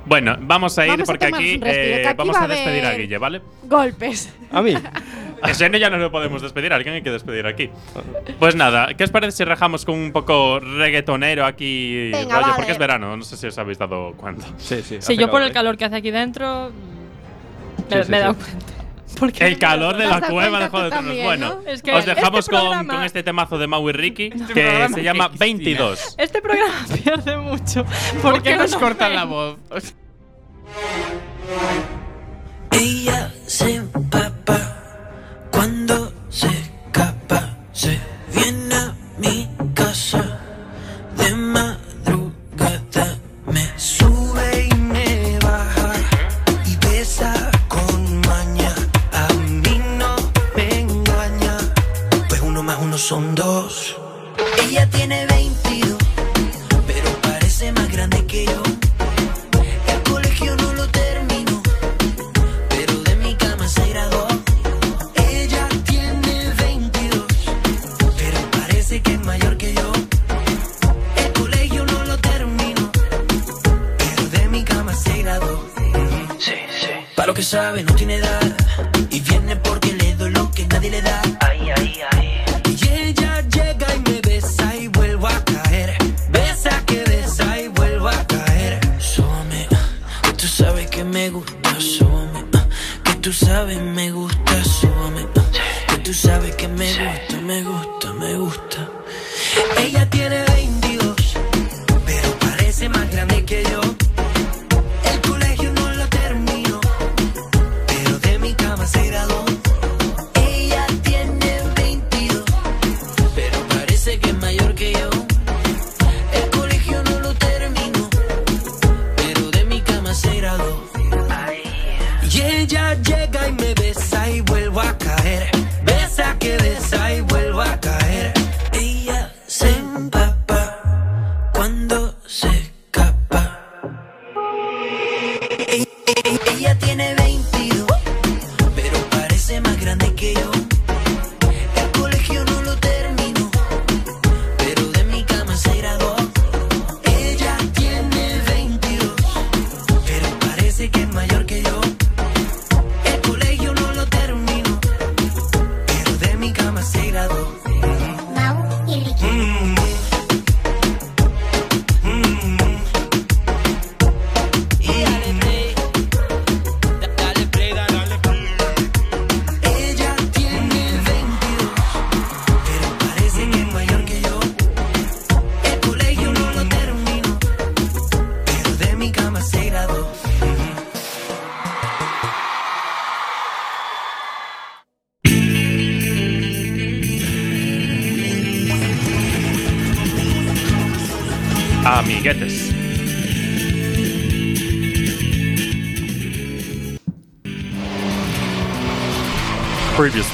Bueno, 0.07 0.37
vamos 0.41 0.79
a 0.79 0.85
ir 0.85 0.91
Vamos 0.93 1.09
a 1.09 1.12
porque 1.12 1.27
tomarnos 1.27 1.41
aquí, 1.51 1.59
respiro, 1.61 1.97
eh, 1.97 2.07
aquí 2.07 2.16
vamos 2.18 2.37
va 2.37 2.41
a 2.41 2.45
a 2.45 2.49
despedir 2.49 2.85
a 2.85 2.89
haber- 2.89 3.01
Guille, 3.01 3.18
¿vale? 3.18 3.43
Golpes. 3.64 4.33
A 4.53 4.61
mí. 4.62 4.75
Ese 5.49 5.79
ya 5.81 5.91
no 5.91 5.97
lo 5.99 6.11
podemos 6.11 6.41
despedir, 6.41 6.72
a 6.72 6.77
alguien 6.77 6.95
hay 6.97 7.03
que 7.03 7.11
despedir 7.11 7.47
aquí. 7.47 7.70
Pues 8.39 8.55
nada, 8.55 8.95
¿qué 8.95 9.05
os 9.05 9.11
parece 9.11 9.33
si 9.39 9.45
rajamos 9.45 9.85
con 9.85 9.95
un 9.99 10.12
poco 10.12 10.61
reggaetonero 10.61 11.45
aquí? 11.47 12.11
Venga, 12.12 12.35
rollo? 12.37 12.41
vale. 12.43 12.53
Porque 12.57 12.72
es 12.72 12.79
verano, 12.79 13.16
no 13.16 13.22
sé 13.25 13.37
si 13.37 13.47
os 13.47 13.59
habéis 13.59 13.79
dado 13.79 14.12
cuenta. 14.16 14.47
Sí, 14.59 14.83
sí. 14.83 14.99
Sí, 15.01 15.16
yo 15.16 15.31
por 15.31 15.43
el 15.43 15.53
calor 15.53 15.77
que 15.77 15.85
hace 15.87 15.97
aquí 15.97 16.11
dentro 16.11 16.70
me, 16.70 17.97
Sí, 17.97 18.03
sí, 18.05 18.11
me 18.11 18.16
he 18.16 18.20
sí. 18.20 18.25
dado 18.25 18.35
cuenta. 18.37 18.84
Porque 19.18 19.46
El 19.46 19.58
calor 19.58 19.96
de 19.96 20.04
¿Te 20.04 20.10
la 20.10 20.20
cueva 20.22 20.60
de 20.60 20.68
Juego 20.68 20.84
de 20.84 20.90
Tronos. 20.90 21.06
también, 21.08 21.24
Bueno, 21.26 21.60
no? 21.64 21.70
Es 21.70 21.82
que 21.82 21.92
os 21.92 22.04
dejamos 22.04 22.40
este 22.40 22.50
con, 22.52 22.60
programa- 22.60 22.94
con 22.94 23.04
este 23.04 23.22
temazo 23.22 23.58
de 23.58 23.66
Mau 23.66 23.88
y 23.88 23.92
Ricky 23.92 24.30
que 24.30 24.38
programa 24.62 24.94
se 24.96 25.02
llama 25.02 25.28
Cristina. 25.28 25.46
22. 25.46 26.14
Este 26.18 26.42
programa 26.42 26.74
pierde 27.02 27.36
mucho. 27.38 27.84
¿Por 27.84 28.32
Porque 28.32 28.50
qué 28.50 28.56
no 28.56 28.62
nos 28.62 28.76
cortan 28.76 29.08
ven. 29.10 29.16
la 29.16 29.24
voz? 29.24 29.56
Ella 32.70 33.32
se 33.46 33.74
empapa 33.76 34.76
cuando 35.50 36.12
se 36.28 36.48
tiene 54.87 55.34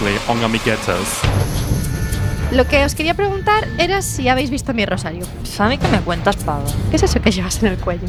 Previously 0.00 0.18
on 0.28 0.42
Amiguetes. 0.42 1.20
Lo 2.52 2.66
que 2.66 2.84
os 2.84 2.94
quería 2.94 3.14
preguntar 3.14 3.68
era 3.78 4.02
si 4.02 4.28
habéis 4.28 4.50
visto 4.50 4.74
mi 4.74 4.84
rosario. 4.84 5.24
A 5.58 5.68
mí 5.68 5.78
que 5.78 5.86
me 5.88 6.00
cuentas, 6.00 6.36
pava. 6.36 6.64
¿Qué 6.90 6.96
es 6.96 7.02
eso 7.02 7.20
que 7.20 7.30
llevas 7.30 7.62
en 7.62 7.68
el 7.68 7.78
cuello? 7.78 8.08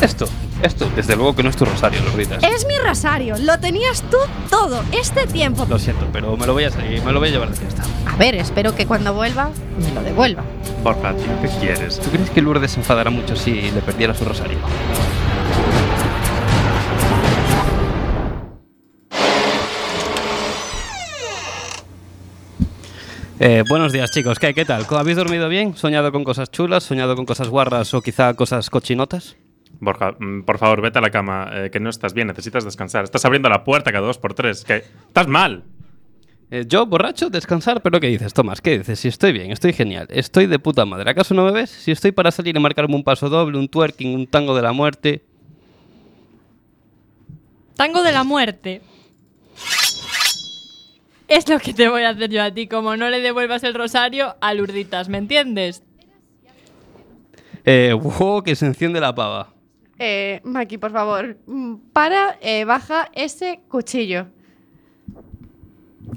Esto, 0.00 0.26
esto, 0.62 0.88
desde 0.94 1.16
luego 1.16 1.34
que 1.34 1.42
no 1.42 1.48
es 1.48 1.56
tu 1.56 1.64
rosario, 1.64 2.00
Lorditas. 2.02 2.42
Es 2.44 2.66
mi 2.66 2.78
rosario, 2.78 3.36
lo 3.38 3.58
tenías 3.58 4.02
tú 4.02 4.18
todo 4.50 4.84
este 4.92 5.26
tiempo. 5.26 5.66
Lo 5.68 5.78
siento, 5.78 6.06
pero 6.12 6.36
me 6.36 6.46
lo 6.46 6.52
voy 6.52 6.64
a 6.64 6.70
salir, 6.70 7.02
me 7.02 7.12
lo 7.12 7.18
voy 7.18 7.30
a 7.30 7.32
llevar 7.32 7.50
de 7.50 7.56
fiesta. 7.56 7.82
A 8.06 8.16
ver, 8.16 8.34
espero 8.34 8.74
que 8.74 8.86
cuando 8.86 9.14
vuelva 9.14 9.50
me 9.78 9.90
lo 9.92 10.02
devuelva. 10.02 10.42
Borja, 10.84 11.14
tío, 11.14 11.40
¿qué 11.40 11.48
quieres? 11.60 11.98
¿Tú 11.98 12.10
crees 12.10 12.30
que 12.30 12.42
Lourdes 12.42 12.72
se 12.72 12.80
enfadará 12.80 13.10
mucho 13.10 13.36
si 13.36 13.70
le 13.70 13.80
perdiera 13.80 14.14
su 14.14 14.24
rosario? 14.24 14.58
Eh, 23.44 23.64
buenos 23.68 23.92
días 23.92 24.12
chicos, 24.12 24.38
¿qué, 24.38 24.54
¿qué 24.54 24.64
tal? 24.64 24.86
¿Habéis 24.88 25.16
dormido 25.16 25.48
bien? 25.48 25.76
¿Soñado 25.76 26.12
con 26.12 26.22
cosas 26.22 26.52
chulas? 26.52 26.84
¿Soñado 26.84 27.16
con 27.16 27.26
cosas 27.26 27.48
guarras 27.48 27.92
o 27.92 28.00
quizá 28.00 28.34
cosas 28.34 28.70
cochinotas? 28.70 29.36
Borja, 29.80 30.14
mm, 30.16 30.42
por 30.42 30.58
favor, 30.58 30.80
vete 30.80 31.00
a 31.00 31.02
la 31.02 31.10
cama, 31.10 31.50
eh, 31.52 31.70
que 31.72 31.80
no 31.80 31.90
estás 31.90 32.14
bien, 32.14 32.28
necesitas 32.28 32.64
descansar. 32.64 33.02
Estás 33.02 33.24
abriendo 33.24 33.48
la 33.48 33.64
puerta 33.64 33.90
cada 33.90 34.06
dos 34.06 34.16
por 34.18 34.34
tres, 34.34 34.62
que 34.62 34.84
estás 35.08 35.26
mal. 35.26 35.64
Eh, 36.52 36.66
yo, 36.68 36.86
borracho, 36.86 37.30
descansar, 37.30 37.82
pero 37.82 37.98
¿qué 37.98 38.06
dices, 38.06 38.32
Tomás? 38.32 38.60
¿Qué 38.60 38.78
dices? 38.78 39.00
Si 39.00 39.08
estoy 39.08 39.32
bien, 39.32 39.50
estoy 39.50 39.72
genial, 39.72 40.06
estoy 40.10 40.46
de 40.46 40.60
puta 40.60 40.86
madre. 40.86 41.10
¿Acaso 41.10 41.34
no 41.34 41.44
me 41.44 41.50
ves? 41.50 41.70
Si 41.70 41.90
estoy 41.90 42.12
para 42.12 42.30
salir 42.30 42.56
y 42.56 42.60
marcarme 42.60 42.94
un 42.94 43.02
paso 43.02 43.28
doble, 43.28 43.58
un 43.58 43.66
twerking, 43.68 44.14
un 44.14 44.28
tango 44.28 44.54
de 44.54 44.62
la 44.62 44.72
muerte. 44.72 45.24
Tango 47.74 48.04
de 48.04 48.12
la 48.12 48.22
muerte. 48.22 48.82
Es 51.32 51.48
lo 51.48 51.58
que 51.58 51.72
te 51.72 51.88
voy 51.88 52.02
a 52.02 52.10
hacer 52.10 52.28
yo 52.28 52.42
a 52.42 52.50
ti, 52.50 52.68
como 52.68 52.94
no 52.94 53.08
le 53.08 53.22
devuelvas 53.22 53.64
el 53.64 53.72
rosario 53.72 54.36
a 54.42 54.52
Lurditas, 54.52 55.08
¿me 55.08 55.16
entiendes? 55.16 55.82
Eh, 57.64 57.94
wow, 57.94 58.42
que 58.42 58.54
se 58.54 58.66
enciende 58.66 59.00
la 59.00 59.14
pava. 59.14 59.54
Eh, 59.98 60.42
Maki, 60.44 60.76
por 60.76 60.92
favor, 60.92 61.38
mm, 61.46 61.76
para, 61.94 62.36
eh, 62.42 62.66
baja 62.66 63.08
ese 63.14 63.60
cuchillo. 63.68 64.26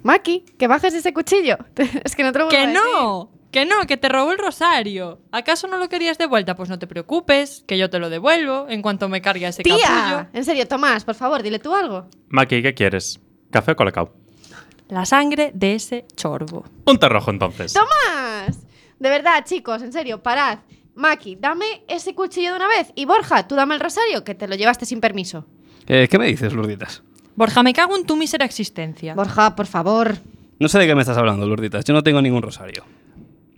Maki, 0.04 0.44
que 0.58 0.68
bajes 0.68 0.94
ese 0.94 1.14
cuchillo. 1.14 1.60
es 2.04 2.14
que 2.14 2.24
no 2.24 2.34
te 2.34 2.40
lo 2.40 2.46
vuelvo 2.48 2.58
¡Que 2.58 2.58
a 2.58 2.68
decir. 2.68 2.82
no! 2.84 3.32
¡Que 3.52 3.66
no! 3.66 3.88
¡Que 3.88 3.96
te 3.96 4.10
robó 4.10 4.34
el 4.34 4.38
rosario! 4.38 5.22
¿Acaso 5.32 5.70
no 5.70 5.78
lo 5.78 5.88
querías 5.88 6.18
de 6.18 6.26
vuelta? 6.26 6.58
Pues 6.58 6.68
no 6.68 6.78
te 6.78 6.88
preocupes, 6.88 7.64
que 7.66 7.78
yo 7.78 7.90
te 7.90 8.00
lo 8.00 8.10
devuelvo 8.10 8.66
en 8.68 8.82
cuanto 8.82 9.08
me 9.08 9.22
cargue 9.22 9.48
ese 9.48 9.64
capullo. 9.64 9.78
Tía, 9.82 10.30
en 10.34 10.44
serio, 10.44 10.68
Tomás, 10.68 11.06
por 11.06 11.16
favor, 11.16 11.42
dile 11.42 11.60
tú 11.60 11.74
algo. 11.74 12.10
Maki, 12.28 12.62
¿qué 12.62 12.74
quieres? 12.74 13.22
¿Café 13.50 13.72
o 13.72 13.76
colacao? 13.78 14.25
La 14.90 15.06
sangre 15.06 15.52
de 15.54 15.76
ese 15.76 16.06
chorbo. 16.16 16.64
Un 16.86 16.98
té 17.00 17.10
rojo, 17.10 17.32
entonces. 17.32 17.74
¡Tomás! 17.74 18.66
De 19.00 19.10
verdad, 19.10 19.44
chicos, 19.46 19.82
en 19.82 19.92
serio, 19.92 20.22
parad. 20.22 20.60
Maki, 20.96 21.36
dame 21.36 21.84
ese 21.88 22.14
cuchillo 22.16 22.52
de 22.52 22.56
una 22.58 22.68
vez. 22.68 22.92
Y 22.96 23.06
Borja, 23.06 23.48
tú 23.48 23.56
dame 23.56 23.74
el 23.76 23.82
rosario, 23.82 24.24
que 24.24 24.36
te 24.36 24.48
lo 24.48 24.56
llevaste 24.56 24.86
sin 24.86 25.02
permiso. 25.02 25.46
Eh, 25.88 26.08
¿Qué 26.10 26.18
me 26.18 26.28
dices, 26.28 26.54
Lurditas? 26.54 27.04
Borja, 27.36 27.64
me 27.64 27.74
cago 27.74 27.98
en 27.98 28.06
tu 28.06 28.16
mísera 28.16 28.46
existencia. 28.46 29.14
Borja, 29.16 29.56
por 29.56 29.66
favor. 29.68 30.16
No 30.60 30.70
sé 30.70 30.80
de 30.80 30.88
qué 30.88 30.96
me 30.96 31.02
estás 31.02 31.18
hablando, 31.18 31.46
Lurditas. 31.46 31.84
Yo 31.84 31.94
no 31.94 32.02
tengo 32.04 32.22
ningún 32.22 32.42
rosario. 32.42 32.86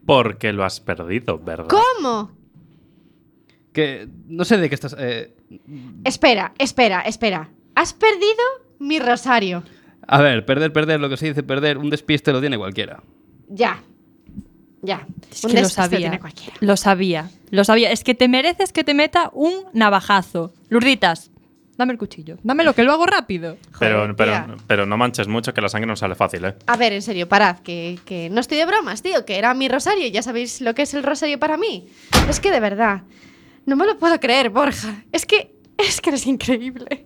Porque 0.05 0.51
lo 0.53 0.63
has 0.63 0.79
perdido, 0.79 1.37
¿verdad? 1.37 1.67
¿Cómo? 1.67 2.31
Que 3.73 4.07
no 4.27 4.45
sé 4.45 4.57
de 4.57 4.69
qué 4.69 4.75
estás... 4.75 4.95
eh, 4.97 5.35
Espera, 6.05 6.53
espera, 6.57 7.01
espera. 7.01 7.49
Has 7.75 7.93
perdido 7.93 8.43
mi 8.79 8.97
rosario. 8.99 9.63
A 10.07 10.21
ver, 10.21 10.45
perder, 10.45 10.71
perder, 10.73 10.99
lo 10.99 11.09
que 11.09 11.17
se 11.17 11.27
dice 11.27 11.43
perder, 11.43 11.77
un 11.77 11.89
despiste 11.89 12.31
lo 12.31 12.39
tiene 12.39 12.57
cualquiera. 12.57 13.01
Ya. 13.49 13.81
Ya. 14.81 15.05
Es 15.31 15.43
Un 15.43 15.51
que 15.51 15.61
lo 15.61 15.69
sabía. 15.69 15.97
tiene 15.99 16.19
cualquiera. 16.19 16.55
Lo 16.61 16.77
sabía. 16.77 17.29
Lo 17.51 17.63
sabía. 17.63 17.91
Es 17.91 18.03
que 18.03 18.15
te 18.15 18.27
mereces 18.27 18.71
que 18.71 18.83
te 18.83 18.93
meta 18.93 19.29
un 19.33 19.53
navajazo. 19.73 20.53
Lurditas, 20.69 21.31
dame 21.77 21.91
el 21.93 21.97
cuchillo. 21.99 22.37
Dámelo, 22.43 22.73
que 22.73 22.83
lo 22.83 22.93
hago 22.93 23.05
rápido. 23.05 23.57
Pero, 23.79 23.99
Joder, 23.99 24.15
pero, 24.15 24.31
tía. 24.31 24.55
pero 24.67 24.85
no 24.85 24.97
manches 24.97 25.27
mucho, 25.27 25.53
que 25.53 25.61
la 25.61 25.69
sangre 25.69 25.87
no 25.87 25.95
sale 25.95 26.15
fácil, 26.15 26.45
¿eh? 26.45 26.55
A 26.67 26.77
ver, 26.77 26.93
en 26.93 27.01
serio, 27.01 27.27
parad, 27.27 27.59
que, 27.59 27.99
que 28.05 28.29
no 28.29 28.39
estoy 28.39 28.57
de 28.59 28.65
bromas, 28.65 29.01
tío, 29.01 29.25
que 29.25 29.37
era 29.37 29.53
mi 29.53 29.67
rosario 29.67 30.05
y 30.07 30.11
ya 30.11 30.21
sabéis 30.23 30.61
lo 30.61 30.73
que 30.73 30.83
es 30.83 30.93
el 30.93 31.03
rosario 31.03 31.37
para 31.39 31.57
mí. 31.57 31.87
Es 32.29 32.39
que 32.39 32.51
de 32.51 32.59
verdad, 32.59 33.01
no 33.65 33.75
me 33.75 33.85
lo 33.85 33.97
puedo 33.97 34.19
creer, 34.19 34.49
Borja. 34.51 35.03
Es 35.11 35.25
que, 35.25 35.53
es 35.77 35.99
que 36.01 36.09
eres 36.11 36.25
increíble. 36.27 37.05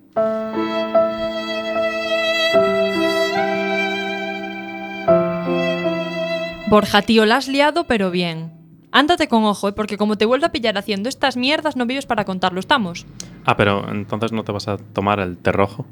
Borja, 6.71 7.01
tío, 7.01 7.25
la 7.25 7.35
has 7.35 7.49
liado, 7.49 7.83
pero 7.83 8.11
bien. 8.11 8.53
Ándate 8.93 9.27
con 9.27 9.43
ojo, 9.43 9.67
¿eh? 9.67 9.73
porque 9.73 9.97
como 9.97 10.17
te 10.17 10.23
vuelvo 10.23 10.45
a 10.45 10.53
pillar 10.53 10.77
haciendo 10.77 11.09
estas 11.09 11.35
mierdas, 11.35 11.75
no 11.75 11.85
vives 11.85 12.05
para 12.05 12.23
contarlo, 12.23 12.61
¿estamos? 12.61 13.05
Ah, 13.43 13.57
pero 13.57 13.91
entonces 13.91 14.31
no 14.31 14.45
te 14.45 14.53
vas 14.53 14.69
a 14.69 14.77
tomar 14.77 15.19
el 15.19 15.37
té 15.37 15.51
rojo. 15.51 15.85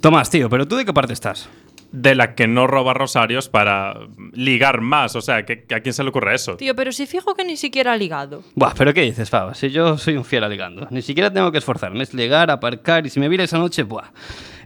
Tomás, 0.00 0.30
tío, 0.30 0.48
pero 0.48 0.68
¿tú 0.68 0.76
de 0.76 0.84
qué 0.84 0.92
parte 0.92 1.12
estás? 1.12 1.48
De 1.90 2.14
la 2.14 2.36
que 2.36 2.46
no 2.46 2.68
roba 2.68 2.94
rosarios 2.94 3.48
para 3.48 3.94
ligar 4.32 4.80
más. 4.80 5.16
O 5.16 5.20
sea, 5.20 5.44
¿que, 5.44 5.64
que 5.64 5.74
¿a 5.74 5.80
quién 5.80 5.92
se 5.92 6.04
le 6.04 6.10
ocurre 6.10 6.36
eso? 6.36 6.56
Tío, 6.56 6.76
pero 6.76 6.92
si 6.92 7.06
fijo 7.06 7.34
que 7.34 7.44
ni 7.44 7.56
siquiera 7.56 7.92
ha 7.92 7.96
ligado. 7.96 8.44
Buah, 8.54 8.74
pero 8.78 8.94
¿qué 8.94 9.02
dices, 9.02 9.28
Faba? 9.28 9.54
Si 9.54 9.70
yo 9.70 9.98
soy 9.98 10.16
un 10.16 10.24
fiel 10.24 10.44
aligando. 10.44 10.86
Ni 10.92 11.02
siquiera 11.02 11.32
tengo 11.32 11.50
que 11.50 11.58
esforzarme. 11.58 12.04
Es 12.04 12.14
llegar, 12.14 12.52
aparcar 12.52 13.06
y 13.06 13.10
si 13.10 13.18
me 13.18 13.28
viera 13.28 13.42
esa 13.42 13.58
noche, 13.58 13.82
buah. 13.82 14.12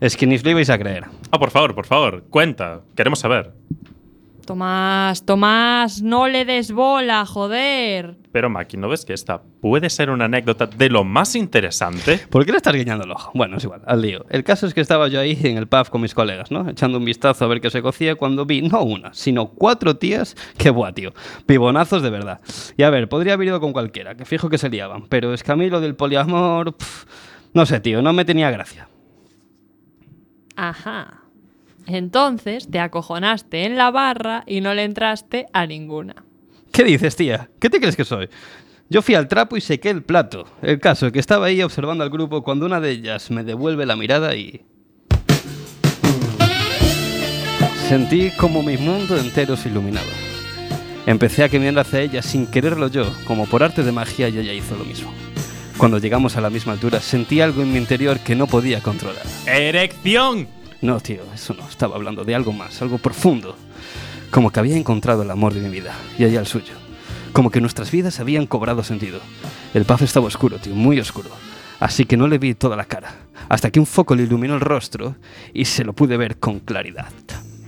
Es 0.02 0.18
que 0.18 0.26
ni 0.26 0.34
os 0.34 0.44
lo 0.44 0.50
ibais 0.50 0.68
a 0.68 0.78
creer. 0.78 1.04
Ah, 1.30 1.38
por 1.38 1.50
favor, 1.50 1.74
por 1.74 1.86
favor, 1.86 2.24
cuenta. 2.28 2.82
Queremos 2.94 3.20
saber. 3.20 3.54
Tomás, 4.46 5.24
Tomás, 5.24 6.02
no 6.02 6.28
le 6.28 6.44
des 6.44 6.72
bola, 6.72 7.24
joder. 7.26 8.16
Pero, 8.32 8.50
Maki, 8.50 8.76
¿no 8.76 8.88
ves 8.88 9.04
que 9.04 9.12
esta 9.12 9.42
puede 9.60 9.90
ser 9.90 10.10
una 10.10 10.26
anécdota 10.26 10.66
de 10.66 10.90
lo 10.90 11.04
más 11.04 11.34
interesante? 11.36 12.18
¿Por 12.30 12.44
qué 12.44 12.52
le 12.52 12.58
estás 12.58 12.74
guiñando 12.74 13.04
el 13.04 13.10
ojo? 13.10 13.30
Bueno, 13.34 13.56
es 13.56 13.64
igual, 13.64 13.82
al 13.86 14.02
lío. 14.02 14.24
El 14.28 14.44
caso 14.44 14.66
es 14.66 14.74
que 14.74 14.80
estaba 14.80 15.08
yo 15.08 15.20
ahí 15.20 15.38
en 15.44 15.56
el 15.56 15.68
pub 15.68 15.88
con 15.88 16.00
mis 16.00 16.14
colegas, 16.14 16.50
¿no? 16.50 16.68
Echando 16.68 16.98
un 16.98 17.04
vistazo 17.04 17.44
a 17.44 17.48
ver 17.48 17.60
qué 17.60 17.70
se 17.70 17.82
cocía 17.82 18.14
cuando 18.16 18.44
vi, 18.46 18.62
no 18.62 18.82
una, 18.82 19.14
sino 19.14 19.50
cuatro 19.50 19.96
tías 19.96 20.36
que, 20.58 20.70
buah, 20.70 20.92
tío, 20.92 21.12
pibonazos 21.46 22.02
de 22.02 22.10
verdad. 22.10 22.40
Y 22.76 22.82
a 22.82 22.90
ver, 22.90 23.08
podría 23.08 23.34
haber 23.34 23.48
ido 23.48 23.60
con 23.60 23.72
cualquiera, 23.72 24.16
que 24.16 24.24
fijo 24.24 24.48
que 24.48 24.58
se 24.58 24.68
liaban, 24.68 25.06
pero 25.08 25.32
es 25.32 25.42
que 25.42 25.52
a 25.52 25.56
mí 25.56 25.70
lo 25.70 25.80
del 25.80 25.96
poliamor, 25.96 26.74
no 27.52 27.66
sé, 27.66 27.80
tío, 27.80 28.02
no 28.02 28.12
me 28.12 28.24
tenía 28.24 28.50
gracia. 28.50 28.88
Ajá. 30.56 31.23
Entonces 31.86 32.68
te 32.70 32.78
acojonaste 32.78 33.64
en 33.64 33.76
la 33.76 33.90
barra 33.90 34.44
y 34.46 34.60
no 34.60 34.74
le 34.74 34.84
entraste 34.84 35.46
a 35.52 35.66
ninguna. 35.66 36.14
¿Qué 36.72 36.84
dices, 36.84 37.16
tía? 37.16 37.50
¿Qué 37.60 37.70
te 37.70 37.78
crees 37.78 37.96
que 37.96 38.04
soy? 38.04 38.28
Yo 38.90 39.02
fui 39.02 39.14
al 39.14 39.28
trapo 39.28 39.56
y 39.56 39.60
sequé 39.60 39.90
el 39.90 40.02
plato. 40.02 40.46
El 40.62 40.80
caso 40.80 41.06
es 41.06 41.12
que 41.12 41.18
estaba 41.18 41.46
ahí 41.46 41.62
observando 41.62 42.04
al 42.04 42.10
grupo 42.10 42.42
cuando 42.42 42.66
una 42.66 42.80
de 42.80 42.90
ellas 42.90 43.30
me 43.30 43.44
devuelve 43.44 43.86
la 43.86 43.96
mirada 43.96 44.34
y... 44.34 44.64
Sentí 47.88 48.30
como 48.30 48.62
mi 48.62 48.76
mundo 48.76 49.16
entero 49.18 49.56
se 49.56 49.68
iluminaba. 49.68 50.06
Empecé 51.06 51.44
a 51.44 51.48
caminar 51.48 51.78
hacia 51.78 52.00
ella 52.00 52.22
sin 52.22 52.46
quererlo 52.46 52.88
yo, 52.88 53.04
como 53.26 53.46
por 53.46 53.62
arte 53.62 53.82
de 53.82 53.92
magia 53.92 54.28
y 54.28 54.38
ella 54.38 54.52
hizo 54.54 54.74
lo 54.74 54.84
mismo. 54.84 55.12
Cuando 55.76 55.98
llegamos 55.98 56.36
a 56.36 56.40
la 56.40 56.50
misma 56.50 56.72
altura 56.72 57.00
sentí 57.00 57.40
algo 57.40 57.62
en 57.62 57.72
mi 57.72 57.78
interior 57.78 58.18
que 58.20 58.34
no 58.34 58.46
podía 58.46 58.80
controlar. 58.80 59.24
¡Erección! 59.46 60.48
No, 60.84 61.00
tío, 61.00 61.22
eso 61.34 61.54
no. 61.54 61.66
Estaba 61.66 61.96
hablando 61.96 62.24
de 62.24 62.34
algo 62.34 62.52
más, 62.52 62.82
algo 62.82 62.98
profundo. 62.98 63.56
Como 64.30 64.50
que 64.50 64.60
había 64.60 64.76
encontrado 64.76 65.22
el 65.22 65.30
amor 65.30 65.54
de 65.54 65.62
mi 65.62 65.70
vida 65.70 65.94
y 66.18 66.24
ella 66.24 66.40
el 66.40 66.46
suyo. 66.46 66.74
Como 67.32 67.50
que 67.50 67.62
nuestras 67.62 67.90
vidas 67.90 68.20
habían 68.20 68.46
cobrado 68.46 68.84
sentido. 68.84 69.20
El 69.72 69.86
paz 69.86 70.02
estaba 70.02 70.26
oscuro, 70.26 70.58
tío, 70.58 70.74
muy 70.74 71.00
oscuro. 71.00 71.30
Así 71.80 72.04
que 72.04 72.18
no 72.18 72.28
le 72.28 72.36
vi 72.36 72.52
toda 72.52 72.76
la 72.76 72.84
cara. 72.84 73.14
Hasta 73.48 73.70
que 73.70 73.80
un 73.80 73.86
foco 73.86 74.14
le 74.14 74.24
iluminó 74.24 74.56
el 74.56 74.60
rostro 74.60 75.16
y 75.54 75.64
se 75.64 75.84
lo 75.84 75.94
pude 75.94 76.18
ver 76.18 76.36
con 76.36 76.60
claridad. 76.60 77.08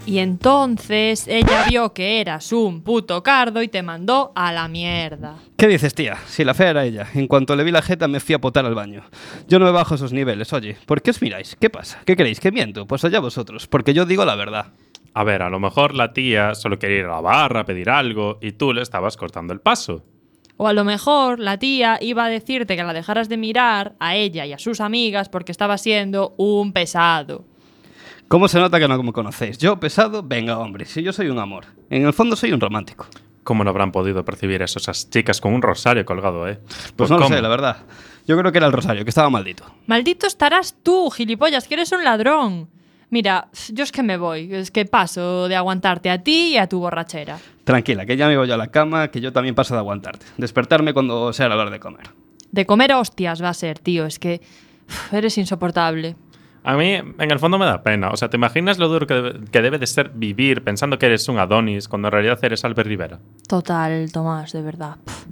Y 0.06 0.20
entonces 0.20 1.26
ella 1.26 1.64
vio 1.68 1.92
que 1.92 2.20
eras 2.20 2.52
un 2.52 2.82
puto 2.82 3.24
cardo 3.24 3.60
y 3.60 3.66
te 3.66 3.82
mandó 3.82 4.30
a 4.36 4.52
la 4.52 4.68
mierda. 4.68 5.34
¿Qué 5.56 5.66
dices, 5.66 5.94
tía? 5.94 6.16
Si 6.26 6.44
la 6.44 6.54
fea 6.54 6.70
era 6.70 6.84
ella. 6.84 7.08
En 7.14 7.26
cuanto 7.26 7.56
le 7.56 7.64
vi 7.64 7.72
la 7.72 7.82
jeta 7.82 8.06
me 8.06 8.20
fui 8.20 8.36
a 8.36 8.40
potar 8.40 8.64
al 8.64 8.76
baño. 8.76 9.02
Yo 9.48 9.58
no 9.58 9.64
me 9.64 9.72
bajo 9.72 9.96
esos 9.96 10.12
niveles, 10.12 10.52
oye. 10.52 10.76
¿Por 10.86 11.02
qué 11.02 11.10
os 11.10 11.20
miráis? 11.20 11.56
¿Qué 11.56 11.70
pasa? 11.70 12.02
¿Qué 12.06 12.14
creéis? 12.14 12.38
¿Que 12.38 12.52
miento? 12.52 12.86
Pues 12.86 13.04
allá 13.04 13.18
vosotros, 13.18 13.66
porque 13.66 13.94
yo 13.94 14.06
digo 14.06 14.24
la 14.24 14.36
verdad. 14.36 14.66
A 15.12 15.24
ver, 15.24 15.42
a 15.42 15.50
lo 15.50 15.58
mejor 15.58 15.94
la 15.94 16.12
tía 16.12 16.54
solo 16.54 16.78
quería 16.78 16.98
ir 16.98 17.04
a 17.06 17.16
la 17.16 17.20
barra, 17.20 17.64
pedir 17.64 17.90
algo, 17.90 18.38
y 18.40 18.52
tú 18.52 18.72
le 18.72 18.82
estabas 18.82 19.16
cortando 19.16 19.52
el 19.52 19.60
paso. 19.60 20.04
O 20.56 20.68
a 20.68 20.72
lo 20.72 20.84
mejor 20.84 21.40
la 21.40 21.58
tía 21.58 21.98
iba 22.00 22.26
a 22.26 22.28
decirte 22.28 22.76
que 22.76 22.84
la 22.84 22.92
dejaras 22.92 23.28
de 23.28 23.36
mirar 23.36 23.94
a 23.98 24.14
ella 24.14 24.46
y 24.46 24.52
a 24.52 24.58
sus 24.58 24.80
amigas 24.80 25.28
porque 25.28 25.52
estaba 25.52 25.78
siendo 25.78 26.34
un 26.38 26.72
pesado. 26.72 27.44
¿Cómo 28.28 28.48
se 28.48 28.58
nota 28.58 28.80
que 28.80 28.88
no 28.88 29.00
me 29.02 29.12
conocéis? 29.12 29.58
Yo, 29.58 29.78
pesado, 29.78 30.22
venga, 30.22 30.58
hombre, 30.58 30.84
si 30.84 31.02
yo 31.02 31.12
soy 31.12 31.28
un 31.28 31.38
amor. 31.38 31.66
En 31.90 32.04
el 32.04 32.12
fondo 32.12 32.34
soy 32.34 32.52
un 32.52 32.60
romántico. 32.60 33.06
¿Cómo 33.44 33.62
no 33.62 33.70
habrán 33.70 33.92
podido 33.92 34.24
percibir 34.24 34.60
eso 34.62 34.80
esas 34.80 35.08
chicas 35.08 35.40
con 35.40 35.52
un 35.54 35.62
rosario 35.62 36.04
colgado, 36.04 36.48
eh? 36.48 36.58
Pues 36.96 37.08
no 37.08 37.18
lo 37.18 37.24
¿cómo? 37.24 37.36
sé, 37.36 37.40
la 37.40 37.48
verdad. 37.48 37.76
Yo 38.26 38.36
creo 38.36 38.50
que 38.50 38.58
era 38.58 38.66
el 38.66 38.72
Rosario, 38.72 39.04
que 39.04 39.10
estaba 39.10 39.30
maldito. 39.30 39.64
Maldito 39.86 40.26
estarás 40.26 40.74
tú, 40.82 41.08
gilipollas, 41.10 41.68
que 41.68 41.74
eres 41.74 41.92
un 41.92 42.02
ladrón. 42.02 42.68
Mira, 43.10 43.48
yo 43.72 43.84
es 43.84 43.92
que 43.92 44.02
me 44.02 44.16
voy, 44.16 44.52
es 44.52 44.72
que 44.72 44.84
paso 44.84 45.46
de 45.46 45.54
aguantarte 45.54 46.10
a 46.10 46.20
ti 46.20 46.54
y 46.54 46.56
a 46.58 46.68
tu 46.68 46.80
borrachera. 46.80 47.38
Tranquila, 47.62 48.04
que 48.04 48.16
ya 48.16 48.26
me 48.26 48.36
voy 48.36 48.50
a 48.50 48.56
la 48.56 48.66
cama, 48.72 49.12
que 49.12 49.20
yo 49.20 49.32
también 49.32 49.54
paso 49.54 49.74
de 49.74 49.78
aguantarte. 49.78 50.26
Despertarme 50.38 50.92
cuando 50.92 51.32
sea 51.32 51.48
la 51.48 51.56
hora 51.56 51.70
de 51.70 51.78
comer. 51.78 52.10
De 52.50 52.66
comer 52.66 52.92
hostias 52.94 53.40
va 53.40 53.50
a 53.50 53.54
ser, 53.54 53.78
tío, 53.78 54.06
es 54.06 54.18
que 54.18 54.40
uf, 54.88 55.14
eres 55.14 55.38
insoportable. 55.38 56.16
A 56.66 56.76
mí, 56.76 56.94
en 56.94 57.30
el 57.30 57.38
fondo, 57.38 57.58
me 57.60 57.64
da 57.64 57.84
pena. 57.84 58.10
O 58.10 58.16
sea, 58.16 58.28
¿te 58.28 58.36
imaginas 58.36 58.78
lo 58.78 58.88
duro 58.88 59.06
que 59.06 59.14
debe, 59.14 59.44
que 59.52 59.62
debe 59.62 59.78
de 59.78 59.86
ser 59.86 60.10
vivir 60.12 60.64
pensando 60.64 60.98
que 60.98 61.06
eres 61.06 61.28
un 61.28 61.38
Adonis 61.38 61.86
cuando 61.86 62.08
en 62.08 62.12
realidad 62.12 62.40
eres 62.42 62.64
Albert 62.64 62.88
Rivera? 62.88 63.20
Total, 63.48 64.10
Tomás, 64.10 64.52
de 64.52 64.62
verdad. 64.62 64.96
Pf. 65.04 65.26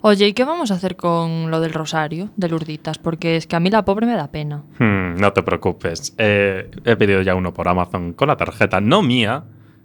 Oye, 0.00 0.26
¿y 0.26 0.32
qué 0.32 0.42
vamos 0.42 0.72
a 0.72 0.74
hacer 0.74 0.96
con 0.96 1.48
lo 1.48 1.60
del 1.60 1.72
rosario, 1.74 2.30
de 2.36 2.48
Lurditas? 2.48 2.98
Porque 2.98 3.36
es 3.36 3.46
que 3.46 3.54
a 3.54 3.60
mí 3.60 3.70
la 3.70 3.84
pobre 3.84 4.04
me 4.04 4.16
da 4.16 4.32
pena. 4.32 4.64
Hmm, 4.80 5.14
no 5.14 5.32
te 5.32 5.44
preocupes. 5.44 6.12
Eh, 6.18 6.68
he 6.84 6.96
pedido 6.96 7.22
ya 7.22 7.36
uno 7.36 7.54
por 7.54 7.68
Amazon 7.68 8.12
con 8.14 8.26
la 8.26 8.36
tarjeta, 8.36 8.80
no 8.80 9.00
mía, 9.00 9.44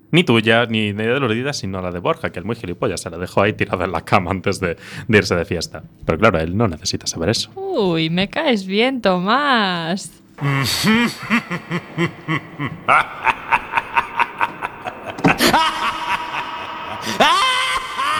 ni 0.09 0.23
tuya, 0.23 0.65
ni, 0.65 0.91
ni 0.91 1.03
de 1.03 1.19
Lourdida, 1.19 1.53
sino 1.53 1.83
la 1.83 1.91
de 1.91 1.99
Borja, 1.99 2.31
que 2.31 2.39
el 2.39 2.45
muy 2.45 2.55
gilipollas 2.55 3.01
se 3.01 3.11
la 3.11 3.19
dejó 3.19 3.43
ahí 3.43 3.53
tirada 3.53 3.85
en 3.85 3.91
la 3.91 4.01
cama 4.01 4.31
antes 4.31 4.59
de, 4.59 4.75
de 5.07 5.17
irse 5.19 5.35
de 5.35 5.45
fiesta. 5.45 5.83
Pero 6.03 6.17
claro, 6.17 6.39
él 6.39 6.57
no 6.57 6.67
necesita 6.67 7.05
saber 7.05 7.29
eso. 7.29 7.51
Uy, 7.55 8.09
me 8.09 8.27
caes 8.27 8.65
bien, 8.65 9.01
Tomás. 9.01 10.23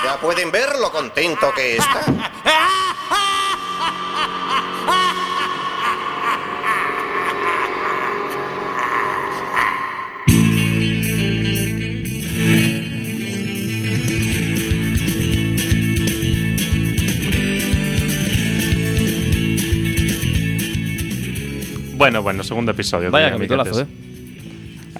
Ya 0.03 0.17
pueden 0.21 0.51
ver 0.51 0.79
lo 0.79 0.91
contento 0.91 1.53
que 1.53 1.77
está. 1.77 2.05
Bueno, 21.95 22.21
bueno, 22.21 22.43
segundo 22.43 22.71
episodio. 22.71 23.11
Vaya 23.11 23.27
de 23.27 23.31
capitulazo, 23.33 23.79
Amiguetes. 23.81 24.15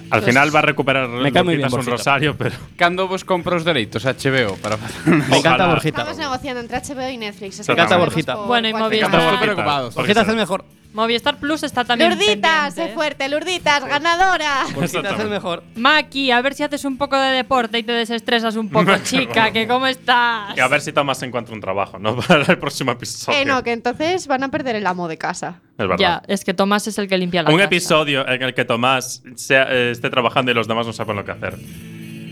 Al 0.08 0.22
final 0.22 0.54
va 0.54 0.60
a 0.60 0.62
recuperar 0.62 1.08
Me 1.08 1.32
cae 1.32 1.42
muy 1.42 1.56
bien 1.56 1.66
un 1.66 1.72
Borjita. 1.72 1.90
rosario, 1.90 2.36
pero... 2.36 2.54
Cando 2.76 3.08
vos 3.08 3.24
compra 3.24 3.56
os 3.56 3.64
dereitos 3.64 4.06
a 4.06 4.12
HBO 4.12 4.54
para 4.56 4.76
Me 5.04 5.16
encanta 5.38 5.38
Ojalá. 5.54 5.66
Borjita. 5.68 5.98
Estamos 6.02 6.18
negociando 6.18 6.60
entre 6.60 6.78
HBO 6.78 7.08
y 7.10 7.16
Netflix. 7.16 7.66
Me 7.68 7.72
encanta 7.74 7.96
Borjita. 7.96 8.34
Bueno, 8.36 8.68
y 8.68 8.72
Movistar. 8.72 9.10
Estamos 9.10 9.40
preocupados. 9.40 9.94
Borjita 9.94 10.22
es 10.22 10.28
el 10.28 10.36
mejor. 10.36 10.64
Movistar 10.96 11.36
Plus 11.38 11.62
está 11.62 11.84
también 11.84 12.10
Lurditas, 12.10 12.72
sé 12.74 12.88
fuerte, 12.88 13.28
Lurditas, 13.28 13.84
ganadora. 13.84 14.64
Borjita 14.74 15.10
es 15.14 15.20
el 15.20 15.28
mejor. 15.28 15.62
Maki, 15.74 16.30
a 16.30 16.40
ver 16.40 16.54
si 16.54 16.62
haces 16.62 16.86
un 16.86 16.96
poco 16.96 17.18
de 17.18 17.32
deporte 17.32 17.78
y 17.78 17.82
te 17.82 17.92
desestresas 17.92 18.56
un 18.56 18.70
poco, 18.70 18.96
chica, 19.04 19.52
que 19.52 19.68
cómo 19.68 19.86
estás. 19.86 20.56
Y 20.56 20.60
a 20.60 20.68
ver 20.68 20.80
si 20.80 20.92
Tomás 20.94 21.22
encuentra 21.22 21.54
un 21.54 21.60
trabajo, 21.60 21.98
¿no? 21.98 22.16
Para 22.20 22.44
el 22.50 22.58
próximo 22.58 22.92
episodio. 22.92 23.38
Eh, 23.38 23.44
no, 23.44 23.62
que 23.62 23.72
entonces 23.72 24.26
van 24.26 24.42
a 24.42 24.48
perder 24.50 24.74
el 24.76 24.86
amo 24.86 25.06
de 25.06 25.18
casa. 25.18 25.60
Es 25.72 25.86
verdad. 25.86 25.96
Ya, 25.98 26.22
es 26.28 26.44
que 26.44 26.54
Tomás 26.54 26.86
es 26.88 26.96
el 26.96 27.08
que 27.08 27.18
limpia 27.18 27.42
la 27.42 27.50
Un 27.50 27.56
casa. 27.56 27.66
episodio 27.66 28.26
en 28.26 28.42
el 28.42 28.54
que 28.54 28.64
Tomás 28.64 29.22
sea- 29.34 29.66
eh, 29.70 29.90
esté 29.90 30.08
trabajando 30.08 30.50
y 30.50 30.54
los 30.54 30.66
demás 30.66 30.86
no 30.86 30.94
sepan 30.94 31.16
lo 31.16 31.26
que 31.26 31.32
hacer. 31.32 31.56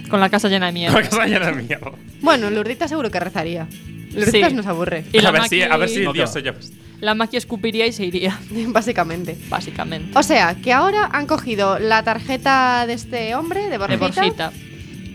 Con 0.08 0.20
la 0.20 0.30
casa 0.30 0.48
llena 0.48 0.66
de 0.66 0.72
mierda. 0.72 0.94
Para 0.94 1.04
que 1.06 1.12
se 1.12 1.18
vayan 1.18 1.42
a 1.42 1.50
la 1.50 1.56
mierda. 1.56 1.90
Bueno, 2.22 2.48
Lurdita 2.48 2.88
seguro 2.88 3.10
que 3.10 3.20
rezaría. 3.20 3.66
Lurditas 4.14 4.50
Sí. 4.50 4.56
nos 4.56 4.66
aburre, 4.66 5.04
Y 5.12 5.20
la 5.20 5.28
a, 5.28 5.32
ver 5.32 5.42
Maki- 5.42 5.48
si, 5.48 5.62
a 5.62 5.76
ver 5.76 5.88
si 5.88 6.00
No, 6.04 6.12
Dios 6.12 6.32
se 6.32 6.40
lleva. 6.42 6.58
La 7.00 7.14
Maki 7.14 7.36
escupiría 7.36 7.86
y 7.86 7.92
se 7.92 8.04
iría, 8.06 8.38
básicamente. 8.68 9.36
básicamente. 9.48 10.16
O 10.18 10.22
sea, 10.22 10.54
que 10.54 10.72
ahora 10.72 11.10
han 11.12 11.26
cogido 11.26 11.78
la 11.78 12.02
tarjeta 12.02 12.86
de 12.86 12.94
este 12.94 13.34
hombre, 13.34 13.64
de 13.64 13.70
De 13.70 13.78
Borjita. 13.78 14.06
Borjita. 14.06 14.52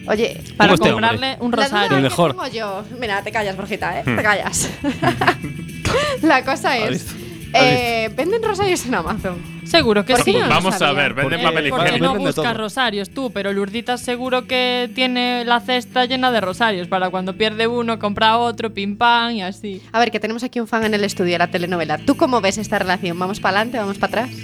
Oye, 0.07 0.41
Para 0.57 0.73
este 0.73 0.89
comprarle 0.89 1.37
un 1.39 1.51
la 1.51 1.57
duda 1.57 1.63
rosario. 1.67 1.97
que 1.97 2.01
mejor. 2.03 2.31
tengo 2.31 2.47
yo. 2.47 2.83
Mira, 2.99 3.21
te 3.21 3.31
callas, 3.31 3.55
Borjita, 3.55 3.99
¿eh? 3.99 4.03
Hmm. 4.05 4.15
Te 4.15 4.23
callas. 4.23 4.69
la 6.21 6.43
cosa 6.43 6.73
¿Has 6.73 6.91
es. 6.91 7.05
Eh, 7.53 8.09
venden 8.15 8.43
rosarios 8.43 8.85
en 8.85 8.95
Amazon. 8.95 9.37
Seguro 9.65 10.03
que 10.05 10.13
¿Por 10.13 10.23
sí. 10.23 10.33
no 10.33 10.47
Vamos 10.49 10.81
a 10.81 10.91
ver, 10.93 11.13
venden 11.13 11.39
Porque- 11.39 11.43
papel 11.43 11.65
Eh, 11.67 11.69
porque 11.69 11.85
higiénico. 11.89 12.13
no 12.13 12.19
buscas 12.19 12.57
rosarios 12.57 13.09
tú, 13.11 13.31
pero 13.31 13.53
Lurditas 13.53 14.01
seguro 14.01 14.45
que 14.47 14.89
tiene 14.95 15.45
la 15.45 15.59
cesta 15.59 16.05
llena 16.05 16.31
de 16.31 16.41
rosarios 16.41 16.87
para 16.87 17.09
cuando 17.09 17.33
pierde 17.35 17.67
uno 17.67 17.99
compra 17.99 18.37
otro, 18.37 18.73
pim 18.73 18.97
pam 18.97 19.31
y 19.31 19.41
así. 19.41 19.81
A 19.91 19.99
ver, 19.99 20.11
que 20.11 20.19
tenemos 20.19 20.43
aquí 20.43 20.59
un 20.59 20.67
fan 20.67 20.83
en 20.85 20.93
el 20.93 21.03
estudio 21.03 21.33
de 21.33 21.39
la 21.39 21.47
telenovela. 21.51 21.97
¿Tú 21.99 22.17
cómo 22.17 22.41
ves 22.41 22.57
esta 22.57 22.79
relación? 22.79 23.17
¿Vamos 23.19 23.39
para 23.39 23.57
adelante, 23.57 23.77
vamos 23.77 23.97
para 23.97 24.23
atrás? 24.23 24.37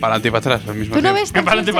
Para 0.00 0.14
adelante 0.14 0.28
y 0.28 0.30
para 0.32 0.38
atrás 0.56 0.62
al 0.68 0.74
mismo 0.76 0.94
¿Tú 0.96 1.02
no 1.02 1.12
tiempo. 1.14 1.20
ves 1.20 1.32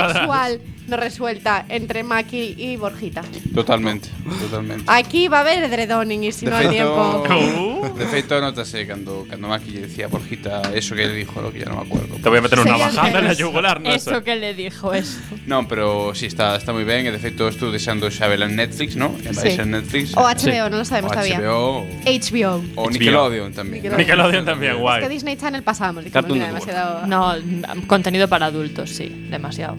atrás. 0.07 0.13
sexual 0.17 0.61
resuelta 0.87 1.65
entre 1.69 2.03
Maki 2.03 2.55
y 2.57 2.77
Borjita? 2.77 3.21
Totalmente, 3.53 4.09
totalmente. 4.41 4.83
Aquí 4.87 5.27
va 5.27 5.39
a 5.39 5.41
haber 5.41 5.63
edredoning 5.63 6.23
y 6.25 6.31
si 6.31 6.45
no 6.45 6.55
hay 6.55 6.67
tiempo. 6.69 7.23
Uh. 7.29 7.97
de 7.97 8.05
feito, 8.07 8.39
notase 8.41 8.85
cando, 8.85 9.25
cando 9.29 9.47
Maki 9.47 9.71
decía 9.71 10.05
a 10.05 10.07
Borjita 10.09 10.61
eso 10.73 10.95
que 10.95 11.05
le 11.07 11.13
dijo, 11.13 11.41
lo 11.41 11.51
que 11.51 11.59
ya 11.59 11.65
no 11.65 11.77
me 11.77 11.87
acuerdo. 11.87 12.15
Te 12.21 12.29
voy 12.29 12.39
a 12.39 12.41
meter 12.41 12.59
una 12.59 12.77
bajada 12.77 13.19
en 13.19 13.25
la 13.25 13.33
yugular, 13.33 13.81
no 13.81 13.89
Eso 13.89 14.15
sé. 14.15 14.23
que 14.23 14.35
le 14.35 14.53
dijo 14.53 14.93
eso. 14.93 15.19
Non, 15.45 15.67
pero 15.67 16.13
sí, 16.15 16.25
está, 16.25 16.55
está 16.55 16.71
ben 16.73 17.05
E 17.05 17.11
de 17.11 17.19
feito 17.19 17.47
estou 17.47 17.71
desando 17.71 18.09
xa 18.09 18.27
vela 18.27 18.45
en 18.45 18.55
Netflix, 18.55 18.95
¿no? 18.95 19.13
En 19.25 19.33
Sí. 19.33 19.51
sí. 19.51 19.61
en 19.61 19.71
Netflix 19.71 20.13
O 20.17 20.21
HBO, 20.25 20.69
no 20.69 20.77
lo 20.77 20.85
sabemos 20.85 21.11
o 21.11 21.15
todavía. 21.15 21.39
HBO 21.39 21.85
HBO. 22.05 22.63
o 22.75 22.89
Nickelodeon 22.89 23.53
tamén 23.53 23.81
Nickelodeon 23.81 24.45
también, 24.45 24.73
Es 24.73 24.77
que 24.77 24.81
guay. 24.81 25.07
Disney 25.09 25.35
Channel 25.37 25.63
pasamos. 25.63 26.05
Cartoon 26.11 26.39
demasiado. 26.39 27.05
No, 27.07 27.33
contenido 27.87 28.27
para 28.27 28.47
adultos, 28.47 28.89
sí, 28.89 29.09
demasiado. 29.29 29.77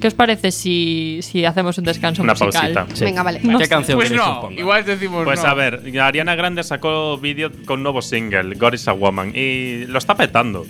¿Qué 0.00 0.08
os 0.08 0.14
parece 0.14 0.50
si, 0.52 1.20
si 1.22 1.44
hacemos 1.44 1.78
un 1.78 1.84
descanso 1.84 2.22
Una 2.22 2.34
musical? 2.34 2.72
pausita. 2.74 2.86
Sí. 2.96 3.04
Venga, 3.04 3.22
vale. 3.22 3.40
No 3.42 3.58
¿Qué 3.58 3.64
sé. 3.64 3.70
canción 3.70 3.96
Pues 3.96 4.08
queréis 4.10 4.22
que 4.22 4.28
os 4.28 4.34
no, 4.36 4.40
ponga? 4.42 4.60
igual 4.60 4.84
decimos 4.84 5.24
Pues 5.24 5.42
no. 5.42 5.48
a 5.48 5.54
ver, 5.54 5.80
Ariana 6.00 6.34
Grande 6.34 6.62
sacó 6.64 7.16
vídeo 7.18 7.50
con 7.64 7.78
un 7.78 7.82
nuevo 7.84 8.02
single, 8.02 8.54
God 8.56 8.74
is 8.74 8.86
a 8.88 8.92
Woman, 8.92 9.32
y 9.34 9.86
lo 9.86 9.98
está 9.98 10.14
petando, 10.14 10.66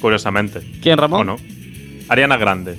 curiosamente. 0.00 0.60
¿Quién, 0.80 0.96
Ramón? 0.96 1.20
¿O 1.28 1.32
no? 1.32 1.36
Ariana 2.08 2.36
Grande. 2.36 2.78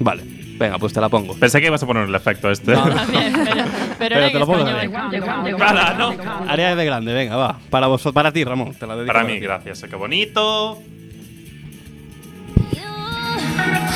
Vale. 0.00 0.22
Venga, 0.58 0.78
pues 0.78 0.92
te 0.92 1.00
la 1.00 1.08
pongo. 1.08 1.34
Pensé 1.34 1.60
que 1.60 1.66
ibas 1.68 1.82
a 1.82 1.86
poner 1.86 2.08
el 2.08 2.14
efecto 2.14 2.50
este. 2.50 2.74
También, 2.74 3.32
pero, 3.32 3.44
pero, 3.54 3.64
Pero 3.98 4.16
era 4.16 4.26
te 4.26 4.32
en 4.34 4.38
lo 4.40 4.46
pongo 4.46 4.68
español. 4.68 5.56
Para, 5.58 5.94
¿no? 5.94 6.14
Área 6.48 6.76
de 6.76 6.84
grande, 6.84 7.12
venga, 7.12 7.36
va. 7.36 7.58
Para 7.70 7.86
vos, 7.86 8.02
para 8.12 8.32
ti, 8.32 8.44
Ramón. 8.44 8.74
Te 8.74 8.86
la 8.86 8.94
dedico 8.96 9.12
Para 9.12 9.24
mí, 9.24 9.34
ti. 9.34 9.40
gracias. 9.40 9.82
Qué 9.88 9.96
bonito. 9.96 10.78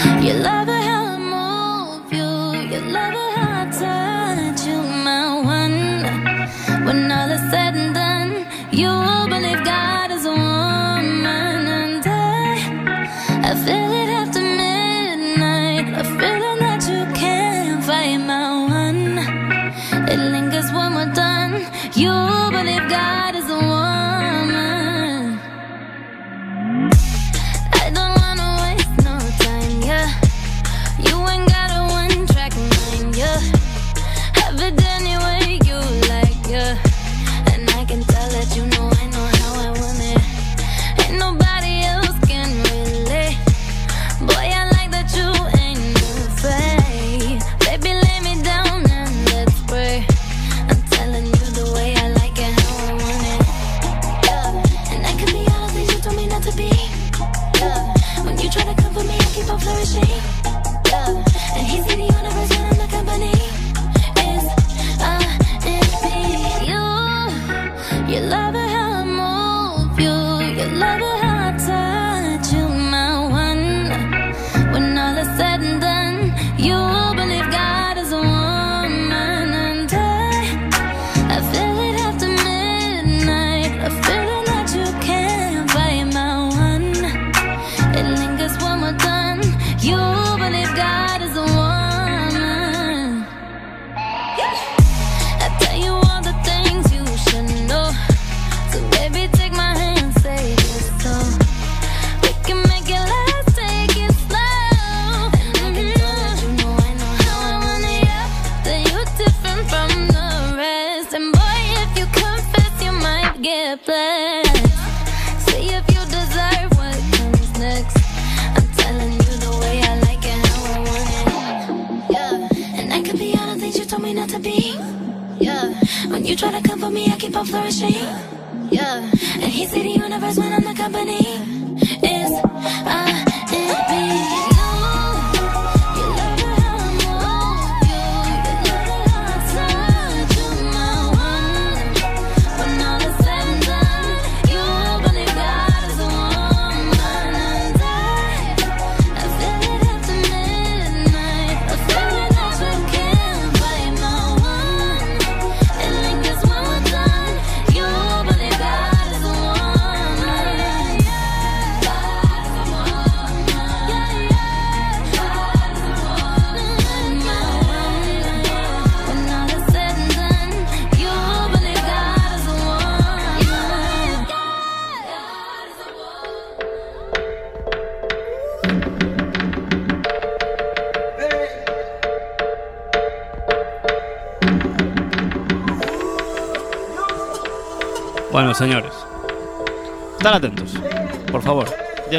You 0.05 0.35
love 0.35 0.69
how 0.69 1.15
I 1.15 1.19
move 1.19 2.13
you. 2.13 2.29
You 2.71 2.81
love 2.93 3.15
how 3.37 3.63
I 3.63 3.71
touch 3.71 4.67
you, 4.67 4.77
my 4.83 5.41
one. 5.43 6.85
When 6.85 7.11
all 7.11 7.26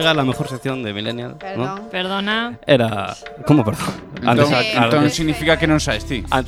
Llega 0.07 0.13
la 0.15 0.23
mejor 0.23 0.47
sección 0.47 0.83
de 0.83 0.93
Millennial. 0.93 1.31
¿no? 1.31 1.37
Perdón. 1.37 1.81
Perdona. 1.91 2.59
Era. 2.65 3.13
¿Cómo, 3.45 3.65
perdón? 3.65 3.87
Entón, 4.23 4.53
a- 4.53 4.57
a- 4.59 4.85
entón 4.87 5.09
significa 5.11 5.59
que 5.59 5.67
non 5.67 5.83
sabes 5.83 6.07
ti. 6.07 6.23
an- 6.31 6.47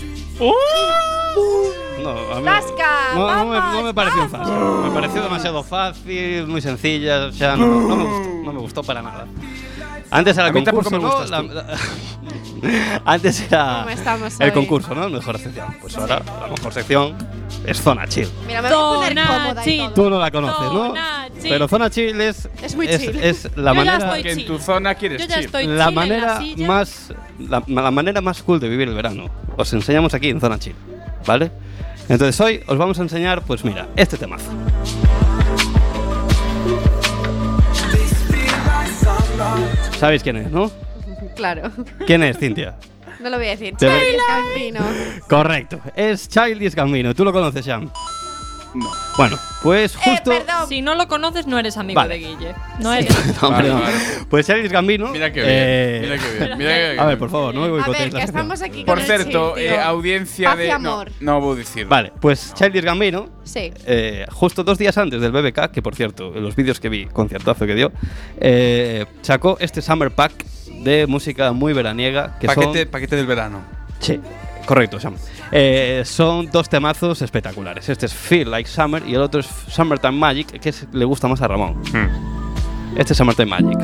No, 2.00 2.16
a 2.32 2.40
mí 2.40 2.46
Tasca, 2.48 3.12
no, 3.20 3.28
no 3.28 3.46
me, 3.52 3.60
no 3.60 3.84
me 3.84 3.94
pareció 3.94 4.30
fácil. 4.32 4.54
Me 4.56 4.92
pareció 4.96 5.22
demasiado 5.22 5.60
fácil, 5.62 6.48
muy 6.48 6.62
sencilla. 6.64 7.26
O 7.28 7.32
sea, 7.36 7.58
no, 7.60 7.68
no 7.68 7.96
me 8.00 8.04
gustó. 8.08 8.30
No 8.48 8.54
me 8.54 8.60
gustó 8.64 8.80
para 8.84 9.02
nada. 9.02 9.28
Antes 10.10 10.38
era 10.38 10.48
A 10.48 10.50
el 10.56 10.64
tampoco 10.64 10.90
concurso, 10.90 10.96
me 10.96 11.04
¿no? 11.04 11.20
gustas 11.20 11.30
La- 11.30 13.02
Antes 13.06 13.42
era 13.42 13.80
¿Cómo 13.84 13.90
estamos 13.90 14.40
el 14.40 14.48
hoy? 14.48 14.52
concurso, 14.56 14.96
¿no? 14.96 15.10
Mejor 15.10 15.38
sección. 15.38 15.76
Pues 15.82 15.98
ahora 15.98 16.22
la 16.42 16.48
mejor 16.48 16.72
sección 16.74 17.16
es 17.66 17.82
Zona 17.82 18.08
Chill. 18.08 18.30
Mira, 18.48 18.62
me 18.62 18.70
voy 18.74 18.78
a 18.78 18.96
poner 18.96 19.10
Zona 19.10 19.28
cómoda 19.28 19.62
y 19.62 19.66
chill. 19.66 19.80
todo. 19.84 19.94
Tú 19.94 20.10
no 20.10 20.20
la 20.20 20.32
conoces, 20.32 20.72
¿no? 20.72 20.88
Zona 20.88 21.19
Chill. 21.40 21.50
Pero 21.50 21.68
Zona 21.68 21.90
Chill 21.90 22.20
es. 22.22 22.48
Es 22.62 22.76
muy 22.76 22.88
es, 22.88 23.00
chill. 23.02 23.20
es 23.24 23.44
la 23.56 23.74
Yo 23.74 23.84
ya 23.84 23.92
manera. 23.92 23.98
estoy 23.98 24.24
Que 24.24 24.32
en 24.32 24.38
chill. 24.38 24.48
tu 24.48 24.60
zona 24.60 24.96
quieres 24.96 25.22
Yo 25.22 25.28
ya 25.28 25.36
chill. 25.36 25.46
estoy 25.46 25.64
la 25.68 25.68
chill 25.68 25.72
en 25.72 25.78
la 25.78 25.92
manera 25.92 26.38
silla. 26.40 26.68
más 26.68 27.14
la, 27.40 27.64
la 27.68 27.92
manera 27.92 28.22
más 28.22 28.44
cool 28.44 28.60
de 28.60 28.70
vivir 28.70 28.88
el 28.90 28.96
verano 28.96 29.30
os 29.58 29.72
enseñamos 29.74 30.14
aquí 30.14 30.30
en 30.30 30.40
zona 30.42 30.60
chill 30.60 30.76
vale 31.26 31.52
entonces 32.10 32.40
hoy 32.42 32.62
os 32.68 32.78
vamos 32.78 33.00
a 33.00 33.04
enseñar 33.04 33.42
pues 33.44 33.64
mira 33.64 33.88
este 33.96 34.18
temazo 34.18 34.50
sabéis 40.00 40.24
quién 40.24 40.38
es 40.38 40.52
no 40.52 40.72
Claro. 41.36 41.72
quién 42.06 42.24
es 42.24 42.38
Cintia 42.38 42.76
No 43.22 43.30
lo 43.30 43.38
voy 43.38 43.48
a 43.48 43.52
decir. 43.52 43.76
Te- 43.78 43.88
Childish 43.88 44.22
Gambino. 44.28 44.80
correcto 45.30 45.80
es 45.96 46.28
Childish 46.28 46.74
Gambino 46.76 47.14
tú 47.14 47.24
lo 47.24 47.32
conoces 47.32 47.66
Sam 47.66 47.90
No. 48.74 48.90
bueno 49.18 49.38
pues 49.64 49.96
Eh, 49.96 50.00
justo 50.04 50.30
perdón. 50.32 50.70
Si 50.70 50.82
no 50.82 50.96
lo 50.96 51.08
conoces, 51.08 51.48
no 51.48 51.58
eres 51.60 51.76
amigo 51.78 52.00
Vale. 52.00 52.14
de 52.18 52.20
Guille. 52.28 52.56
No 52.80 52.94
eres. 52.94 53.10
No, 53.42 53.48
hombre, 53.50 53.70
Vale, 53.70 53.70
no. 53.70 53.82
vale. 53.82 53.98
pues 54.30 54.46
Childish 54.48 54.72
Gambino 54.72 55.08
Mira 55.10 55.32
que 55.34 55.42
bien. 55.42 55.52
eh, 55.54 56.00
Mira 56.04 56.18
que 56.18 56.32
bien. 56.38 56.58
Mira 56.58 56.74
que 56.78 56.88
bien. 56.90 57.00
a 57.00 57.06
ver 57.06 57.18
por 57.18 57.30
favor 57.30 57.54
no 57.56 57.62
me 57.62 57.68
A 57.68 57.72
boicotéis 57.72 58.00
ver, 58.14 58.20
que 58.22 58.26
estamos 58.26 58.62
aquí 58.62 58.84
Por 58.84 58.98
con 59.00 59.06
certo, 59.08 59.58
el 59.58 59.64
chill, 59.64 59.74
eh, 59.74 59.80
audiencia 59.82 60.50
Paz 60.50 60.58
de 60.60 60.80
no, 60.80 61.04
no 61.20 61.42
vou 61.42 61.56
dicir. 61.56 61.88
vale 61.88 62.14
pues 62.22 62.54
Childish 62.54 62.84
Gambino 62.84 63.28
Sí. 63.44 63.74
Eh, 63.88 64.28
justo 64.32 64.64
dos 64.64 64.78
días 64.78 64.96
antes 65.00 65.20
del 65.22 65.32
BBK, 65.32 65.72
que 65.72 65.82
por 65.82 65.96
cierto, 65.96 66.36
en 66.36 66.44
los 66.44 66.56
vídeos 66.56 66.80
que 66.80 66.88
vi, 66.88 67.06
conciertazo 67.08 67.66
que 67.66 67.74
dio, 67.74 67.92
eh, 68.40 69.08
sacó 69.24 69.58
este 69.60 69.82
Summer 69.82 70.12
Pack 70.12 70.46
de 70.84 71.08
música 71.08 71.52
muy 71.52 71.74
veraniega. 71.74 72.38
Que 72.40 72.46
paquete, 72.46 72.84
son, 72.84 72.92
paquete 72.92 73.16
del 73.16 73.26
verano. 73.26 73.64
Sí, 74.00 74.20
correcto, 74.70 75.00
Sam. 75.00 75.16
Eh, 75.52 76.04
son 76.06 76.48
dos 76.52 76.70
temazos 76.70 77.22
espectaculares. 77.24 77.90
Este 77.90 78.06
es 78.06 78.14
Feel 78.14 78.52
Like 78.52 78.70
Summer 78.70 79.02
y 79.08 79.16
el 79.16 79.22
otro 79.22 79.40
es 79.40 79.48
Summertime 79.68 80.14
Magic, 80.14 80.60
que 80.60 80.70
es- 80.70 80.88
le 80.94 81.06
gusta 81.06 81.28
más 81.28 81.42
a 81.42 81.48
Ramón. 81.48 81.74
Hmm. 81.92 82.96
Este 82.98 83.14
es 83.14 83.18
Summertime 83.18 83.48
Magic. 83.50 83.80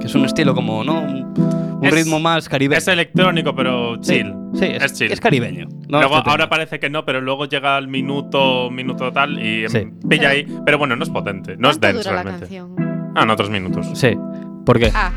Que 0.00 0.06
es 0.06 0.14
un 0.14 0.24
estilo 0.26 0.54
como, 0.54 0.84
¿no? 0.84 1.00
Un, 1.00 1.34
un 1.80 1.84
Es- 1.86 1.94
ritmo 1.94 2.20
más 2.20 2.46
caribeño. 2.48 2.76
Es 2.78 2.88
electrónico, 2.88 3.54
pero 3.54 3.96
Sí, 4.02 4.16
chill. 4.18 4.34
Sí, 4.54 4.64
es, 4.66 4.82
es 4.84 4.92
chill. 4.92 5.12
es 5.12 5.20
caribeño. 5.20 5.66
¿no? 5.88 5.98
luego, 6.00 6.16
ahora 6.16 6.48
parece 6.50 6.78
que 6.78 6.90
no, 6.90 7.04
pero 7.06 7.20
luego 7.22 7.46
llega 7.46 7.78
el 7.78 7.88
minuto, 7.88 8.70
minuto 8.70 9.10
tal 9.12 9.38
y 9.42 9.64
em, 9.64 9.70
Sí. 9.70 9.78
pilla 10.08 10.28
Pero- 10.28 10.28
ahí. 10.30 10.46
Pero 10.66 10.76
bueno, 10.78 10.94
no 10.96 11.02
es 11.04 11.08
potente, 11.10 11.56
no 11.56 11.70
es 11.70 11.78
¿Cuánto 11.78 11.86
dense 11.98 12.10
dura 12.10 12.16
la 12.16 12.22
realmente. 12.22 12.54
canción? 12.58 13.12
Ah, 13.16 13.24
no, 13.24 13.32
otros 13.32 13.48
minutos. 13.48 13.86
Sí. 13.94 14.10
¿Por 14.66 14.78
qué? 14.78 14.92
Ah, 14.94 15.10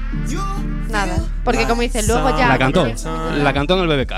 nada. 0.92 1.18
Porque 1.44 1.66
como 1.66 1.82
dice, 1.82 2.06
luego 2.08 2.30
ya. 2.38 2.48
la 2.50 2.58
cantó. 2.60 2.88
La 3.38 3.54
cantó 3.54 3.82
en 3.84 3.90
el 3.90 3.98
BBK. 3.98 4.14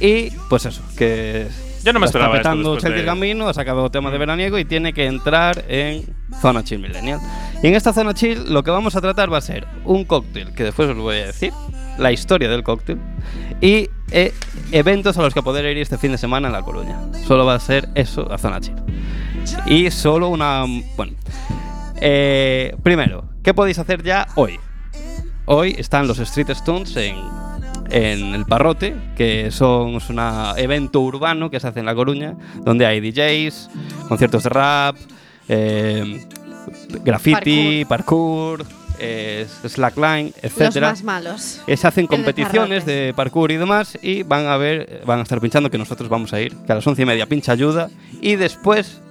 Y 0.00 0.30
pues 0.48 0.66
eso, 0.66 0.82
que 0.96 1.46
Yo 1.84 1.92
no 1.92 2.00
me 2.00 2.06
está 2.06 2.18
esperaba 2.18 2.36
esto 2.36 2.48
petando 2.50 2.80
Celtic 2.80 3.00
de- 3.00 3.04
Gambino, 3.04 3.48
ha 3.48 3.54
sacado 3.54 3.88
tema 3.90 4.10
de 4.10 4.18
veraniego 4.18 4.58
y 4.58 4.64
tiene 4.64 4.92
que 4.92 5.06
entrar 5.06 5.64
en 5.68 6.04
Zona 6.40 6.64
Chill 6.64 6.80
Millennial. 6.80 7.20
Y 7.62 7.68
en 7.68 7.74
esta 7.74 7.92
Zona 7.92 8.12
Chill 8.14 8.52
lo 8.52 8.62
que 8.64 8.70
vamos 8.72 8.96
a 8.96 9.00
tratar 9.00 9.32
va 9.32 9.38
a 9.38 9.42
ser 9.42 9.66
un 9.84 10.04
cóctel, 10.04 10.54
que 10.54 10.64
después 10.64 10.88
os 10.88 10.96
lo 10.96 11.02
voy 11.04 11.16
a 11.18 11.26
decir, 11.26 11.52
la 11.98 12.10
historia 12.10 12.48
del 12.48 12.64
cóctel, 12.64 12.98
y 13.60 13.88
eh, 14.10 14.34
eventos 14.72 15.16
a 15.18 15.22
los 15.22 15.32
que 15.34 15.42
poder 15.42 15.64
ir 15.66 15.78
este 15.78 15.98
fin 15.98 16.10
de 16.10 16.18
semana 16.18 16.48
en 16.48 16.52
La 16.52 16.62
Coruña. 16.62 16.96
Solo 17.26 17.46
va 17.46 17.54
a 17.54 17.60
ser 17.60 17.88
eso, 17.94 18.26
la 18.28 18.38
Zona 18.38 18.60
Chill. 18.60 18.74
Y 19.66 19.90
solo 19.92 20.28
una... 20.28 20.64
Bueno. 20.96 21.12
Eh, 22.00 22.74
primero, 22.82 23.24
¿qué 23.44 23.54
podéis 23.54 23.78
hacer 23.78 24.02
ya 24.02 24.26
hoy? 24.34 24.58
Hoy 25.54 25.74
están 25.76 26.08
los 26.08 26.18
Street 26.18 26.48
Stones 26.48 26.96
en, 26.96 27.14
en 27.90 28.34
el 28.34 28.46
Parrote, 28.46 28.96
que 29.14 29.50
son 29.50 29.96
es 29.96 30.08
un 30.08 30.18
evento 30.56 31.02
urbano 31.02 31.50
que 31.50 31.60
se 31.60 31.66
hace 31.66 31.80
en 31.80 31.84
La 31.84 31.94
Coruña, 31.94 32.34
donde 32.64 32.86
hay 32.86 33.00
DJs, 33.00 33.68
conciertos 34.08 34.44
de 34.44 34.48
rap, 34.48 34.96
eh, 35.50 36.26
graffiti, 37.04 37.84
parkour, 37.84 38.64
eh, 38.98 39.46
slackline, 39.66 40.32
Los 40.42 40.44
etcétera. 40.44 40.88
más 40.88 41.02
malos. 41.02 41.60
Eh, 41.66 41.76
Se 41.76 41.86
hacen 41.86 42.06
competiciones 42.06 42.86
de 42.86 43.12
parkour 43.14 43.52
y 43.52 43.58
demás 43.58 43.98
y 44.00 44.22
van 44.22 44.46
a 44.46 44.56
ver, 44.56 45.02
van 45.04 45.18
a 45.18 45.22
estar 45.22 45.38
pinchando 45.38 45.70
que 45.70 45.76
nosotros 45.76 46.08
vamos 46.08 46.32
a 46.32 46.40
ir, 46.40 46.56
que 46.64 46.72
a 46.72 46.76
las 46.76 46.86
once 46.86 47.02
y 47.02 47.04
media 47.04 47.26
pincha 47.26 47.52
ayuda 47.52 47.90
y 48.22 48.36
después, 48.36 49.02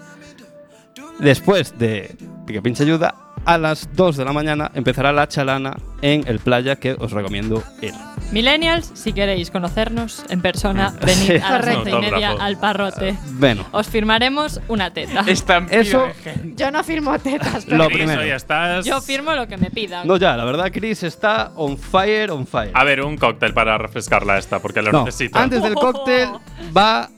después 1.19 1.77
de 1.77 2.15
que 2.47 2.61
pincha 2.63 2.83
ayuda, 2.83 3.13
a 3.45 3.57
las 3.57 3.89
2 3.95 4.17
de 4.17 4.25
la 4.25 4.33
mañana 4.33 4.71
empezará 4.75 5.11
la 5.11 5.27
chalana 5.27 5.75
en 6.01 6.27
el 6.27 6.39
playa 6.39 6.75
que 6.77 6.93
os 6.93 7.11
recomiendo 7.11 7.63
ir. 7.81 7.93
Millennials, 8.31 8.91
si 8.93 9.13
queréis 9.13 9.49
conocernos 9.51 10.23
en 10.29 10.41
persona, 10.41 10.93
venid 11.05 11.27
Sí. 11.27 11.33
a 11.43 11.59
las 11.59 11.75
once 11.75 11.89
y 11.91 11.95
media 11.99 12.31
al 12.39 12.57
parrote. 12.57 13.17
Bueno, 13.33 13.65
Os 13.71 13.87
firmaremos 13.87 14.61
una 14.67 14.93
teta. 14.93 15.21
Eso-. 15.27 16.07
Yo 16.55 16.71
no 16.71 16.83
firmo 16.83 17.17
tetas, 17.19 17.65
pero 17.65 17.77
Lo 17.77 17.87
primero. 17.89 18.21
estás. 18.21 18.85
Yo 18.85 19.01
firmo 19.01 19.33
lo 19.33 19.47
que 19.47 19.57
me 19.57 19.69
pidan. 19.71 20.07
no 20.07 20.17
ya, 20.17 20.37
la 20.37 20.45
verdad 20.45 20.69
Chris 20.71 21.03
está 21.03 21.51
on 21.55 21.77
fire, 21.77 22.31
on 22.31 22.45
fire. 22.47 22.71
A 22.73 22.83
ver, 22.83 23.01
un 23.03 23.17
cóctel 23.17 23.53
para 23.53 23.77
refrescarla 23.77 24.37
esta, 24.37 24.59
porque 24.59 24.81
lo 24.81 24.91
No, 24.91 25.05
necesito. 25.05 25.37
antes 25.39 25.61
del 25.63 25.73
cóctel 25.75 26.29
va 26.75 27.09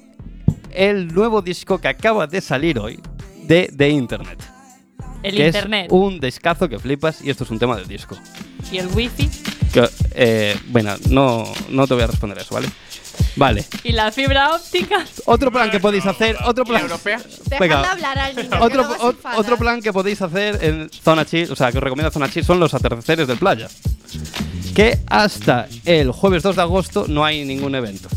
el 0.72 1.14
nuevo 1.14 1.42
disco 1.42 1.80
que 1.80 1.88
acaba 1.90 2.26
de 2.28 2.42
salir 2.42 2.80
hoy 2.80 3.00
de 3.44 3.72
The 3.76 3.90
Internet. 3.90 4.40
El 5.24 5.36
que 5.36 5.46
internet 5.48 5.86
es 5.88 5.92
un 5.92 6.20
discazo 6.20 6.70
que 6.70 6.80
flipas 6.80 7.22
y 7.22 7.30
esto 7.30 7.44
es 7.44 7.50
un 7.50 7.60
tema 7.60 7.76
del 7.76 7.88
disco. 7.88 8.18
y 8.72 8.78
el 8.78 8.88
wifi 8.88 9.30
Que, 9.74 9.90
eh, 10.16 10.58
bueno, 10.68 10.96
no, 11.10 11.46
no 11.70 11.88
te 11.88 11.94
voy 11.94 12.04
a 12.04 12.08
responder 12.08 12.38
eso, 12.38 12.54
¿vale? 12.56 12.68
Vale. 13.36 13.64
y 13.84 13.92
la 13.92 14.12
fibra 14.12 14.56
óptica. 14.56 15.06
Otro 15.26 15.52
plan 15.52 15.70
que 15.72 15.80
podéis 15.80 16.06
hacer, 16.06 16.36
otro 16.46 16.64
¿Y 16.64 16.68
plan. 16.68 16.82
europea? 16.84 17.20
Venga. 17.60 17.92
hablar 17.92 18.18
al 18.20 18.36
niño. 18.36 18.50
otro 19.38 19.58
plan 19.58 19.82
que 19.82 19.92
podéis 19.94 20.22
hacer 20.22 20.64
en 20.64 20.90
Zona 21.04 21.26
Chill, 21.26 21.52
o 21.52 21.56
sea, 21.56 21.72
que 21.72 21.78
os 21.78 21.84
recomiendo 21.84 22.12
Zona 22.12 22.30
Chill, 22.30 22.44
son 22.44 22.60
los 22.60 22.74
atardeceres 22.74 23.28
del 23.28 23.38
playa. 23.38 23.68
Que 24.76 25.00
hasta 25.08 25.68
el 25.86 26.12
jueves 26.12 26.42
2 26.44 26.56
de 26.56 26.62
agosto 26.64 27.06
no 27.08 27.24
hay 27.24 27.46
ningún 27.46 27.76
evento. 27.76 28.10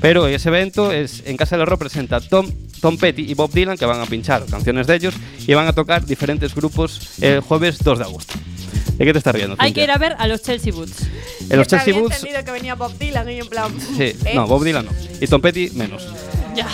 Pero 0.00 0.26
ese 0.28 0.48
evento 0.48 0.92
es 0.92 1.22
en 1.26 1.36
Casa 1.36 1.56
del 1.56 1.62
Horror 1.62 1.78
presenta 1.78 2.20
Tom 2.20 2.50
Tom 2.80 2.96
Petty 2.96 3.22
y 3.22 3.34
Bob 3.34 3.50
Dylan, 3.52 3.76
que 3.76 3.86
van 3.86 4.00
a 4.00 4.06
pinchar 4.06 4.44
canciones 4.46 4.86
de 4.86 4.94
ellos 4.96 5.14
y 5.46 5.54
van 5.54 5.66
a 5.66 5.72
tocar 5.72 6.04
diferentes 6.04 6.54
grupos 6.54 7.20
el 7.20 7.40
jueves 7.40 7.78
2 7.82 7.98
de 7.98 8.04
agosto. 8.04 8.34
¿De 8.96 9.04
qué 9.04 9.12
te 9.12 9.18
estás 9.18 9.34
riendo? 9.34 9.56
Hay 9.58 9.72
que 9.72 9.84
ir 9.84 9.90
a 9.90 9.98
ver 9.98 10.16
a 10.18 10.26
los 10.26 10.42
Chelsea 10.42 10.72
Boots. 10.72 11.06
En 11.50 11.56
los 11.56 11.68
Chelsea 11.68 11.92
había 11.92 12.00
Boots. 12.02 12.16
entendido 12.16 12.44
que 12.44 12.50
venía 12.50 12.74
Bob 12.74 12.96
Dylan 12.98 13.30
y 13.30 13.38
en 13.38 13.48
plan. 13.48 13.72
Sí, 13.96 14.02
¿eh? 14.24 14.32
no, 14.34 14.46
Bob 14.46 14.64
Dylan 14.64 14.86
no. 14.86 14.92
Y 15.20 15.26
Tom 15.26 15.40
Petty 15.40 15.70
menos. 15.70 16.06
Ya. 16.54 16.68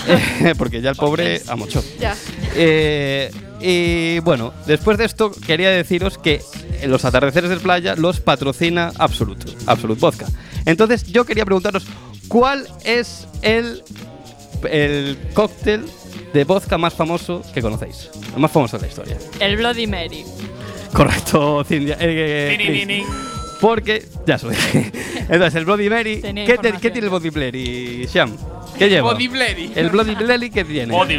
Porque 0.59 0.81
ya 0.81 0.91
el 0.91 0.97
pobre 0.97 1.43
amochó. 1.49 1.85
Ya. 2.01 2.17
Eh, 2.55 3.31
y 3.61 4.21
bueno, 4.21 4.53
después 4.67 4.97
de 4.97 5.05
esto 5.05 5.33
quería 5.47 5.71
deciros 5.71 6.17
que 6.19 6.43
los 6.87 7.05
atardeceres 7.05 7.51
de 7.51 7.57
playa 7.57 7.95
los 7.95 8.21
patrocina 8.21 8.93
Absolute, 8.99 9.53
Absolute 9.67 10.01
Vodka. 10.01 10.27
Entonces 10.65 11.05
yo 11.07 11.25
quería 11.25 11.45
preguntaros 11.45 11.85
cuál 12.29 12.67
es 12.85 13.27
el, 13.43 13.83
el 14.71 15.19
cóctel 15.35 15.85
de 16.33 16.45
vodka 16.45 16.79
más 16.79 16.95
famoso 16.95 17.43
que 17.53 17.63
conocéis. 17.63 18.11
El 18.35 18.41
más 18.41 18.51
famoso 18.51 18.77
de 18.79 18.83
la 18.83 18.89
historia. 18.89 19.19
El 19.41 19.57
Bloody 19.57 19.87
Mary. 19.87 20.25
Correcto, 20.93 21.65
Cintia. 21.65 21.97
eh, 22.01 22.85
ni. 22.87 23.03
Porque, 23.61 24.07
ya 24.27 24.37
dije. 24.37 24.93
Entonces, 25.29 25.55
el 25.55 25.65
Bloody 25.65 25.89
Mary. 25.89 26.21
¿qué, 26.21 26.33
te- 26.33 26.41
información. 26.41 26.81
¿Qué 26.81 26.91
tiene 26.91 27.07
el 27.07 27.11
Bloody 27.11 27.31
Mary, 27.31 28.07
Sham? 28.13 28.37
¿Qué 28.79 28.89
lleva? 28.89 29.13
Body 29.13 29.29
Blady. 29.29 29.73
El 29.77 29.91
Bloody 29.91 30.17
Mary, 30.17 30.51
¿qué 30.51 30.65
tiene? 30.65 30.93
Body. 30.93 31.19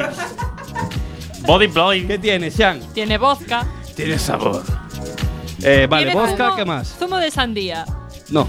Body 1.48 1.68
Bloy. 1.68 2.06
¿Qué 2.06 2.18
tiene, 2.20 2.50
Sham? 2.50 2.80
Tiene 2.94 3.18
vodka. 3.18 3.66
Tiene 3.96 4.20
sabor. 4.20 4.64
Eh, 5.64 5.88
vale, 5.90 6.14
vodka, 6.14 6.50
zumo- 6.50 6.56
¿qué 6.58 6.66
más? 6.66 6.96
Zumo 7.00 7.18
de 7.18 7.32
sandía. 7.32 7.86
No. 8.30 8.48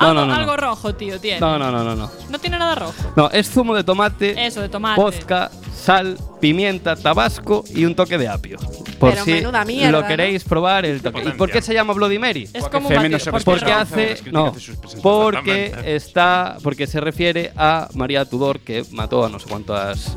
No, 0.00 0.08
algo, 0.08 0.20
no, 0.20 0.26
no. 0.26 0.34
algo 0.34 0.56
rojo, 0.56 0.94
tío, 0.94 1.20
tiene. 1.20 1.40
no, 1.40 1.58
no, 1.58 1.70
no, 1.70 1.84
no. 1.84 1.94
No, 1.96 2.10
No 2.30 2.38
tiene 2.38 2.58
nada 2.58 2.74
rojo. 2.74 2.94
No, 3.16 3.30
es 3.30 3.50
zumo 3.50 3.74
de 3.74 3.84
tomate, 3.84 4.46
Eso, 4.46 4.60
de 4.62 4.68
tomate. 4.68 5.00
vodka, 5.00 5.50
sal, 5.74 6.16
pimienta, 6.40 6.96
tabasco 6.96 7.64
y 7.74 7.84
un 7.84 7.94
toque 7.94 8.16
de 8.18 8.28
apio. 8.28 8.58
Por 8.98 9.10
Pero 9.12 9.24
si 9.24 9.32
menuda 9.32 9.64
mierda, 9.64 9.90
lo 9.92 10.00
¿no? 10.02 10.06
queréis 10.08 10.44
probar 10.44 10.84
el 10.86 11.00
toque. 11.02 11.22
¿Y 11.24 11.32
por 11.32 11.50
qué 11.50 11.62
se 11.62 11.72
llama 11.74 11.92
Bloody 11.94 12.18
Mary? 12.18 12.42
Es 12.44 12.50
Porque 12.62 12.70
como 12.76 12.88
un 12.88 12.94
batido- 12.94 13.18
se 13.18 13.30
porque 13.30 13.44
Porque 13.44 13.72
hace 13.72 14.16
no, 14.30 14.54
porque 15.02 15.72
está 15.86 16.56
porque 16.62 16.86
se 16.86 17.00
refiere 17.00 17.52
a 17.56 17.88
María 17.94 18.24
Tudor 18.24 18.60
que 18.60 18.84
mató 18.92 19.24
a 19.24 19.28
no 19.28 19.38
sé 19.38 19.48
cuántas 19.48 20.16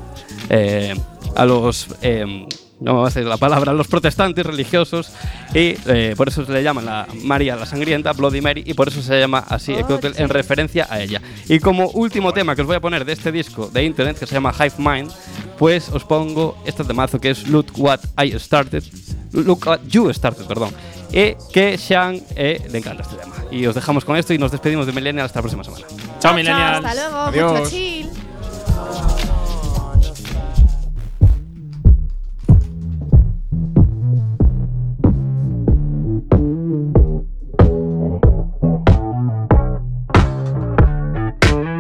eh, 0.50 0.94
a 1.36 1.46
los 1.46 1.88
eh, 2.02 2.46
no 2.84 2.94
me 2.94 3.00
va 3.00 3.06
a 3.06 3.10
decir 3.10 3.26
la 3.26 3.38
palabra 3.38 3.72
a 3.72 3.74
los 3.74 3.88
protestantes 3.88 4.46
religiosos 4.46 5.12
y 5.54 5.76
eh, 5.88 6.14
por 6.18 6.28
eso 6.28 6.46
se 6.46 6.52
le 6.52 6.62
llama 6.62 6.82
la 6.82 7.08
María 7.24 7.56
la 7.56 7.66
sangrienta 7.66 8.14
Bloody 8.14 8.42
Mary 8.42 8.64
y 8.66 8.74
por 8.74 8.90
eso 8.90 9.02
se 9.02 9.20
llama 9.20 9.44
así 9.48 9.74
el 9.74 9.86
cóctel 9.86 10.14
en 10.18 10.30
referencia 10.30 10.88
a 10.90 11.00
ella 11.02 11.22
y 11.48 11.60
como 11.60 11.88
último 11.90 12.34
tema 12.34 12.56
que 12.56 12.62
os 12.62 12.68
voy 12.68 12.76
a 12.76 12.82
poner 12.82 13.06
de 13.06 13.14
este 13.14 13.32
disco 13.32 13.70
de 13.72 13.84
internet 13.84 14.20
que 14.20 14.26
se 14.26 14.34
llama 14.34 14.54
Hive 14.54 14.76
Mind 14.78 15.12
pues 15.58 15.90
os 15.90 16.04
pongo 16.04 16.58
este 16.66 16.84
temazo 16.84 17.20
que 17.20 17.30
es 17.30 17.48
Look 17.48 17.68
What 17.78 18.00
I 18.22 18.38
Started 18.38 18.84
Look 19.32 19.66
What 19.66 19.80
You 19.88 20.14
Started 20.14 20.46
perdón 20.46 20.72
y 21.12 21.36
que 21.54 21.78
Sean 21.78 22.20
eh, 22.36 22.62
le 22.72 22.78
encanta 22.78 23.04
este 23.04 23.16
tema 23.16 23.34
y 23.52 23.66
os 23.66 23.76
dejamos 23.76 24.04
con 24.04 24.18
esto 24.18 24.34
y 24.34 24.38
nos 24.38 24.52
despedimos 24.52 24.86
de 24.86 24.92
Millennial 24.92 25.26
hasta 25.26 25.40
la 25.40 25.44
próxima 25.44 25.64
semana 25.64 25.86
Chao, 26.24 26.34
millennials. 26.34 26.86
Hasta 26.86 26.94
luego, 26.94 27.18
Adiós. 27.18 27.52
muchachis. 27.52 29.23